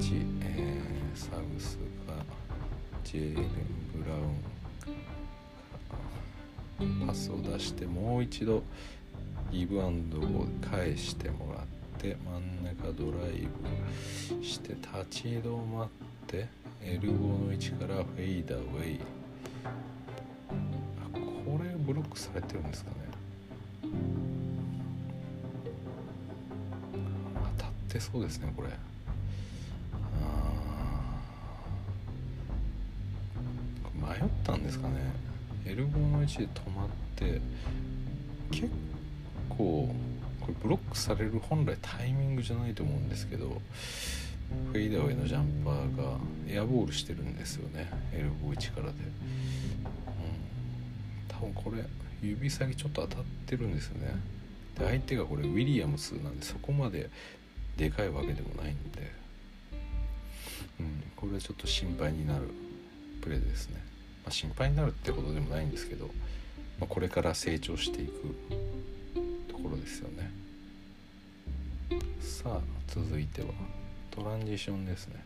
[0.00, 1.76] チ、えー、サウス
[2.08, 2.14] が
[3.04, 3.46] ジェーレン・
[3.94, 4.40] ブラウン。
[7.06, 8.62] パスを出してもう一度
[9.52, 11.64] ギブアンドを返してもらっ
[11.98, 13.46] て真ん中ドライ
[14.38, 15.88] ブして立ち止まっ
[16.26, 16.48] て
[16.82, 19.00] エルボーの位置からフェイダーウェイ。
[20.48, 20.52] あ
[21.12, 22.96] これブロックされてるんですかね。
[27.90, 28.68] 当たってそうですねこれ。
[34.00, 34.94] 迷ったんですかね。
[35.66, 37.40] エルボーの位置で止まって
[38.50, 38.68] 結
[39.48, 39.88] 構
[40.40, 43.60] これブロックされる本来タイミングじゃないと思うんですけど
[44.72, 46.18] フェイダーウェイのジャンパーが
[46.48, 47.88] エアボールしてるんですよね。
[48.12, 48.94] エルボー位置からで、うん、
[51.28, 51.84] 多分これ
[52.22, 54.14] 指先ちょっと当たってるんですよね。
[54.78, 57.10] で相手がこれウィリアムスなんでそこまで
[57.80, 59.10] でかいわけでもないんで、
[60.78, 62.50] うん、これはちょっと心配になる
[63.22, 63.76] プレーですね、
[64.22, 66.04] まあ、心配になるってことでもないんですけど、
[66.78, 68.36] まあ、これから成長していく
[69.48, 70.30] ところですよね。
[72.20, 73.48] さあ続いては
[74.10, 75.24] トランジションですね。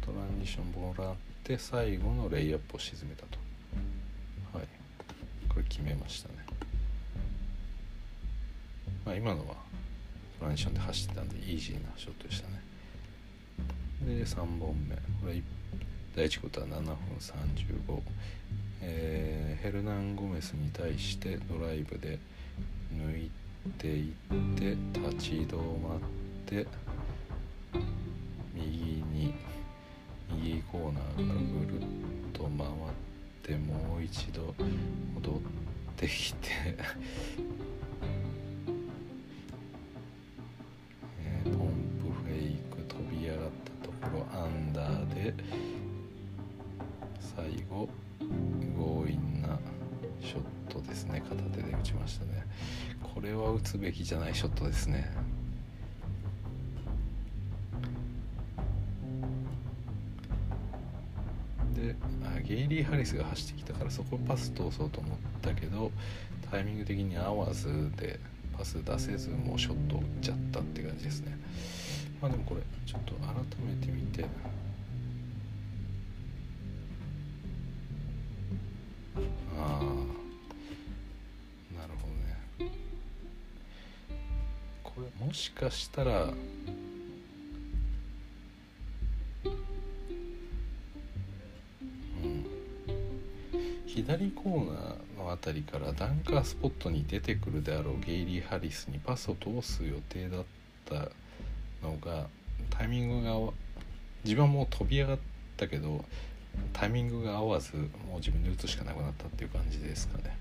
[0.00, 1.14] トランジションもらっ
[1.44, 3.38] て最後のレイアップを沈めたと。
[4.56, 4.66] はい。
[5.50, 6.45] これ決めましたね。
[9.06, 9.54] まあ今のは
[10.40, 12.60] トランジションで走ってたんでイージーなショットでしたね。
[14.04, 14.96] で3本目。
[14.96, 15.40] これ
[16.16, 18.00] 第1クォーター7分35、
[18.82, 22.18] えー、ヘルナン・ゴメスに対してドライブで
[22.94, 23.30] 抜い
[23.78, 24.14] ていっ
[24.56, 25.98] て立ち止まっ
[26.46, 26.66] て
[28.54, 29.34] 右に
[30.30, 31.84] 右コーナーからぐるっ
[32.32, 32.70] と回っ
[33.42, 34.54] てもう一度
[35.14, 35.34] 戻っ
[35.96, 36.48] てきて
[52.16, 52.46] したね。
[53.14, 55.10] これは打つべきじゃないショットですね。
[61.74, 61.94] で
[62.42, 65.90] ゲイリー・ハリスが走ってきたからそこパス通そうと思ったけど
[66.50, 68.18] タイミング的に合わずで
[68.56, 71.36] パス出せずもうショット打っちゃったって感じですね。
[72.22, 74.24] まあでもこれちょっと改めて見て。
[79.58, 80.05] ああ
[84.96, 86.32] これもしかしたら
[93.86, 100.44] 左コーナーの辺りからダンカースポットに出てくるであろうゲイリー・ハリスにパスを通す予定だっ
[100.86, 101.10] た
[101.86, 102.28] のが
[102.70, 103.52] タイミングが
[104.24, 105.18] 自分はもう飛び上がっ
[105.58, 106.06] たけど
[106.72, 110.38] タイミングが合わずもう自分で打つしかなくなったっていう感じですかね。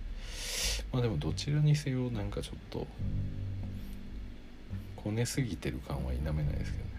[0.93, 2.87] まあでもどちらにせよなんかちょっと
[5.05, 6.91] こねすぎてる感は否めないですけどね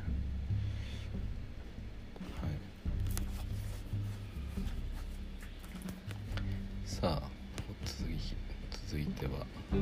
[6.85, 7.23] さあ
[7.85, 8.37] 続き
[8.87, 9.33] 続いては、
[9.73, 9.75] え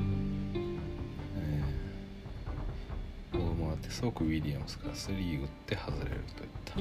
[3.35, 6.81] ー、ボールもらって即ウィリアムスからスリー打って外れるといった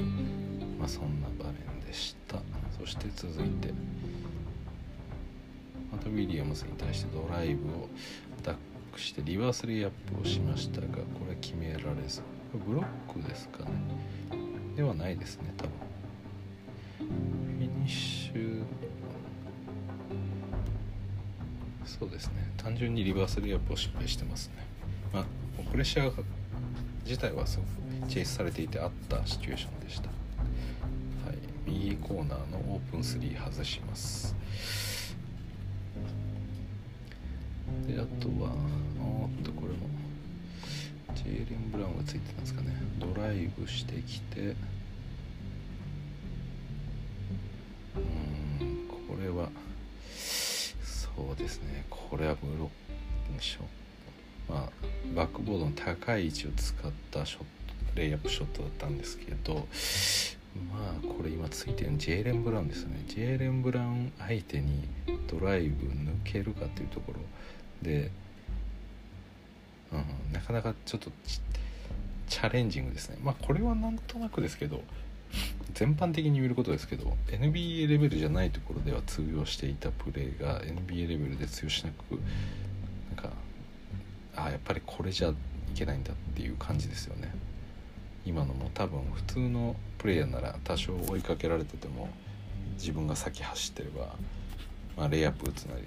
[0.78, 2.38] まあそんな場面でした
[2.80, 3.68] そして続いて
[5.92, 7.88] またウィリアムスに対してドライブを
[8.94, 10.94] クしてリバースレイアップをしましたがこ
[11.28, 12.22] れ決められず。
[12.66, 13.70] ブロックですかね。
[14.76, 15.72] ではないですね多分。
[16.98, 18.62] フィニッシュ。
[21.84, 22.52] そうですね。
[22.56, 24.64] 単純にリバースレイアップを失敗してますね。
[25.12, 25.24] まあ
[25.70, 26.24] プレッシャー
[27.04, 30.08] 自体はすごくチェイスされていてあったシチュエーションでした。
[30.08, 31.38] はい。
[31.66, 34.36] 右コーナーのオープン3外します。
[37.86, 38.50] であとは
[39.00, 39.74] おっとこれも。
[41.14, 42.74] ジェイレン・ブラウンがついてたんですかね。
[42.98, 44.40] ドライブしてきて。
[44.40, 44.56] う
[48.00, 49.48] んこれは
[50.16, 51.84] そうですね。
[51.88, 52.68] これはブロッ
[53.36, 53.60] クショ
[54.52, 54.70] まあ
[55.14, 57.46] バックボードの高い位置を使ったショット
[57.94, 59.66] レイアップショットだったんですけど
[60.72, 63.02] まあこれ今ついてるジェイレン・ブラウンですね。
[63.06, 64.88] ジェイレン・ブラウン相手に
[65.28, 67.20] ドライブ抜けるかっていうところ
[67.84, 68.10] で、
[69.92, 71.12] うん、なかなかちょっと
[72.28, 73.18] チャレンジングですね。
[73.22, 74.82] まあこれはなんとなくですけど
[75.74, 82.20] 全般的に見ることですけど NBA レベルじゃないところでは通用していたプレーが NBA レベルで通用しなく
[83.16, 83.36] なんか
[84.36, 85.34] ああやっぱりこれじゃい
[85.74, 87.32] けないんだっていう感じですよね。
[88.26, 92.08] 今のも多分普通のプレイヤーなら多少追いかけられてても
[92.78, 94.14] 自分が先走ってれば、
[94.96, 95.82] まあ、レイアップ打つなり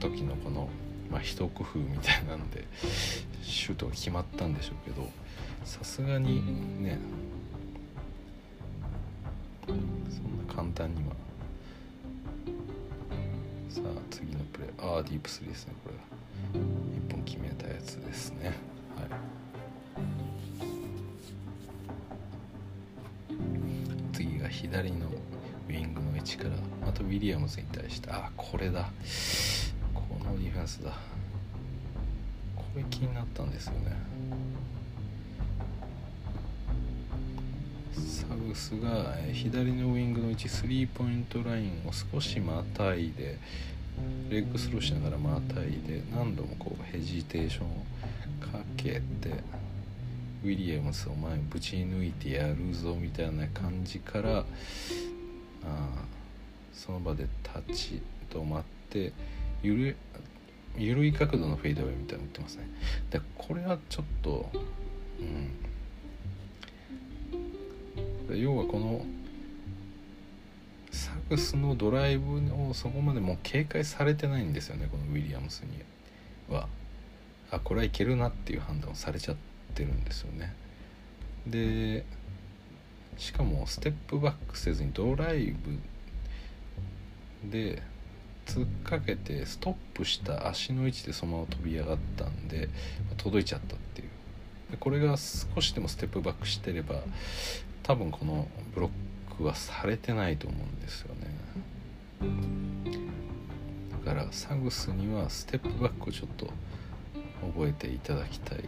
[0.00, 0.68] 時のこの、
[1.12, 2.64] まあ、一工夫みたいなんで
[3.42, 5.06] シュートが決まったんでしょうけど
[5.62, 6.98] さすがにね
[9.66, 9.76] そん
[10.46, 11.12] な簡単には。
[13.68, 15.90] さあ次のプレーああディープスリーですねこ
[16.54, 18.48] れ1本決めたやつですね。
[18.48, 19.08] はい。
[24.12, 25.06] 次が左の
[25.68, 26.50] ウィングの位置から
[26.84, 28.10] またウィリアムズに対して。
[28.10, 28.90] あこれだ
[30.32, 30.92] このディフェンスだ。
[32.56, 33.94] これ気になったんですよね。
[37.94, 43.38] サグスが左のウイングの位置スリーポイントラインを少しまたいで
[44.30, 47.84] レッグスローしながらまたいで何度もこうヘジテーションを
[48.40, 49.02] かけて
[50.42, 54.44] ウィリアムスを前にぶち抜いてやるぞみたいな感じからあ
[56.72, 57.26] その場で
[57.66, 59.12] 立ち止まって
[59.62, 59.96] ゆる
[60.76, 62.68] 緩い角度のフェイドウェイみたいなの打ってますね。
[63.10, 64.50] でこれはちょっと
[65.20, 65.50] うん。
[68.40, 69.04] 要はこの
[70.90, 76.68] サグスのドライブをそこまでもう警戒されてないんですよねこのウィリアムスには。
[77.50, 79.36] あこれはいけるなっていう判断をされちゃっ
[79.74, 80.54] てるんですよね。
[81.46, 82.04] で
[83.18, 85.54] しかもステップバックせずにドライ
[87.42, 87.82] ブで
[88.46, 92.68] 突っかけてストップした足の位置でそのまま飛び上がったんで
[93.10, 94.08] ま届いちゃったっていう
[94.70, 96.96] でこれが少しでもステップバックしてれば
[97.82, 101.32] 多分このブロックはされてないと思うんですよね
[104.04, 106.50] だからサグスにはステップバックをちょっと
[107.54, 108.64] 覚えていただきたい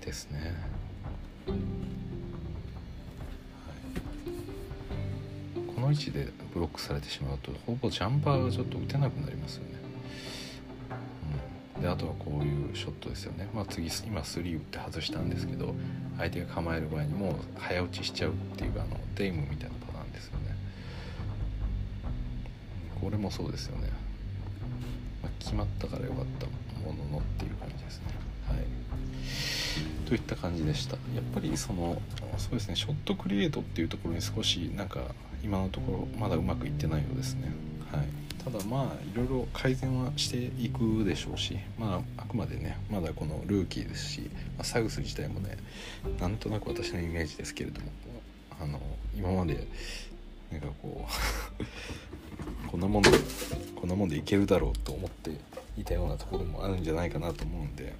[0.00, 0.54] ですね。
[5.80, 9.70] この位置でブロックされてしまうとほぼジャンパーがちょっと打てなくなりますよね。
[11.76, 13.48] うん、であとはこういうショットですよね。
[13.54, 15.74] まあ、次今3打って外したんですけど
[16.18, 20.54] 相手が構える前にもう早打ちしちゃうっていうあのデイムみたいなパターンですよね。
[23.00, 23.88] これもそうですよね。
[25.22, 26.46] まあ、決まったからよかった
[26.84, 28.04] もののっていう感じですね。
[28.46, 28.58] はい
[30.06, 32.02] といった感じでしたやっぱりその
[32.36, 37.52] そうですねショットクリエイトっていうところに少しなんか今のところまだうまくいってないようですね。
[37.90, 38.06] はい、
[38.42, 44.20] ただまあいろいろ改善はしていくでしょうし、まあ、あくまでねまだこのルーキーですし、
[44.56, 45.56] まあ、サグス自体もね
[46.20, 47.88] なんとなく私のイメージですけれども
[48.60, 48.80] あの
[49.16, 49.66] 今まで
[50.52, 51.06] なんかこ
[51.58, 51.64] う
[52.70, 53.10] こんなもんで
[53.74, 55.32] こんなもんでいけるだろうと思って
[55.76, 57.90] いたようなところもあるんじゃないかなと思うんで、ま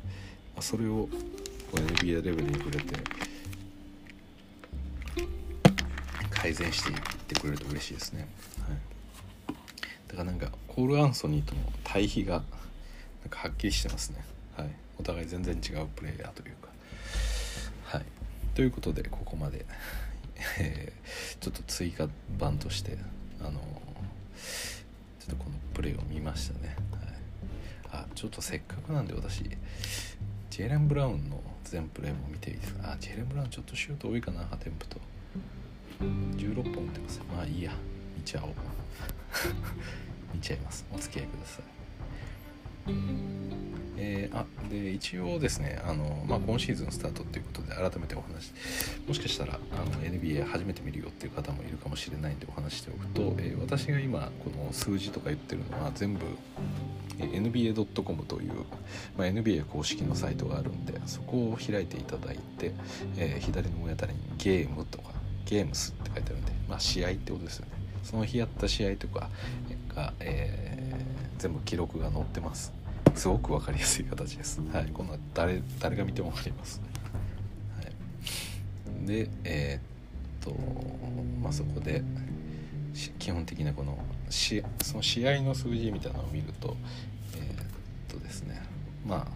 [0.59, 1.09] あ、それを
[1.73, 2.95] NBA レベルに触れて
[6.41, 6.97] 改善していっ
[7.29, 8.27] てくれると嬉しいですね、
[8.61, 9.55] はい、
[10.09, 12.43] だからなんかコール・アンソニーとの対比がなん
[13.29, 14.25] かはっきりしてますね、
[14.57, 16.69] はい、お互い全然違うプレイヤーというか。
[17.85, 18.05] はい。
[18.55, 19.67] ということでここまで、
[21.41, 22.09] ちょっと追加
[22.39, 22.97] 版として
[23.41, 26.77] あのちょっとこのプレイを見ましたね、
[27.91, 29.45] はい、あちょっとせっかくなんで私
[30.51, 32.93] ジェレン・ブラウンの全プレーも見ていいですか？
[32.93, 34.99] あジェレン・ブラウンちょっとシュート多いかなアテンプト。
[36.01, 37.73] 16本打ってますまあいいや。
[38.17, 38.51] 見ちゃおう。
[40.35, 40.85] 見ちゃいます。
[40.93, 41.81] お付き合いください。
[44.03, 48.53] えー、あで一応ですねあの、まあ、今シーズンスタートっていうことで改めてお話
[49.07, 56.25] もしかしたらあの NBA 初めて見るよっていう方もいるかもしれないんでお話しておくと、えー、私が今この数字とか言ってるのは全部
[57.19, 58.53] NBA.com という、
[59.19, 62.73] まあ、NBA 公式のサイトがあるんでそこを開いていただいて、
[63.19, 65.20] えー、左の上あたりにゲームとか
[65.51, 67.73] ゲームスって書いてあるんで、まあ、試合ってことですよね。
[68.05, 69.29] その日やった試合とか
[69.95, 72.73] が、えー、全部記録が載ってます。
[73.15, 76.81] すごく分かりやすい形です、はい、こんな誰誰が見ても分かります、
[77.77, 80.59] はい、でえー、っと
[81.43, 82.03] まあそこで
[83.19, 83.99] 基本的なこの
[84.29, 86.77] しその試合の数字みたいなのを見ると
[87.35, 87.67] えー、っ
[88.09, 88.63] とですね。
[89.07, 89.27] まあ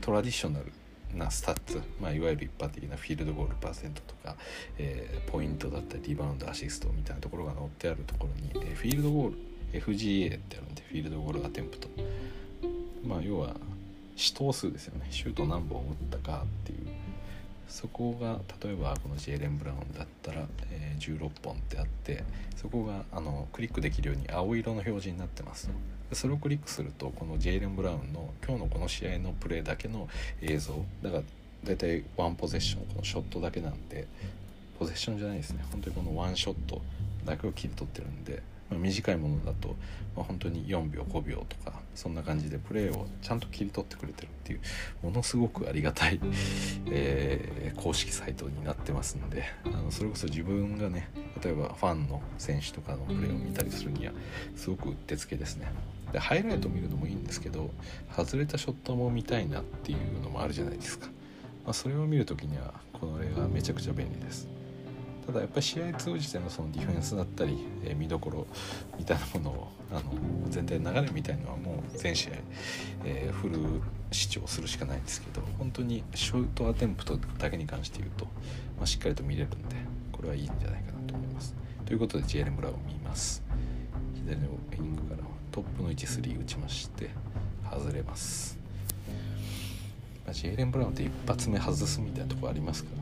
[0.00, 0.72] トラディショナル
[1.14, 4.36] なスタッツ、まあ、いわゆる一般的なフィールドゴールパーセントとか、
[4.78, 9.38] えー、ポイントだったりリバウンドアシストみたいなところが載ってあるところに、えー、フィールドゴール
[9.72, 11.88] FGA ってあるんでフィールドゴールアテンプト。
[13.04, 13.54] まあ要は
[14.16, 15.06] 試投数ですよね。
[15.10, 16.78] シュート何本打ったかっていう。
[17.68, 22.24] そこが例えばこのジェーレン・ブラウンだったら、えー、16本ってあって
[22.56, 25.68] そこがあのクリックできるように青色の表示になってます。
[25.68, 25.72] で
[26.12, 30.08] それをクリックするとこのジェイレン・ブラウンの今日のこの試合のプレーだけの
[30.42, 31.22] 映像だから
[31.64, 34.06] 大体ワンポゼッションこのショットだけなんで
[34.78, 35.64] ポゼッションじゃないですね。
[35.70, 36.80] 本当にこのワンショット
[37.24, 39.76] だけを切り取ってるんでまあ、短いものだと、
[40.16, 44.60] まあ、本当に4秒5秒とかそんな感じでプレーをちゃんと切り取ってくれてるっていう
[45.02, 46.20] ものすごくありがたい、
[46.90, 51.10] えー、公式サイトになってますのであのそれこそ自分がね
[51.42, 54.12] 例えばファンの選手とかのプレーを見たりするには
[54.56, 55.70] すごくうってつけですね。
[56.12, 57.70] でハイライト見るのもいいんですけど
[58.16, 61.06] 外れたショットも見たいなっていうのもあるじゃないですか、
[61.64, 64.48] まあ、それを見る時にはこの例がめちゃくちゃ便利です
[65.26, 68.46] ただやっぱり試合通じてのそのディフェンスだったり、えー、見どころ
[68.98, 70.02] みたいなものをあの
[70.48, 72.30] 全体の流れみたいのはもう全試合、
[73.04, 73.58] えー、フル
[74.10, 78.24] 視聴するしかないんですけど本当にショートアテンプトだけに関して言うと、
[78.76, 79.76] まあ、しっかりと見れるんで
[80.12, 81.54] これはいいんじゃないかなと思います。
[81.86, 83.42] ということでジェレン・ブラウンを見ます。
[84.14, 87.10] 左のウィングからトップの位置3打ちまして
[87.68, 88.58] 外れます。
[90.24, 92.99] まあ、ジェーレン・ブラウンって一発目外すみたいなとこありますから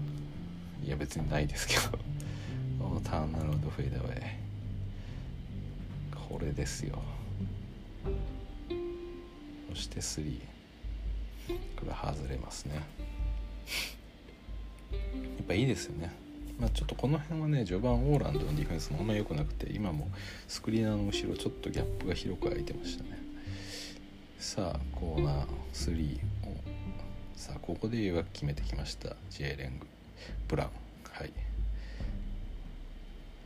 [0.84, 1.98] いや別にないですけど。
[3.04, 4.22] ターンナロードフェイダーウェイ。
[6.28, 6.98] これですよ。
[9.70, 10.40] そして3
[11.48, 12.82] これ外れますね。
[14.92, 14.98] や
[15.42, 16.12] っぱいいですよね。
[16.58, 20.08] まあちょっとこの辺はね序盤オーランドのディフェンスもあんま良くなくて今も
[20.48, 23.18] スクリーナーの後ろちょっとギャップが広く空いてましたね。
[24.38, 26.56] さあコーナー3を。
[27.36, 29.16] さあここで予約決めてきました。
[29.30, 29.86] ジェーレング。
[30.46, 30.70] ブラウン。
[31.10, 31.32] はい。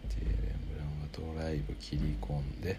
[0.08, 0.36] ジェーレン
[0.70, 2.78] ブラウンがドライブ切り込んで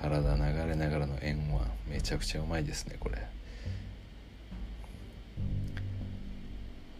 [0.00, 1.66] 体流れながらの円ン。
[1.88, 3.26] めちゃくちゃうまいですねこれ。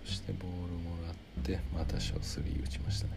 [0.05, 3.13] そしてボールもらってまたショー3打ちましたね。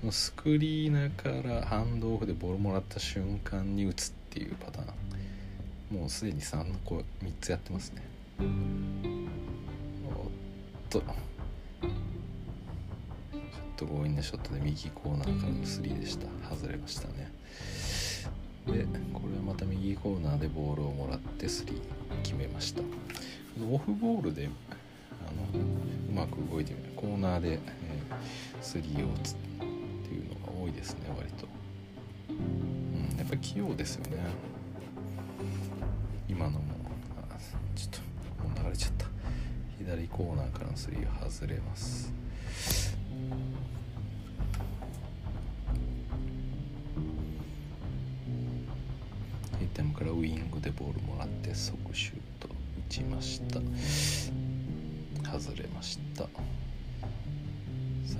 [0.00, 5.96] このスクリーナーからハンドオフでボールもらった瞬間に打つっていうパターン。
[5.98, 7.02] もうすでに3個3
[7.40, 8.02] つやってますね。
[8.38, 8.44] おっ
[10.90, 11.02] と。
[13.76, 16.26] と強引なショットで右コーナーからの3でした。
[16.54, 17.30] 外れましたね。
[18.66, 21.80] でこれはまた右コーナーでボールをもらって3
[22.22, 22.82] 決めました。
[23.70, 24.48] オフボールで
[25.10, 26.92] あのうまく動いてみる。
[26.96, 31.46] コーナーで、えー、3を打つっていうのが多いですね割と、
[32.30, 34.18] うん、やっぱり器用ですよね。
[36.28, 36.60] 今のも
[37.74, 38.00] ちょっと
[38.42, 39.06] もう流れちゃった。
[39.78, 42.12] 左コーナーからの3を外れます
[51.56, 52.50] もらって即シュート打
[52.90, 53.60] ちました。
[55.38, 56.24] 外れました。
[56.24, 56.28] さ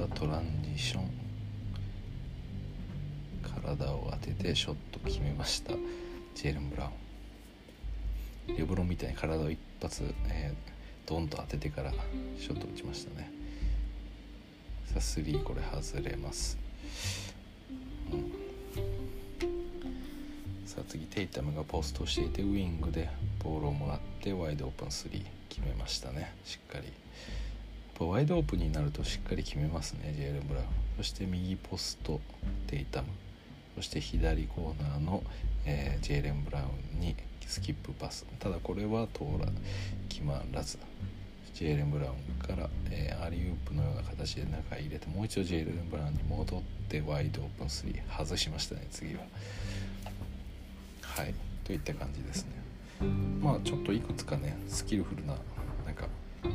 [0.00, 1.10] あトランジション。
[3.42, 5.72] 体を当ててショット決めました。
[6.34, 6.86] ジェーレン・ブラ
[8.48, 8.56] ウン。
[8.56, 11.92] レブロンみたいに体を一発、えー、ドンと当ててから
[12.38, 13.30] ショット打ちましたね。
[14.86, 16.58] さあ3これ外れます。
[18.12, 18.45] うん。
[20.76, 23.08] さあ次テイタムがポストしていてウイングで
[23.42, 26.34] ボールをもらってワイドオープン3決めましたね。
[26.44, 26.92] しっかり。
[27.98, 30.66] ワイドオープンになるとしっかり決めますねジェーレン・ブラウン。
[30.98, 32.20] そして右ポスト
[32.66, 33.08] テイタム。
[33.76, 35.22] そして左コーナーの、
[35.64, 37.16] えー、ジェーレン・ブラウンに
[37.46, 38.26] スキップパス。
[38.38, 39.50] ただこれは通ら
[40.10, 40.78] 決まらず。
[41.54, 49.22] ジェーレン・ブラウンから、えー、アリウープのような形で中入れてもう一度ジェーレン・ブラウンに戻ってワイドオープン3外しましたね次は。
[51.16, 51.34] はい
[51.64, 52.50] といった感じですね。
[53.40, 55.34] まあちょっといくつかねスキルフルな
[55.86, 56.08] なんか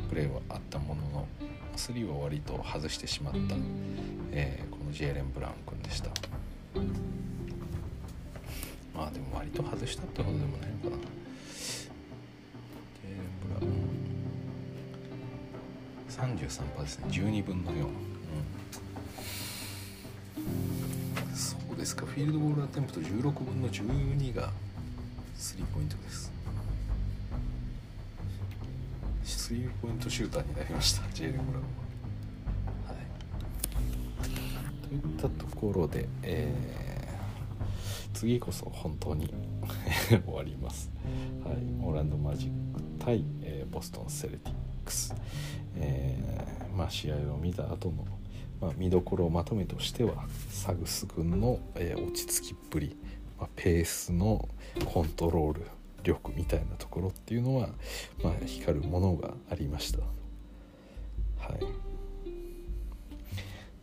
[0.08, 1.26] プレーはあったものの
[1.76, 3.38] 3は割と外してしまった、
[4.30, 6.10] えー、このジェーレン・ブラウン君でした。
[8.94, 11.02] まあでも割と外したってほどでもないのかな。
[11.02, 13.72] ジェーレン・ブラウン
[16.38, 17.88] 33%ですね12分の4、うん。
[21.76, 22.06] ですか？
[22.06, 24.50] フィールドボールアテンプト16分の12が
[25.36, 26.30] スリーポイントです。
[29.24, 31.64] スリーポイントシューターになりましたジェイレン・ブラウン
[32.86, 32.94] は、は
[34.86, 39.32] い、といったところで、えー、次こそ本当に
[40.26, 40.90] 終わります、
[41.44, 45.14] はい、オーランドマジック対、えー、ボストン・セルティックス、
[45.76, 48.06] えー、まあ試合を見た後の
[48.62, 52.96] まあ、見どころをまとめとしてはサグス君の、えー、落ち着きっぷり、
[53.38, 54.48] まあ、ペースの
[54.86, 55.66] コントロール
[56.04, 57.70] 力みたいなところっていうのは、
[58.22, 59.98] まあ、光るものがありました。
[59.98, 61.60] はい。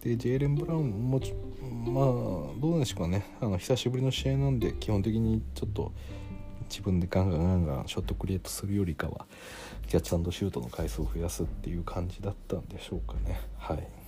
[0.02, 2.06] でジェイレン・ブラウンもまあ
[2.58, 3.26] どうなんでしょうかね。
[3.42, 5.92] あの久しぶりの試合なんで基本的にちょっと
[6.70, 9.26] 自分でガンガンガンガンショットクリエイトするよりかは
[9.88, 13.42] キャッチシュートの回数を増やすっていう感じだったんでしょうかね。
[13.58, 13.99] はい。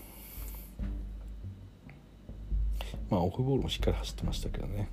[3.11, 4.89] まあオフボールもしっかり走ってましたけどね、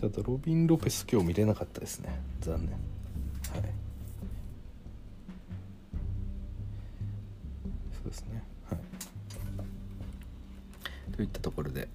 [0.00, 2.20] うん、ただロビン・ロペス今日見れなかったですね。
[2.40, 2.70] 残念。
[2.70, 2.80] はい。
[7.92, 8.44] そうですね。
[8.70, 8.78] はい。
[11.16, 11.88] といったところで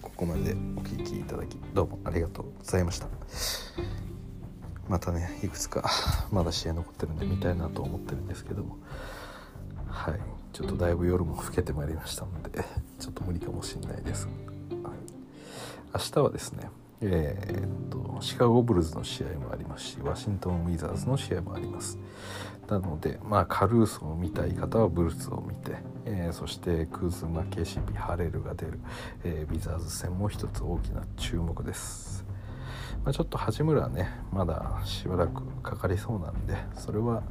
[0.00, 3.06] ここまでお聴きいただきどうもありがとうございました。
[4.88, 5.84] またねいくつか
[6.32, 8.78] まだ試合残ってるんで見たいなと思ってるんですけども。
[9.86, 10.37] はい。
[10.58, 12.64] ちょっとだいぶ夜も更けてまいりましたので
[12.98, 14.34] ちょっと無理かもしれないです、はい、
[15.94, 16.68] 明日はですね
[17.00, 21.96] えー、っとシカゴブルズの試合もありますしワシントン・ウィザーズの試合もあります。
[22.66, 28.80] なのでまあカルーソを見たい方はブルーズを見て、えー、そしてクズマ KCP ハレルが出る、
[29.22, 32.27] えー、ウィザーズ戦も一つ大きな注目です。
[33.08, 37.22] まあ、ちょっと八村はねまだしばらくかかりそうなんでそれは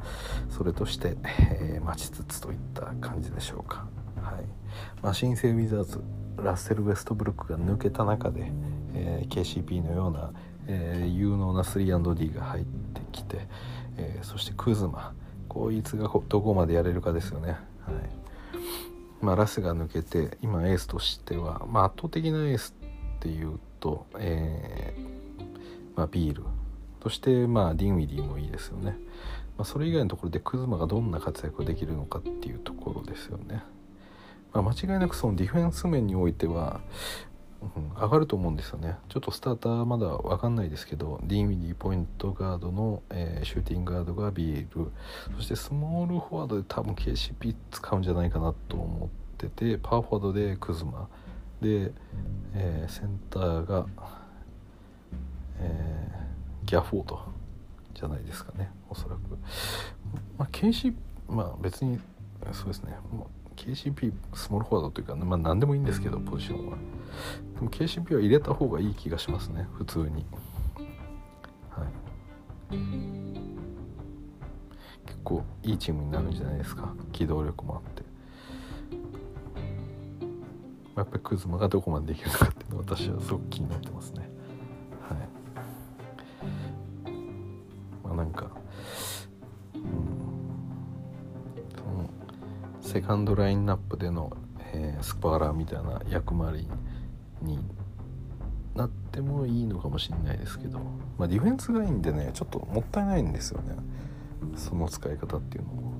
[0.50, 1.18] それとして、
[1.52, 3.86] えー、待ちつつといった感じでしょうか。
[4.20, 4.46] はい。
[5.04, 6.02] まあ、新生ウィザーズ
[6.38, 8.52] ラッセル・ウェストブルックが抜けた中で、
[8.96, 10.32] えー、KCP のような、
[10.66, 13.48] えー、有能な 3&D が入ってきて、
[13.98, 15.14] えー、そしてクズマ
[15.48, 17.50] こいつがどこまでやれるかですよね。
[17.52, 17.60] はい。
[19.22, 22.74] まあ、ラスが抜けて今エースとしては、まあ、圧倒的なエース
[23.18, 25.17] っていうと、えー
[25.98, 26.44] まあ、ビール。
[27.04, 28.98] そして、まあ、ディンウィディもいいですよね、
[29.58, 33.64] まあ、それ以外のところでクズマがどんな活躍ができるのかっていうところですよね。
[34.54, 36.82] まあ、間違いなくそのディフェンス面においては、
[37.62, 38.98] うん、上がると思うんですよね。
[39.10, 44.92] ちょっとスターターまだ分かんないですけどディンウィディポイントガードの、えー、シューティングガードがビール。
[45.36, 51.08] そしてスモールフォワードで多分 KCP 使うんじゃないかなと思っててパワーフォワードでクズマ。
[51.62, 51.92] で、
[52.54, 53.86] えー、センターが、
[55.60, 57.20] えー、ギャフォード
[57.94, 59.20] じゃないですかねおそらく、
[60.38, 60.96] まあ、KCP
[61.30, 62.00] まあ別に
[62.54, 62.96] そうですね。
[63.56, 66.78] KCP スモールフォワードというか、まあ何でもいいんですけどポジションは。
[67.56, 70.26] でも KCP は入れた方がいい気がしますね普通に。
[71.70, 72.78] はい。
[75.06, 76.94] 結構いいチームになるんじゃないですか。
[77.12, 78.04] 機動力もあって。
[80.96, 84.27] やっぱりクズマがどこまでできるかっていうのは私はすごく気になってますね。
[88.18, 88.52] なんか。
[92.82, 94.32] セカンドラインナップでの、
[94.74, 96.68] えー、スパーラーみたいな役回り
[97.42, 97.60] に
[98.76, 100.80] なってもいいのかもしれないですけど、
[101.18, 103.76] まあ、ディフェンスがいいんでねちょっともったいないんですよね。
[104.56, 105.92] その使い方っていうのも。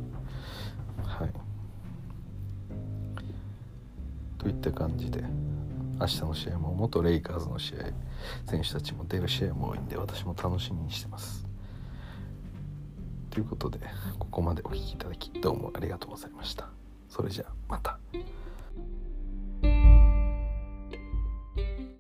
[1.04, 1.34] はい。
[4.38, 5.24] といった感じで
[6.00, 7.78] 明日の試合も元レイカーズの試合
[8.50, 11.47] 選手たちも出る試合も多いんで私も楽しみにしてます。
[13.38, 13.80] ということで
[14.18, 16.70] ここまでお聴きいただきどうもありがとうございました。
[17.08, 18.00] それじゃあまた。